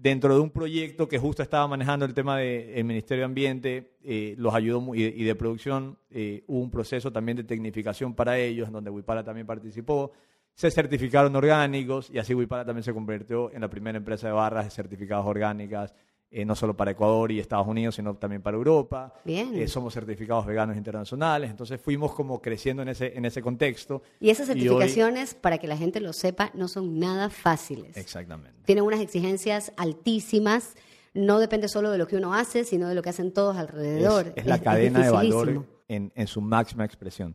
dentro 0.00 0.34
de 0.34 0.40
un 0.40 0.50
proyecto 0.50 1.08
que 1.08 1.18
justo 1.18 1.42
estaba 1.42 1.66
manejando 1.66 2.04
el 2.04 2.14
tema 2.14 2.38
del 2.38 2.84
Ministerio 2.84 3.22
de 3.22 3.26
Ambiente, 3.26 3.92
eh, 4.04 4.34
los 4.38 4.54
ayudó 4.54 4.94
y, 4.94 5.24
de 5.24 5.34
producción, 5.34 5.98
eh, 6.10 6.44
hubo 6.46 6.60
un 6.60 6.70
proceso 6.70 7.12
también 7.12 7.36
de 7.36 7.44
tecnificación 7.44 8.14
para 8.14 8.38
ellos, 8.38 8.68
en 8.68 8.74
donde 8.74 8.90
Wipala 8.90 9.24
también 9.24 9.46
participó. 9.46 10.12
se 10.54 10.70
certificaron 10.70 11.34
orgánicos 11.36 12.10
y 12.10 12.18
así 12.18 12.34
Wipala 12.34 12.64
también 12.64 12.82
se 12.82 12.92
convirtió 12.92 13.52
en 13.52 13.60
la 13.60 13.68
primera 13.68 13.98
empresa 13.98 14.28
de 14.28 14.32
barras 14.32 14.64
de 14.64 14.70
certificados 14.70 15.26
orgánicas, 15.26 15.94
eh, 16.30 16.44
no 16.44 16.54
solo 16.54 16.76
para 16.76 16.90
Ecuador 16.90 17.32
y 17.32 17.40
Estados 17.40 17.66
Unidos, 17.66 17.94
sino 17.94 18.14
también 18.16 18.42
para 18.42 18.56
Europa. 18.56 19.14
Bien. 19.24 19.54
Eh, 19.54 19.66
somos 19.68 19.94
certificados 19.94 20.44
veganos 20.46 20.76
internacionales, 20.76 21.50
entonces 21.50 21.80
fuimos 21.80 22.12
como 22.14 22.40
creciendo 22.42 22.82
en 22.82 22.88
ese, 22.90 23.16
en 23.16 23.24
ese 23.24 23.40
contexto. 23.40 24.02
Y 24.20 24.30
esas 24.30 24.48
hoy- 24.48 24.60
certificaciones, 24.60 25.34
para 25.34 25.58
que 25.58 25.66
la 25.66 25.76
gente 25.76 26.00
lo 26.00 26.12
sepa, 26.12 26.50
no 26.54 26.68
son 26.68 26.98
nada 26.98 27.30
fáciles. 27.30 27.96
Exactamente. 27.96 28.58
Tienen 28.64 28.84
unas 28.84 29.00
exigencias 29.00 29.72
altísimas. 29.76 30.74
No 31.14 31.38
depende 31.40 31.68
solo 31.68 31.90
de 31.90 31.98
lo 31.98 32.06
que 32.06 32.16
uno 32.16 32.34
hace, 32.34 32.64
sino 32.64 32.88
de 32.88 32.94
lo 32.94 33.02
que 33.02 33.08
hacen 33.08 33.32
todos 33.32 33.56
alrededor. 33.56 34.28
Es, 34.28 34.38
es 34.38 34.46
la 34.46 34.58
cadena 34.60 34.98
de 35.00 35.06
dificilísimo. 35.06 35.38
valor 35.44 35.66
en, 35.88 36.12
en 36.14 36.26
su 36.26 36.40
máxima 36.40 36.84
expresión. 36.84 37.34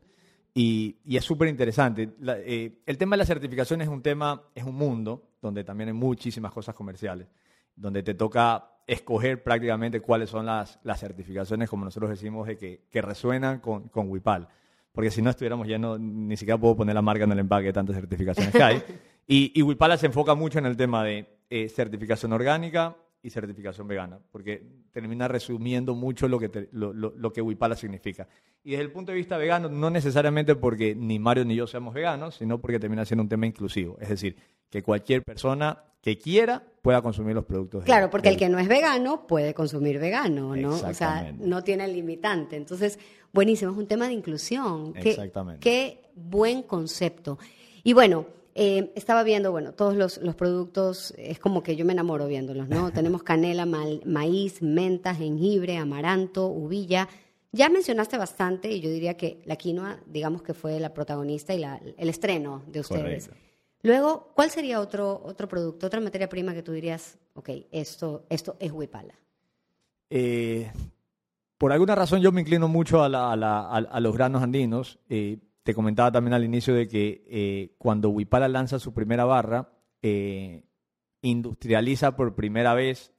Y, 0.54 0.98
y 1.04 1.18
es 1.18 1.26
súper 1.26 1.48
interesante. 1.48 2.12
Eh, 2.46 2.80
el 2.86 2.98
tema 3.00 3.16
de 3.16 3.18
la 3.18 3.26
certificación 3.26 3.82
es 3.82 3.88
un 3.88 4.04
tema, 4.04 4.44
es 4.54 4.64
un 4.64 4.76
mundo 4.76 5.24
donde 5.42 5.64
también 5.64 5.90
hay 5.90 5.94
muchísimas 5.96 6.52
cosas 6.52 6.76
comerciales, 6.76 7.28
donde 7.76 8.04
te 8.04 8.14
toca 8.14 8.70
escoger 8.88 9.42
prácticamente 9.44 10.02
cuáles 10.02 10.30
son 10.30 10.46
las, 10.46 10.80
las 10.84 11.00
certificaciones, 11.00 11.70
como 11.70 11.86
nosotros 11.86 12.10
decimos, 12.10 12.48
de 12.48 12.58
que, 12.58 12.82
que 12.90 13.02
resuenan 13.02 13.60
con, 13.60 13.88
con 13.90 14.10
Wipal. 14.10 14.48
Porque 14.92 15.10
si 15.10 15.22
no 15.22 15.30
estuviéramos 15.30 15.68
llenos, 15.68 16.00
ni 16.00 16.36
siquiera 16.38 16.58
puedo 16.60 16.76
poner 16.76 16.94
la 16.94 17.02
marca 17.02 17.24
en 17.24 17.32
el 17.32 17.40
empaque 17.40 17.68
de 17.68 17.74
tantas 17.74 17.96
certificaciones 17.96 18.54
que 18.54 18.64
hay. 18.64 18.84
Y, 19.26 19.54
y 19.58 19.62
Wipala 19.62 19.96
se 19.96 20.08
enfoca 20.08 20.36
mucho 20.36 20.60
en 20.60 20.66
el 20.66 20.76
tema 20.76 21.02
de 21.02 21.26
eh, 21.50 21.70
certificación 21.70 22.34
orgánica 22.34 22.98
y 23.22 23.30
certificación 23.30 23.88
vegana, 23.88 24.20
porque 24.34 24.68
termina 24.92 25.30
resumiendo 25.30 25.96
mucho 25.96 26.28
lo 26.28 26.38
que, 26.38 26.50
te- 26.50 26.68
lo, 26.74 26.92
lo- 26.92 27.14
lo 27.16 27.32
que 27.32 27.42
Wipala 27.42 27.78
significa. 27.78 28.28
Y 28.66 28.72
desde 28.72 28.84
el 28.84 28.92
punto 28.92 29.14
de 29.14 29.18
vista 29.20 29.38
vegano, 29.38 29.70
no 29.70 29.90
necesariamente 29.90 30.56
porque 30.56 30.94
ni 30.94 31.20
Mario 31.20 31.46
ni 31.46 31.56
yo 31.56 31.68
seamos 31.68 31.94
veganos, 31.94 32.36
sino 32.36 32.60
porque 32.60 32.80
termina 32.82 33.06
siendo 33.06 33.24
un 33.24 33.30
tema 33.30 33.46
inclusivo. 33.46 33.98
Es 34.02 34.10
decir, 34.10 34.36
que 34.74 34.82
cualquier 34.82 35.22
persona 35.22 35.84
que 36.02 36.18
quiera 36.18 36.64
pueda 36.82 37.00
consumir 37.04 37.36
los 37.36 37.46
productos. 37.46 37.84
Claro, 37.84 38.10
porque 38.10 38.30
el 38.30 38.38
que 38.38 38.50
no 38.50 38.58
es 38.58 38.68
vegano 38.68 39.28
puede 39.28 39.54
consumir 39.54 40.00
vegano, 40.00 40.56
¿no? 40.56 40.72
O 40.74 40.94
sea, 40.96 41.32
no 41.48 41.64
tiene 41.64 41.88
limitante. 41.88 42.56
Entonces, 42.56 42.98
buenísimo, 43.32 43.72
es 43.72 43.78
un 43.78 43.86
tema 43.86 44.08
de 44.08 44.14
inclusión. 44.14 44.94
Exactamente. 44.96 45.60
Qué 45.62 46.10
buen 46.16 46.64
concepto. 46.64 47.38
Y 47.84 47.94
bueno, 47.94 48.26
eh, 48.56 48.92
estaba 48.96 49.22
viendo, 49.22 49.52
bueno, 49.52 49.74
todos 49.74 49.96
los, 49.96 50.18
los 50.18 50.34
productos, 50.34 51.14
es 51.20 51.38
como 51.38 51.62
que 51.62 51.76
yo 51.76 51.86
me 51.86 51.94
enamoro 51.94 52.26
viéndolos, 52.28 52.68
¿no? 52.68 52.92
Tenemos 52.94 53.22
canela, 53.22 53.68
mal- 53.68 54.02
maíz, 54.08 54.60
menta, 54.64 55.14
jengibre, 55.14 55.78
amaranto, 55.78 56.48
uvilla. 56.48 57.08
Ya 57.52 57.70
mencionaste 57.70 58.18
bastante 58.18 58.72
y 58.72 58.80
yo 58.82 58.90
diría 58.90 59.16
que 59.18 59.40
la 59.46 59.56
quinoa, 59.56 60.00
digamos 60.08 60.42
que 60.42 60.56
fue 60.56 60.80
la 60.80 60.96
protagonista 60.96 61.54
y 61.54 61.60
la- 61.60 61.80
el 61.96 62.10
estreno 62.10 62.64
de 62.66 62.80
ustedes. 62.80 63.28
Correcto. 63.28 63.53
Luego, 63.84 64.32
¿cuál 64.34 64.50
sería 64.50 64.80
otro, 64.80 65.22
otro 65.26 65.48
producto, 65.48 65.88
otra 65.88 66.00
materia 66.00 66.30
prima 66.30 66.54
que 66.54 66.64
tú 66.64 66.72
dirías, 66.72 67.18
ok, 67.34 67.50
esto, 67.72 68.26
esto 68.30 68.56
es 68.60 68.72
Huipala? 68.72 69.14
Eh, 70.10 70.72
por 71.58 71.72
alguna 71.74 71.94
razón 71.96 72.22
yo 72.22 72.32
me 72.32 72.42
inclino 72.42 72.68
mucho 72.68 73.04
a, 73.04 73.10
la- 73.10 73.32
a 73.32 73.36
la- 73.36 73.60
a- 73.62 73.78
a 73.78 74.00
los 74.00 74.14
granos 74.16 74.42
andinos. 74.42 75.00
Eh, 75.10 75.38
te 75.64 75.74
comentaba 75.74 76.12
también 76.12 76.34
al 76.34 76.44
inicio 76.44 76.74
de 76.74 76.88
que 76.88 77.24
eh, 77.28 77.76
cuando 77.78 78.10
Wipala 78.10 78.48
lanza 78.48 78.80
su 78.80 78.94
primera 78.94 79.26
barra, 79.26 79.70
industrializa 81.22 82.16
por 82.16 82.36
primera 82.36 82.74
vez 82.74 83.14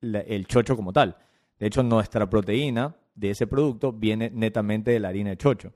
el 0.00 0.46
chocho 0.46 0.76
como 0.76 0.92
tal. 0.92 1.16
De 1.58 1.66
hecho, 1.66 1.82
nuestra 1.82 2.30
proteína 2.30 2.94
de 3.16 3.30
ese 3.30 3.48
producto 3.48 3.92
viene 3.92 4.30
netamente 4.30 4.92
de 4.92 5.00
la 5.00 5.08
harina 5.08 5.30
de 5.30 5.36
chocho. 5.36 5.72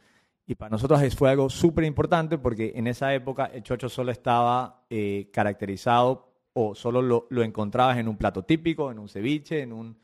Y 0.52 0.54
para 0.54 0.68
nosotros 0.68 1.00
fue 1.14 1.30
algo 1.30 1.48
súper 1.48 1.84
importante 1.84 2.36
porque 2.36 2.72
en 2.74 2.86
esa 2.86 3.14
época 3.14 3.46
el 3.46 3.62
chocho 3.62 3.88
solo 3.88 4.12
estaba 4.12 4.84
eh, 4.90 5.30
caracterizado 5.32 6.28
o 6.52 6.74
solo 6.74 7.00
lo, 7.00 7.26
lo 7.30 7.42
encontrabas 7.42 7.96
en 7.96 8.06
un 8.06 8.18
plato 8.18 8.42
típico, 8.44 8.90
en 8.90 8.98
un 8.98 9.08
ceviche, 9.08 9.62
en 9.62 9.72
un 9.72 9.96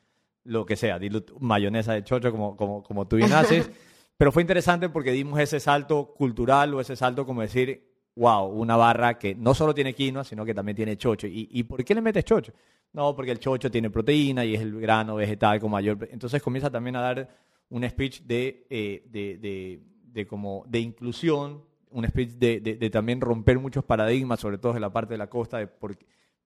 lo 0.44 0.64
que 0.64 0.76
sea, 0.76 0.98
mayonesa 1.40 1.92
de 1.92 2.02
chocho 2.02 2.32
como, 2.32 2.56
como, 2.56 2.82
como 2.82 3.06
tú 3.06 3.16
bien 3.16 3.30
haces. 3.34 3.70
Pero 4.16 4.32
fue 4.32 4.42
interesante 4.42 4.88
porque 4.88 5.12
dimos 5.12 5.38
ese 5.38 5.60
salto 5.60 6.14
cultural 6.16 6.72
o 6.72 6.80
ese 6.80 6.96
salto 6.96 7.26
como 7.26 7.42
decir, 7.42 7.86
wow, 8.16 8.46
una 8.46 8.74
barra 8.76 9.18
que 9.18 9.34
no 9.34 9.52
solo 9.52 9.74
tiene 9.74 9.92
quinoa, 9.92 10.24
sino 10.24 10.46
que 10.46 10.54
también 10.54 10.76
tiene 10.76 10.96
chocho. 10.96 11.26
¿Y, 11.26 11.46
y 11.52 11.64
por 11.64 11.84
qué 11.84 11.94
le 11.94 12.00
metes 12.00 12.24
chocho? 12.24 12.54
No, 12.94 13.14
porque 13.14 13.32
el 13.32 13.38
chocho 13.38 13.70
tiene 13.70 13.90
proteína 13.90 14.46
y 14.46 14.54
es 14.54 14.62
el 14.62 14.80
grano 14.80 15.16
vegetal 15.16 15.60
con 15.60 15.70
mayor... 15.70 16.08
Entonces 16.10 16.40
comienza 16.40 16.70
también 16.70 16.96
a 16.96 17.02
dar 17.02 17.28
un 17.70 17.88
speech 17.88 18.22
de, 18.22 18.66
eh, 18.70 19.02
de, 19.10 19.36
de, 19.38 19.80
de 20.12 20.26
como 20.26 20.64
de 20.68 20.80
inclusión, 20.80 21.62
un 21.90 22.06
speech 22.06 22.30
de, 22.32 22.60
de- 22.60 22.76
de 22.76 22.90
también 22.90 23.20
romper 23.20 23.58
muchos 23.58 23.84
paradigmas, 23.84 24.40
sobre 24.40 24.58
todo 24.58 24.74
en 24.74 24.80
la 24.82 24.92
parte 24.92 25.14
de 25.14 25.18
la 25.18 25.28
costa, 25.28 25.58
de 25.58 25.66
por, 25.66 25.96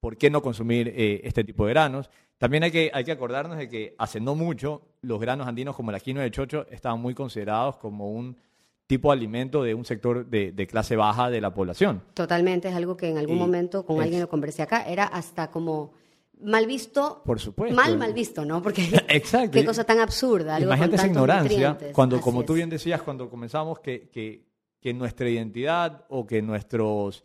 por 0.00 0.16
qué 0.16 0.30
no 0.30 0.42
consumir 0.42 0.88
eh, 0.94 1.20
este 1.24 1.44
tipo 1.44 1.66
de 1.66 1.72
granos. 1.72 2.10
También 2.38 2.62
hay 2.64 2.70
que, 2.70 2.90
hay 2.92 3.04
que 3.04 3.12
acordarnos 3.12 3.56
de 3.58 3.68
que 3.68 3.94
hace 3.98 4.20
no 4.20 4.34
mucho 4.34 4.82
los 5.00 5.20
granos 5.20 5.46
andinos 5.46 5.76
como 5.76 5.92
la 5.92 6.00
quinoa 6.00 6.22
de 6.24 6.30
chocho 6.30 6.66
estaban 6.70 7.00
muy 7.00 7.14
considerados 7.14 7.76
como 7.76 8.10
un 8.10 8.36
tipo 8.88 9.10
de 9.10 9.16
alimento 9.16 9.62
de 9.62 9.74
un 9.74 9.84
sector 9.84 10.26
de, 10.26 10.52
de 10.52 10.66
clase 10.66 10.96
baja 10.96 11.30
de 11.30 11.40
la 11.40 11.54
población. 11.54 12.02
Totalmente, 12.14 12.68
es 12.68 12.74
algo 12.74 12.96
que 12.96 13.08
en 13.10 13.16
algún 13.18 13.36
Y 13.36 13.38
momento 13.38 13.86
con 13.86 13.96
es- 13.98 14.02
alguien 14.02 14.20
lo 14.20 14.28
conversé 14.28 14.62
acá, 14.62 14.82
era 14.84 15.04
hasta 15.04 15.50
como 15.50 15.92
mal 16.44 16.66
visto. 16.66 17.22
Por 17.24 17.40
supuesto. 17.40 17.74
Mal, 17.76 17.96
mal 17.98 18.12
visto, 18.12 18.44
¿no? 18.44 18.62
Porque 18.62 18.82
Exacto. 19.08 19.50
qué 19.52 19.64
cosa 19.64 19.84
tan 19.84 19.98
absurda. 20.00 20.56
Algo 20.56 20.68
Imagínate 20.68 20.90
con 20.90 20.98
esa 21.00 21.06
ignorancia, 21.06 21.68
nutrientes. 21.70 21.94
cuando, 21.94 22.16
Así 22.16 22.22
como 22.24 22.44
tú 22.44 22.52
es. 22.52 22.56
bien 22.58 22.70
decías, 22.70 23.02
cuando 23.02 23.28
comenzamos 23.30 23.80
que, 23.80 24.08
que, 24.10 24.44
que 24.80 24.92
nuestra 24.94 25.28
identidad 25.28 26.04
o 26.08 26.26
que 26.26 26.42
nuestros 26.42 27.24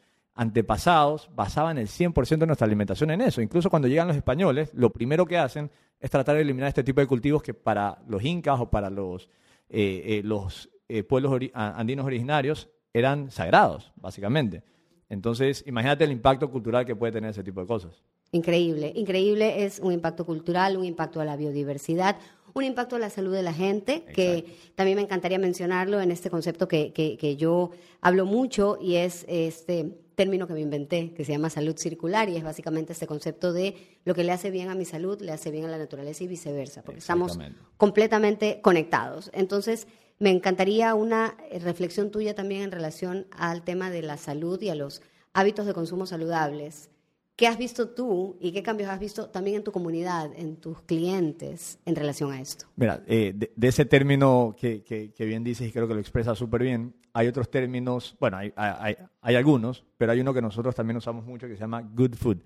antepasados 0.51 1.29
basaban 1.35 1.77
el 1.77 1.87
100% 1.87 2.37
de 2.37 2.45
nuestra 2.47 2.65
alimentación 2.65 3.09
en 3.11 3.21
eso. 3.21 3.41
Incluso 3.41 3.69
cuando 3.69 3.87
llegan 3.87 4.07
los 4.07 4.15
españoles, 4.15 4.69
lo 4.73 4.91
primero 4.91 5.25
que 5.25 5.37
hacen 5.37 5.69
es 5.99 6.09
tratar 6.11 6.35
de 6.35 6.41
eliminar 6.43 6.67
este 6.69 6.83
tipo 6.83 7.01
de 7.01 7.07
cultivos 7.07 7.41
que 7.41 7.53
para 7.55 7.97
los 8.07 8.23
incas 8.23 8.59
o 8.59 8.69
para 8.69 8.89
los, 8.89 9.29
eh, 9.69 10.03
eh, 10.05 10.21
los 10.23 10.69
eh, 10.87 11.03
pueblos 11.03 11.31
ori- 11.31 11.51
andinos 11.53 12.05
originarios 12.05 12.69
eran 12.93 13.31
sagrados, 13.31 13.91
básicamente. 13.95 14.63
Entonces, 15.09 15.63
imagínate 15.67 16.03
el 16.03 16.11
impacto 16.11 16.49
cultural 16.51 16.85
que 16.85 16.95
puede 16.95 17.13
tener 17.13 17.31
ese 17.31 17.43
tipo 17.43 17.61
de 17.61 17.67
cosas. 17.67 18.03
Increíble, 18.31 18.91
increíble 18.95 19.63
es 19.65 19.79
un 19.79 19.93
impacto 19.93 20.25
cultural, 20.25 20.75
un 20.77 20.85
impacto 20.85 21.21
a 21.21 21.25
la 21.25 21.37
biodiversidad, 21.37 22.17
un 22.53 22.63
impacto 22.63 22.95
a 22.95 22.99
la 22.99 23.09
salud 23.09 23.33
de 23.33 23.43
la 23.43 23.53
gente, 23.53 24.03
que 24.13 24.45
también 24.75 24.95
me 24.97 25.01
encantaría 25.03 25.39
mencionarlo 25.39 26.01
en 26.01 26.11
este 26.11 26.29
concepto 26.29 26.67
que, 26.67 26.91
que- 26.91 27.17
que 27.17 27.37
yo 27.37 27.71
hablo 28.01 28.25
mucho 28.25 28.77
y 28.81 28.95
es 28.95 29.25
este 29.29 29.93
término 30.15 30.47
que 30.47 30.53
me 30.53 30.61
inventé, 30.61 31.13
que 31.13 31.23
se 31.23 31.31
llama 31.31 31.49
salud 31.51 31.77
circular 31.77 32.27
y 32.27 32.35
es 32.35 32.43
básicamente 32.43 32.93
este 32.93 33.05
concepto 33.05 33.53
de 33.53 33.75
lo 34.03 34.15
que 34.15 34.23
le 34.23 34.31
hace 34.31 34.49
bien 34.49 34.69
a 34.69 34.75
mi 34.75 34.83
salud, 34.85 35.21
le 35.21 35.31
hace 35.31 35.51
bien 35.51 35.65
a 35.65 35.67
la 35.69 35.77
naturaleza 35.77 36.23
y 36.23 36.27
viceversa, 36.27 36.81
porque 36.81 36.99
estamos 36.99 37.37
completamente 37.77 38.59
conectados. 38.61 39.29
Entonces, 39.33 39.87
me 40.19 40.31
encantaría 40.31 40.95
una 40.95 41.37
reflexión 41.61 42.09
tuya 42.09 42.33
también 42.33 42.63
en 42.63 42.71
relación 42.71 43.27
al 43.31 43.61
tema 43.63 43.91
de 43.91 44.01
la 44.01 44.17
salud 44.17 44.59
y 44.63 44.69
a 44.69 44.75
los 44.75 45.01
hábitos 45.33 45.67
de 45.67 45.73
consumo 45.75 46.07
saludables. 46.07 46.89
¿Qué 47.37 47.45
has 47.47 47.57
visto 47.59 47.89
tú 47.89 48.35
y 48.41 48.51
qué 48.51 48.63
cambios 48.63 48.89
has 48.89 48.99
visto 48.99 49.29
también 49.29 49.57
en 49.57 49.63
tu 49.63 49.71
comunidad, 49.71 50.31
en 50.35 50.55
tus 50.57 50.81
clientes 50.81 51.77
en 51.85 51.95
relación 51.95 52.31
a 52.31 52.41
esto? 52.41 52.65
Mira, 52.75 53.03
eh, 53.05 53.31
de, 53.35 53.51
de 53.55 53.67
ese 53.67 53.85
término 53.85 54.55
que, 54.59 54.83
que- 54.83 55.13
que 55.13 55.25
bien 55.25 55.43
dices 55.43 55.67
y 55.67 55.71
creo 55.71 55.87
que 55.87 55.93
lo 55.93 55.99
expresa 55.99 56.33
súper 56.33 56.63
bien, 56.63 56.95
hay 57.13 57.27
otros 57.27 57.49
términos, 57.51 58.15
bueno, 58.19 58.37
hay, 58.37 58.51
hay- 58.55 58.97
hay 59.21 59.35
algunos, 59.35 59.85
pero 59.97 60.11
hay 60.13 60.19
uno 60.19 60.33
que 60.33 60.41
nosotros 60.41 60.73
también 60.73 60.97
usamos 60.97 61.25
mucho 61.25 61.47
que 61.47 61.53
se 61.53 61.59
llama 61.61 61.81
good 61.93 62.15
food. 62.15 62.37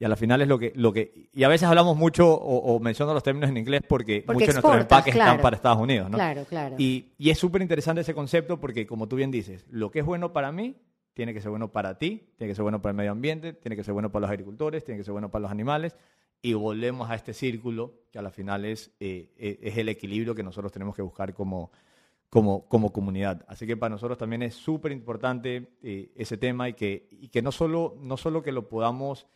Y 0.00 0.04
a 0.04 0.08
la 0.08 0.16
final 0.16 0.40
es 0.40 0.48
lo 0.48 0.58
que, 0.58 0.72
lo 0.76 0.92
que 0.94 1.28
y 1.34 1.42
a 1.42 1.48
veces 1.48 1.68
hablamos 1.68 1.96
mucho 1.96 2.32
o, 2.32 2.74
o 2.74 2.80
menciono 2.80 3.12
los 3.12 3.22
términos 3.22 3.50
en 3.50 3.56
inglés 3.58 3.82
porque, 3.86 4.22
Porque 4.24 4.32
muchos 4.34 4.48
de 4.48 4.52
nuestros 4.54 4.80
empaques 4.80 5.12
claro. 5.12 5.30
están 5.32 5.42
para 5.42 5.56
Estados 5.56 5.78
Unidos, 5.80 6.08
¿no? 6.08 6.16
Claro, 6.16 6.44
claro. 6.48 6.76
Y, 6.78 7.08
y 7.18 7.28
es 7.30 7.38
súper 7.38 7.60
interesante 7.60 8.00
ese 8.00 8.14
concepto 8.14 8.58
porque, 8.60 8.86
como 8.86 9.08
tú 9.08 9.16
bien 9.16 9.30
dices, 9.30 9.66
lo 9.68 9.90
que 9.90 9.98
es 9.98 10.06
bueno 10.06 10.32
para 10.32 10.52
mí 10.52 10.76
tiene 11.18 11.34
que 11.34 11.40
ser 11.40 11.50
bueno 11.50 11.72
para 11.72 11.98
ti, 11.98 12.28
tiene 12.36 12.52
que 12.52 12.54
ser 12.54 12.62
bueno 12.62 12.80
para 12.80 12.92
el 12.92 12.96
medio 12.96 13.10
ambiente, 13.10 13.52
tiene 13.52 13.74
que 13.74 13.82
ser 13.82 13.92
bueno 13.92 14.12
para 14.12 14.20
los 14.20 14.30
agricultores, 14.30 14.84
tiene 14.84 14.98
que 14.98 15.04
ser 15.04 15.10
bueno 15.10 15.32
para 15.32 15.42
los 15.42 15.50
animales. 15.50 15.96
Y 16.40 16.52
volvemos 16.52 17.10
a 17.10 17.16
este 17.16 17.34
círculo 17.34 18.04
que 18.12 18.20
a 18.20 18.22
la 18.22 18.30
final 18.30 18.64
es, 18.64 18.92
eh, 19.00 19.32
eh, 19.36 19.58
es 19.60 19.76
el 19.78 19.88
equilibrio 19.88 20.32
que 20.36 20.44
nosotros 20.44 20.70
tenemos 20.70 20.94
que 20.94 21.02
buscar 21.02 21.34
como, 21.34 21.72
como, 22.30 22.68
como 22.68 22.92
comunidad. 22.92 23.44
Así 23.48 23.66
que 23.66 23.76
para 23.76 23.90
nosotros 23.90 24.16
también 24.16 24.44
es 24.44 24.54
súper 24.54 24.92
importante 24.92 25.72
eh, 25.82 26.12
ese 26.14 26.36
tema 26.36 26.68
y 26.68 26.74
que, 26.74 27.08
y 27.10 27.30
que 27.30 27.42
no, 27.42 27.50
solo, 27.50 27.96
no 28.00 28.16
solo 28.16 28.40
que 28.40 28.52
lo 28.52 28.68
podamos 28.68 29.26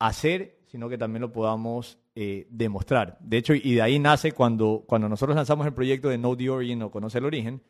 hacer, 0.00 0.58
sino 0.66 0.90
que 0.90 0.98
también 0.98 1.22
lo 1.22 1.32
podamos 1.32 1.98
eh, 2.14 2.46
demostrar. 2.50 3.16
De 3.20 3.38
hecho, 3.38 3.54
y 3.54 3.72
de 3.72 3.80
ahí 3.80 3.98
nace 3.98 4.32
cuando, 4.32 4.84
cuando 4.86 5.08
nosotros 5.08 5.34
lanzamos 5.34 5.66
el 5.66 5.72
proyecto 5.72 6.10
de 6.10 6.18
Know 6.18 6.36
the 6.36 6.50
Origin 6.50 6.82
o 6.82 6.90
Conoce 6.90 7.16
el 7.16 7.24
Origen, 7.24 7.62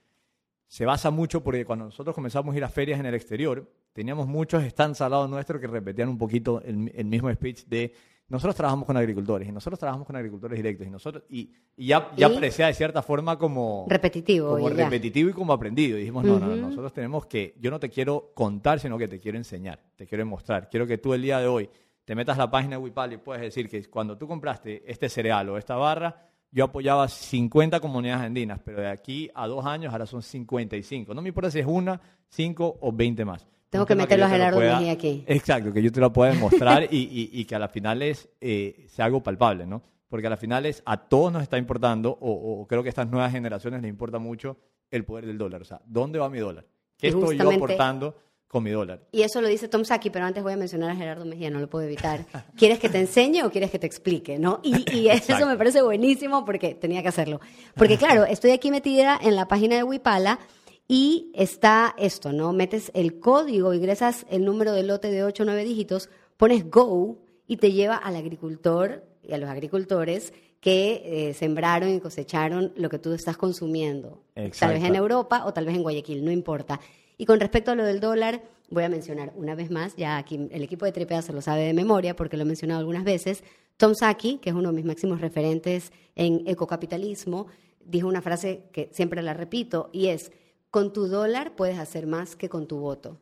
se 0.71 0.87
basa 0.87 1.11
mucho 1.11 1.43
porque 1.43 1.65
cuando 1.65 1.87
nosotros 1.87 2.15
comenzamos 2.15 2.55
a 2.55 2.59
ir 2.59 2.63
a 2.63 2.69
ferias 2.69 3.01
en 3.01 3.07
el 3.07 3.15
exterior, 3.15 3.69
teníamos 3.93 4.29
muchos 4.29 4.63
stands 4.63 5.01
al 5.01 5.11
lado 5.11 5.27
nuestro 5.27 5.59
que 5.59 5.67
repetían 5.67 6.09
un 6.09 6.17
poquito 6.17 6.63
el, 6.63 6.93
el 6.95 7.07
mismo 7.07 7.29
speech 7.33 7.65
de 7.65 7.93
nosotros 8.29 8.55
trabajamos 8.55 8.87
con 8.87 8.97
agricultores 8.97 9.49
y 9.49 9.51
nosotros 9.51 9.81
trabajamos 9.81 10.07
con 10.07 10.15
agricultores 10.15 10.57
directos 10.57 10.87
y 10.87 10.91
nosotros 10.91 11.25
y, 11.29 11.51
y 11.77 11.89
ya, 11.89 12.13
ya 12.17 12.33
parecía 12.33 12.69
de 12.69 12.75
cierta 12.75 13.03
forma 13.03 13.37
como 13.37 13.85
repetitivo, 13.89 14.51
como 14.51 14.69
repetitivo 14.69 15.31
y 15.31 15.33
como 15.33 15.53
aprendido. 15.53 15.97
Y 15.99 16.03
dijimos, 16.03 16.25
no, 16.25 16.39
no, 16.39 16.47
no, 16.47 16.55
nosotros 16.55 16.93
tenemos 16.93 17.27
que, 17.27 17.57
yo 17.59 17.73
no 17.73 17.81
te 17.81 17.91
quiero 17.91 18.31
contar, 18.33 18.79
sino 18.79 18.97
que 18.97 19.09
te 19.09 19.19
quiero 19.19 19.39
enseñar, 19.39 19.81
te 19.97 20.07
quiero 20.07 20.25
mostrar. 20.25 20.71
Quiero 20.71 20.87
que 20.87 20.99
tú 20.99 21.13
el 21.15 21.23
día 21.23 21.41
de 21.41 21.49
hoy 21.49 21.69
te 22.05 22.15
metas 22.15 22.39
la 22.39 22.49
página 22.49 22.77
de 22.77 22.83
Wipal 22.83 23.15
y 23.15 23.17
puedes 23.17 23.43
decir 23.43 23.69
que 23.69 23.85
cuando 23.91 24.17
tú 24.17 24.29
compraste 24.29 24.85
este 24.87 25.09
cereal 25.09 25.49
o 25.49 25.59
esta 25.59 25.75
barra, 25.75 26.30
yo 26.53 26.65
apoyaba 26.65 27.07
50 27.09 27.81
comunidades 27.81 28.25
andinas, 28.25 28.61
pero 28.65 28.81
de 28.81 28.89
aquí 28.89 29.31
a 29.35 29.47
dos 29.47 29.65
años 29.67 29.93
ahora 29.93 30.07
son 30.07 30.23
55. 30.23 31.15
No 31.15 31.23
me 31.23 31.29
importa 31.29 31.51
si 31.51 31.61
es 31.61 31.67
una, 31.67 32.01
cinco 32.29 32.77
o 32.81 32.93
20 32.93 33.25
más. 33.25 33.47
Tengo 33.71 33.87
que 33.87 33.95
meterlo 33.95 34.25
a 34.25 34.29
Gerardo 34.29 34.59
Mejía 34.59 34.93
aquí. 34.93 35.25
Exacto, 35.29 35.73
que 35.73 35.81
yo 35.81 35.93
te 35.93 36.01
lo 36.01 36.13
pueda 36.13 36.33
demostrar 36.33 36.85
y, 36.91 37.31
y, 37.33 37.45
que 37.45 37.55
a 37.55 37.59
la 37.59 37.69
final 37.69 38.03
es, 38.03 38.29
eh, 38.41 38.87
sea 38.89 39.05
algo 39.05 39.23
palpable, 39.23 39.65
¿no? 39.65 39.83
Porque 40.09 40.27
a 40.27 40.31
la 40.31 40.37
final 40.37 40.67
es, 40.67 40.83
a 40.87 40.97
todos 40.97 41.33
nos 41.33 41.43
está 41.43 41.57
importando, 41.57 42.19
o, 42.21 42.67
creo 42.67 42.83
que 42.83 42.89
a 42.89 42.91
estas 42.91 43.09
nuevas 43.09 43.31
generaciones 43.31 43.81
les 43.81 43.89
importa 43.89 44.19
mucho 44.19 44.57
el 44.91 45.05
poder 45.05 45.25
del 45.25 45.39
dólar. 45.39 45.63
O 45.63 45.65
sea, 45.65 45.81
¿dónde 45.87 46.19
va 46.19 46.29
mi 46.29 46.41
dólar? 46.41 46.67
¿Qué 46.99 47.09
estoy 47.09 47.39
yo 47.39 47.53
aportando 47.53 48.17
con 48.51 48.65
mi 48.65 48.71
dólar? 48.71 49.01
Y 49.13 49.23
eso 49.23 49.41
lo 49.41 49.47
dice 49.47 49.69
Tom 49.69 49.85
Saki, 49.85 50.11
pero 50.11 50.25
antes 50.25 50.43
voy 50.43 50.53
a 50.53 50.57
mencionar 50.57 50.91
a 50.91 50.97
Gerardo 50.97 51.25
Mejía, 51.25 51.51
no 51.51 51.61
lo 51.61 51.71
puedo 51.71 51.87
evitar. 51.87 52.27
¿Quieres 52.57 52.81
que 52.81 52.89
te 52.89 52.99
enseñe 52.99 53.43
o 53.45 53.51
quieres 53.51 53.71
que 53.71 53.79
te 53.79 53.87
explique? 53.87 54.41
¿no? 54.41 54.59
Y, 54.65 54.85
y 54.93 55.09
eso 55.09 55.47
me 55.47 55.57
parece 55.57 55.83
buenísimo 55.83 56.45
porque 56.45 56.75
tenía 56.75 57.01
que 57.01 57.09
hacerlo. 57.09 57.41
Porque 57.77 57.97
claro, 57.97 58.25
estoy 58.29 58.51
aquí 58.51 58.73
metida 58.73 59.19
en 59.23 59.37
la 59.37 59.47
página 59.47 59.77
de 59.77 59.85
Wipala 59.85 60.41
y 60.89 61.31
está 61.35 61.95
esto, 61.97 62.33
¿no? 62.33 62.53
Metes 62.53 62.91
el 62.95 63.21
código, 63.21 63.73
ingresas 63.73 64.27
el 64.29 64.45
número 64.45 64.73
de 64.73 64.83
lote 64.83 65.13
de 65.13 65.23
8 65.23 65.45
o 65.45 65.47
9 65.47 65.65
dígitos, 65.65 66.09
pones 66.37 66.69
Go 66.69 67.19
y 67.47 67.59
te 67.59 67.71
lleva 67.71 67.95
al 67.95 68.17
agricultor 68.17 69.05
y 69.23 69.33
a 69.33 69.39
los 69.39 69.49
agricultores 69.49 70.33
que 70.61 71.29
eh, 71.31 71.35
sembraron 71.35 71.91
y 71.91 72.01
cosecharon 72.01 72.73
lo 72.75 72.89
que 72.89 72.99
tú 72.99 73.13
estás 73.13 73.37
consumiendo. 73.37 74.25
Tal 74.59 74.75
vez 74.75 74.83
en 74.83 74.97
Europa 74.97 75.45
o 75.47 75.53
tal 75.53 75.67
vez 75.67 75.77
en 75.77 75.83
Guayaquil, 75.83 76.25
no 76.25 76.33
importa. 76.33 76.81
Y 77.21 77.27
con 77.27 77.39
respecto 77.39 77.71
a 77.71 77.75
lo 77.75 77.85
del 77.85 78.01
dólar, 78.01 78.41
voy 78.71 78.83
a 78.83 78.89
mencionar 78.89 79.35
una 79.37 79.55
vez 79.55 79.71
más, 79.71 79.95
ya 79.95 80.17
aquí 80.17 80.49
el 80.51 80.63
equipo 80.63 80.87
de 80.87 80.93
Tripea 80.93 81.21
se 81.21 81.35
lo 81.35 81.43
sabe 81.43 81.65
de 81.65 81.75
memoria 81.75 82.17
porque 82.17 82.39
lo 82.39 82.45
he 82.45 82.47
mencionado 82.47 82.81
algunas 82.81 83.05
veces, 83.05 83.45
Tom 83.77 83.95
Saki, 83.95 84.39
que 84.39 84.49
es 84.49 84.57
uno 84.57 84.71
de 84.71 84.77
mis 84.77 84.87
máximos 84.87 85.21
referentes 85.21 85.93
en 86.17 86.43
ecocapitalismo, 86.47 87.49
dijo 87.85 88.09
una 88.09 88.23
frase 88.23 88.63
que 88.73 88.89
siempre 88.91 89.21
la 89.21 89.35
repito 89.35 89.91
y 89.93 90.07
es, 90.07 90.33
con 90.71 90.95
tu 90.95 91.09
dólar 91.09 91.57
puedes 91.57 91.79
hacer 91.79 92.07
más 92.07 92.37
que 92.37 92.49
con 92.49 92.67
tu 92.67 92.79
voto. 92.79 93.21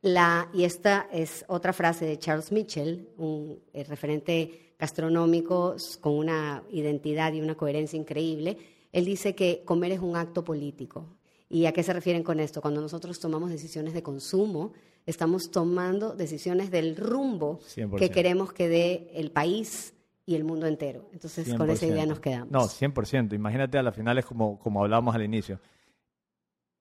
La, 0.00 0.48
y 0.54 0.62
esta 0.62 1.08
es 1.10 1.44
otra 1.48 1.72
frase 1.72 2.04
de 2.04 2.20
Charles 2.20 2.52
Mitchell, 2.52 3.08
un 3.18 3.58
eh, 3.72 3.82
referente 3.82 4.74
gastronómico 4.78 5.74
con 6.00 6.12
una 6.12 6.62
identidad 6.70 7.32
y 7.32 7.40
una 7.40 7.56
coherencia 7.56 7.98
increíble. 7.98 8.58
Él 8.92 9.06
dice 9.06 9.34
que 9.34 9.62
comer 9.64 9.90
es 9.90 9.98
un 9.98 10.14
acto 10.14 10.44
político. 10.44 11.16
¿Y 11.50 11.66
a 11.66 11.72
qué 11.72 11.82
se 11.82 11.92
refieren 11.92 12.22
con 12.22 12.40
esto? 12.40 12.62
Cuando 12.62 12.80
nosotros 12.80 13.20
tomamos 13.20 13.50
decisiones 13.50 13.92
de 13.92 14.02
consumo, 14.02 14.72
estamos 15.04 15.50
tomando 15.50 16.14
decisiones 16.14 16.70
del 16.70 16.96
rumbo 16.96 17.60
que 17.98 18.10
queremos 18.10 18.52
que 18.52 18.68
dé 18.68 19.10
el 19.14 19.32
país 19.32 19.92
y 20.24 20.36
el 20.36 20.44
mundo 20.44 20.66
entero. 20.66 21.10
Entonces, 21.12 21.52
con 21.54 21.68
esa 21.68 21.86
idea 21.86 22.06
nos 22.06 22.20
quedamos. 22.20 22.50
No, 22.50 22.60
100%. 22.60 23.34
Imagínate 23.34 23.76
a 23.76 23.82
la 23.82 23.92
final 23.92 24.16
es 24.16 24.24
como, 24.24 24.58
como 24.60 24.82
hablábamos 24.82 25.14
al 25.14 25.24
inicio 25.24 25.60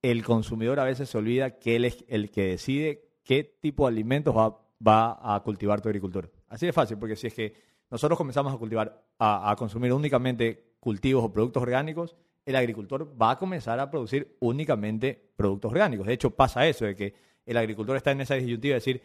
el 0.02 0.24
consumidor 0.24 0.80
a 0.80 0.84
veces 0.84 1.10
se 1.10 1.18
olvida 1.18 1.60
que 1.60 1.76
él 1.76 1.86
es 1.86 2.06
el 2.08 2.32
que 2.32 2.44
decide 2.44 3.10
qué 3.24 3.44
tipo 3.44 3.86
de 3.86 3.94
alimentos 3.94 4.36
va, 4.36 5.36
a 5.36 5.42
cultivar 5.44 5.82
tu 5.82 5.90
agricultor. 5.90 6.32
Así 6.48 6.66
de 6.66 6.74
fácil, 6.74 6.98
porque 6.98 7.16
si 7.16 7.28
es 7.28 7.34
que 7.34 7.54
nosotros 7.92 8.18
comenzamos 8.18 8.54
a 8.54 8.58
cultivar, 8.58 9.04
a, 9.20 9.54
consumir 9.58 9.92
únicamente 9.92 10.76
cultivos 10.80 11.24
o 11.24 11.34
productos 11.34 11.62
orgánicos, 11.62 12.16
el 12.46 12.56
agricultor 12.56 13.10
va 13.20 13.32
a 13.32 13.38
comenzar 13.38 13.80
a 13.80 13.90
producir 13.90 14.38
únicamente 14.40 15.32
productos 15.36 15.72
orgánicos. 15.72 16.08
De 16.08 16.14
hecho, 16.14 16.32
pasa 16.32 16.68
eso, 16.68 16.86
de 16.86 16.96
que 16.96 17.14
el 17.46 17.58
agricultor 17.58 17.98
está 17.98 18.12
en 18.12 18.22
esa 18.22 18.36
disyuntiva 18.36 18.74
de 18.74 18.80
decir, 18.80 19.02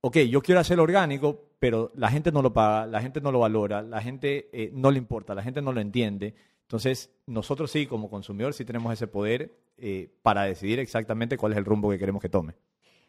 ok, 0.00 0.18
yo 0.18 0.42
quiero 0.42 0.60
hacer 0.60 0.78
orgánico, 0.78 1.50
pero 1.58 1.92
la 1.94 2.10
gente 2.10 2.30
no 2.30 2.42
lo 2.42 2.52
paga, 2.52 2.86
la 2.86 3.00
gente 3.00 3.20
no 3.20 3.32
lo 3.32 3.40
valora, 3.40 3.82
la 3.82 4.00
gente 4.00 4.48
eh, 4.52 4.70
no 4.72 4.90
le 4.90 4.98
importa, 4.98 5.34
la 5.34 5.42
gente 5.42 5.62
no 5.62 5.72
lo 5.72 5.80
entiende. 5.80 6.34
Entonces, 6.62 7.10
nosotros 7.26 7.70
sí, 7.70 7.86
como 7.86 8.10
consumidor, 8.10 8.52
sí 8.54 8.64
tenemos 8.64 8.92
ese 8.92 9.06
poder 9.06 9.56
eh, 9.78 10.10
para 10.22 10.44
decidir 10.44 10.78
exactamente 10.78 11.36
cuál 11.36 11.52
es 11.52 11.58
el 11.58 11.64
rumbo 11.64 11.90
que 11.90 11.98
queremos 11.98 12.20
que 12.20 12.28
tome. 12.28 12.54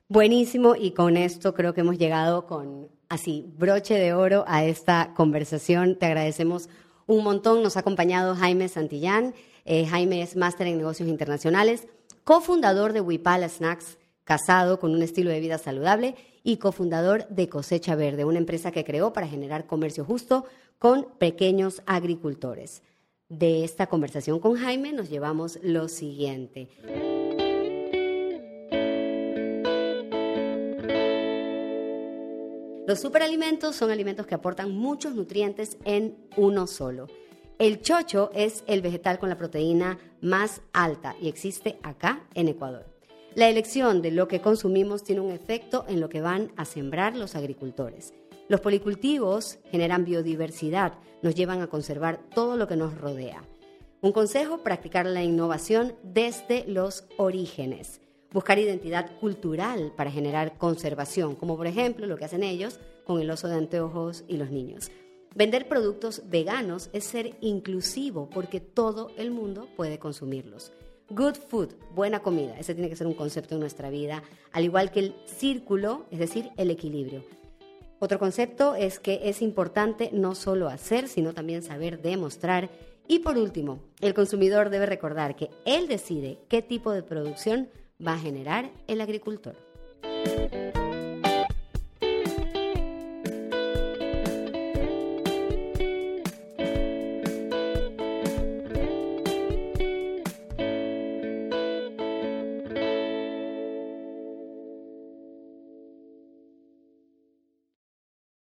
Buenísimo, 0.10 0.76
y 0.76 0.92
con 0.92 1.18
esto 1.18 1.54
creo 1.54 1.74
que 1.74 1.82
hemos 1.82 1.98
llegado 1.98 2.46
con 2.46 2.90
así 3.10 3.46
broche 3.58 3.96
de 3.96 4.14
oro 4.14 4.46
a 4.48 4.64
esta 4.64 5.14
conversación. 5.16 5.98
Te 5.98 6.06
agradecemos 6.06 6.70
un 7.08 7.24
montón. 7.24 7.64
Nos 7.64 7.78
ha 7.78 7.82
acompañado 7.82 8.36
Jaime 8.36 8.70
Santillán. 8.70 9.34
Eh, 9.68 9.86
Jaime 9.86 10.24
es 10.24 10.36
máster 10.36 10.66
en 10.66 10.78
negocios 10.78 11.08
internacionales, 11.08 11.88
cofundador 12.24 12.94
de 12.94 13.02
Wipala 13.02 13.48
Snacks, 13.48 14.00
casado 14.24 14.80
con 14.80 14.96
un 14.96 15.04
estilo 15.04 15.30
de 15.30 15.40
vida 15.40 15.60
saludable 15.60 16.16
y 16.44 16.58
cofundador 16.58 17.28
de 17.28 17.48
Cosecha 17.48 17.96
Verde, 17.96 18.26
una 18.26 18.40
empresa 18.40 18.72
que 18.72 18.84
creó 18.84 19.14
para 19.14 19.28
generar 19.28 19.68
comercio 19.68 20.04
justo 20.04 20.46
con 20.80 21.08
pequeños 21.20 21.84
agricultores 21.86 22.82
de 23.30 23.64
esta 23.64 23.88
conversación 23.88 24.40
con 24.40 24.56
Jaime 24.56 24.94
nos 24.94 25.10
llevamos 25.10 25.60
lo 25.62 25.88
siguiente. 25.88 26.70
Los 32.88 33.02
superalimentos 33.02 33.76
son 33.76 33.92
alimentos 33.92 34.26
que 34.26 34.36
aportan 34.36 34.72
muchos 34.72 35.14
nutrientes 35.14 35.78
en 35.84 36.16
uno 36.38 36.68
solo. 36.68 37.08
El 37.60 37.82
chocho 37.82 38.30
es 38.36 38.64
el 38.68 38.84
vegetal 38.84 39.18
con 39.18 39.30
la 39.30 39.38
proteína 39.38 39.98
más 40.22 40.62
alta 40.74 41.16
y 41.20 41.28
existe 41.28 41.80
acá 41.82 42.22
en 42.36 42.50
Ecuador. 42.50 42.86
La 43.34 43.50
elección 43.50 44.04
de 44.04 44.12
lo 44.12 44.28
que 44.28 44.42
consumimos 44.42 45.04
tiene 45.04 45.22
un 45.22 45.32
efecto 45.32 45.84
en 45.88 46.00
lo 46.00 46.08
que 46.08 46.22
van 46.22 46.52
a 46.56 46.66
sembrar 46.66 47.16
los 47.16 47.36
agricultores. 47.36 48.14
Los 48.48 48.62
policultivos 48.62 49.58
generan 49.72 50.06
biodiversidad, 50.06 51.00
nos 51.24 51.34
llevan 51.34 51.64
a 51.64 51.68
conservar 51.68 52.20
todo 52.36 52.58
lo 52.58 52.68
que 52.68 52.76
nos 52.76 52.96
rodea. 52.96 53.44
Un 54.02 54.12
consejo, 54.12 54.60
practicar 54.60 55.08
la 55.08 55.24
innovación 55.24 55.96
desde 56.04 56.64
los 56.68 57.06
orígenes. 57.18 58.02
Buscar 58.32 58.60
identidad 58.60 59.18
cultural 59.20 59.94
para 59.98 60.12
generar 60.12 60.60
conservación, 60.60 61.36
como 61.36 61.58
por 61.58 61.66
ejemplo 61.66 62.06
lo 62.06 62.18
que 62.18 62.26
hacen 62.26 62.44
ellos 62.44 62.80
con 63.04 63.20
el 63.20 63.32
oso 63.32 63.48
de 63.48 63.56
anteojos 63.56 64.26
y 64.28 64.38
los 64.38 64.52
niños. 64.52 64.92
Vender 65.36 65.68
productos 65.68 66.24
veganos 66.30 66.90
es 66.94 67.04
ser 67.04 67.38
inclusivo 67.42 68.30
porque 68.30 68.60
todo 68.60 69.12
el 69.18 69.32
mundo 69.32 69.68
puede 69.76 70.00
consumirlos. 70.00 70.72
Good 71.10 71.36
food, 71.36 71.70
buena 71.96 72.22
comida, 72.22 72.58
ese 72.60 72.74
tiene 72.74 72.90
que 72.90 72.96
ser 72.96 73.08
un 73.08 73.14
concepto 73.14 73.56
en 73.56 73.62
nuestra 73.62 73.90
vida, 73.90 74.24
al 74.52 74.66
igual 74.66 74.92
que 74.92 75.00
el 75.00 75.16
círculo, 75.26 76.06
es 76.12 76.20
decir, 76.20 76.50
el 76.58 76.70
equilibrio. 76.70 77.24
Otro 78.00 78.20
concepto 78.20 78.76
es 78.76 79.00
que 79.00 79.22
es 79.24 79.42
importante 79.42 80.10
no 80.12 80.36
solo 80.36 80.68
hacer, 80.68 81.08
sino 81.08 81.34
también 81.34 81.64
saber 81.64 82.02
demostrar. 82.02 82.70
Y 83.08 83.20
por 83.20 83.38
último, 83.38 83.80
el 84.02 84.14
consumidor 84.14 84.70
debe 84.70 84.86
recordar 84.86 85.36
que 85.36 85.50
él 85.66 85.88
decide 85.88 86.40
qué 86.50 86.62
tipo 86.62 86.92
de 86.92 87.04
producción 87.04 87.70
va 88.06 88.14
a 88.14 88.20
generar 88.20 88.72
el 88.88 89.02
agricultor. 89.02 89.56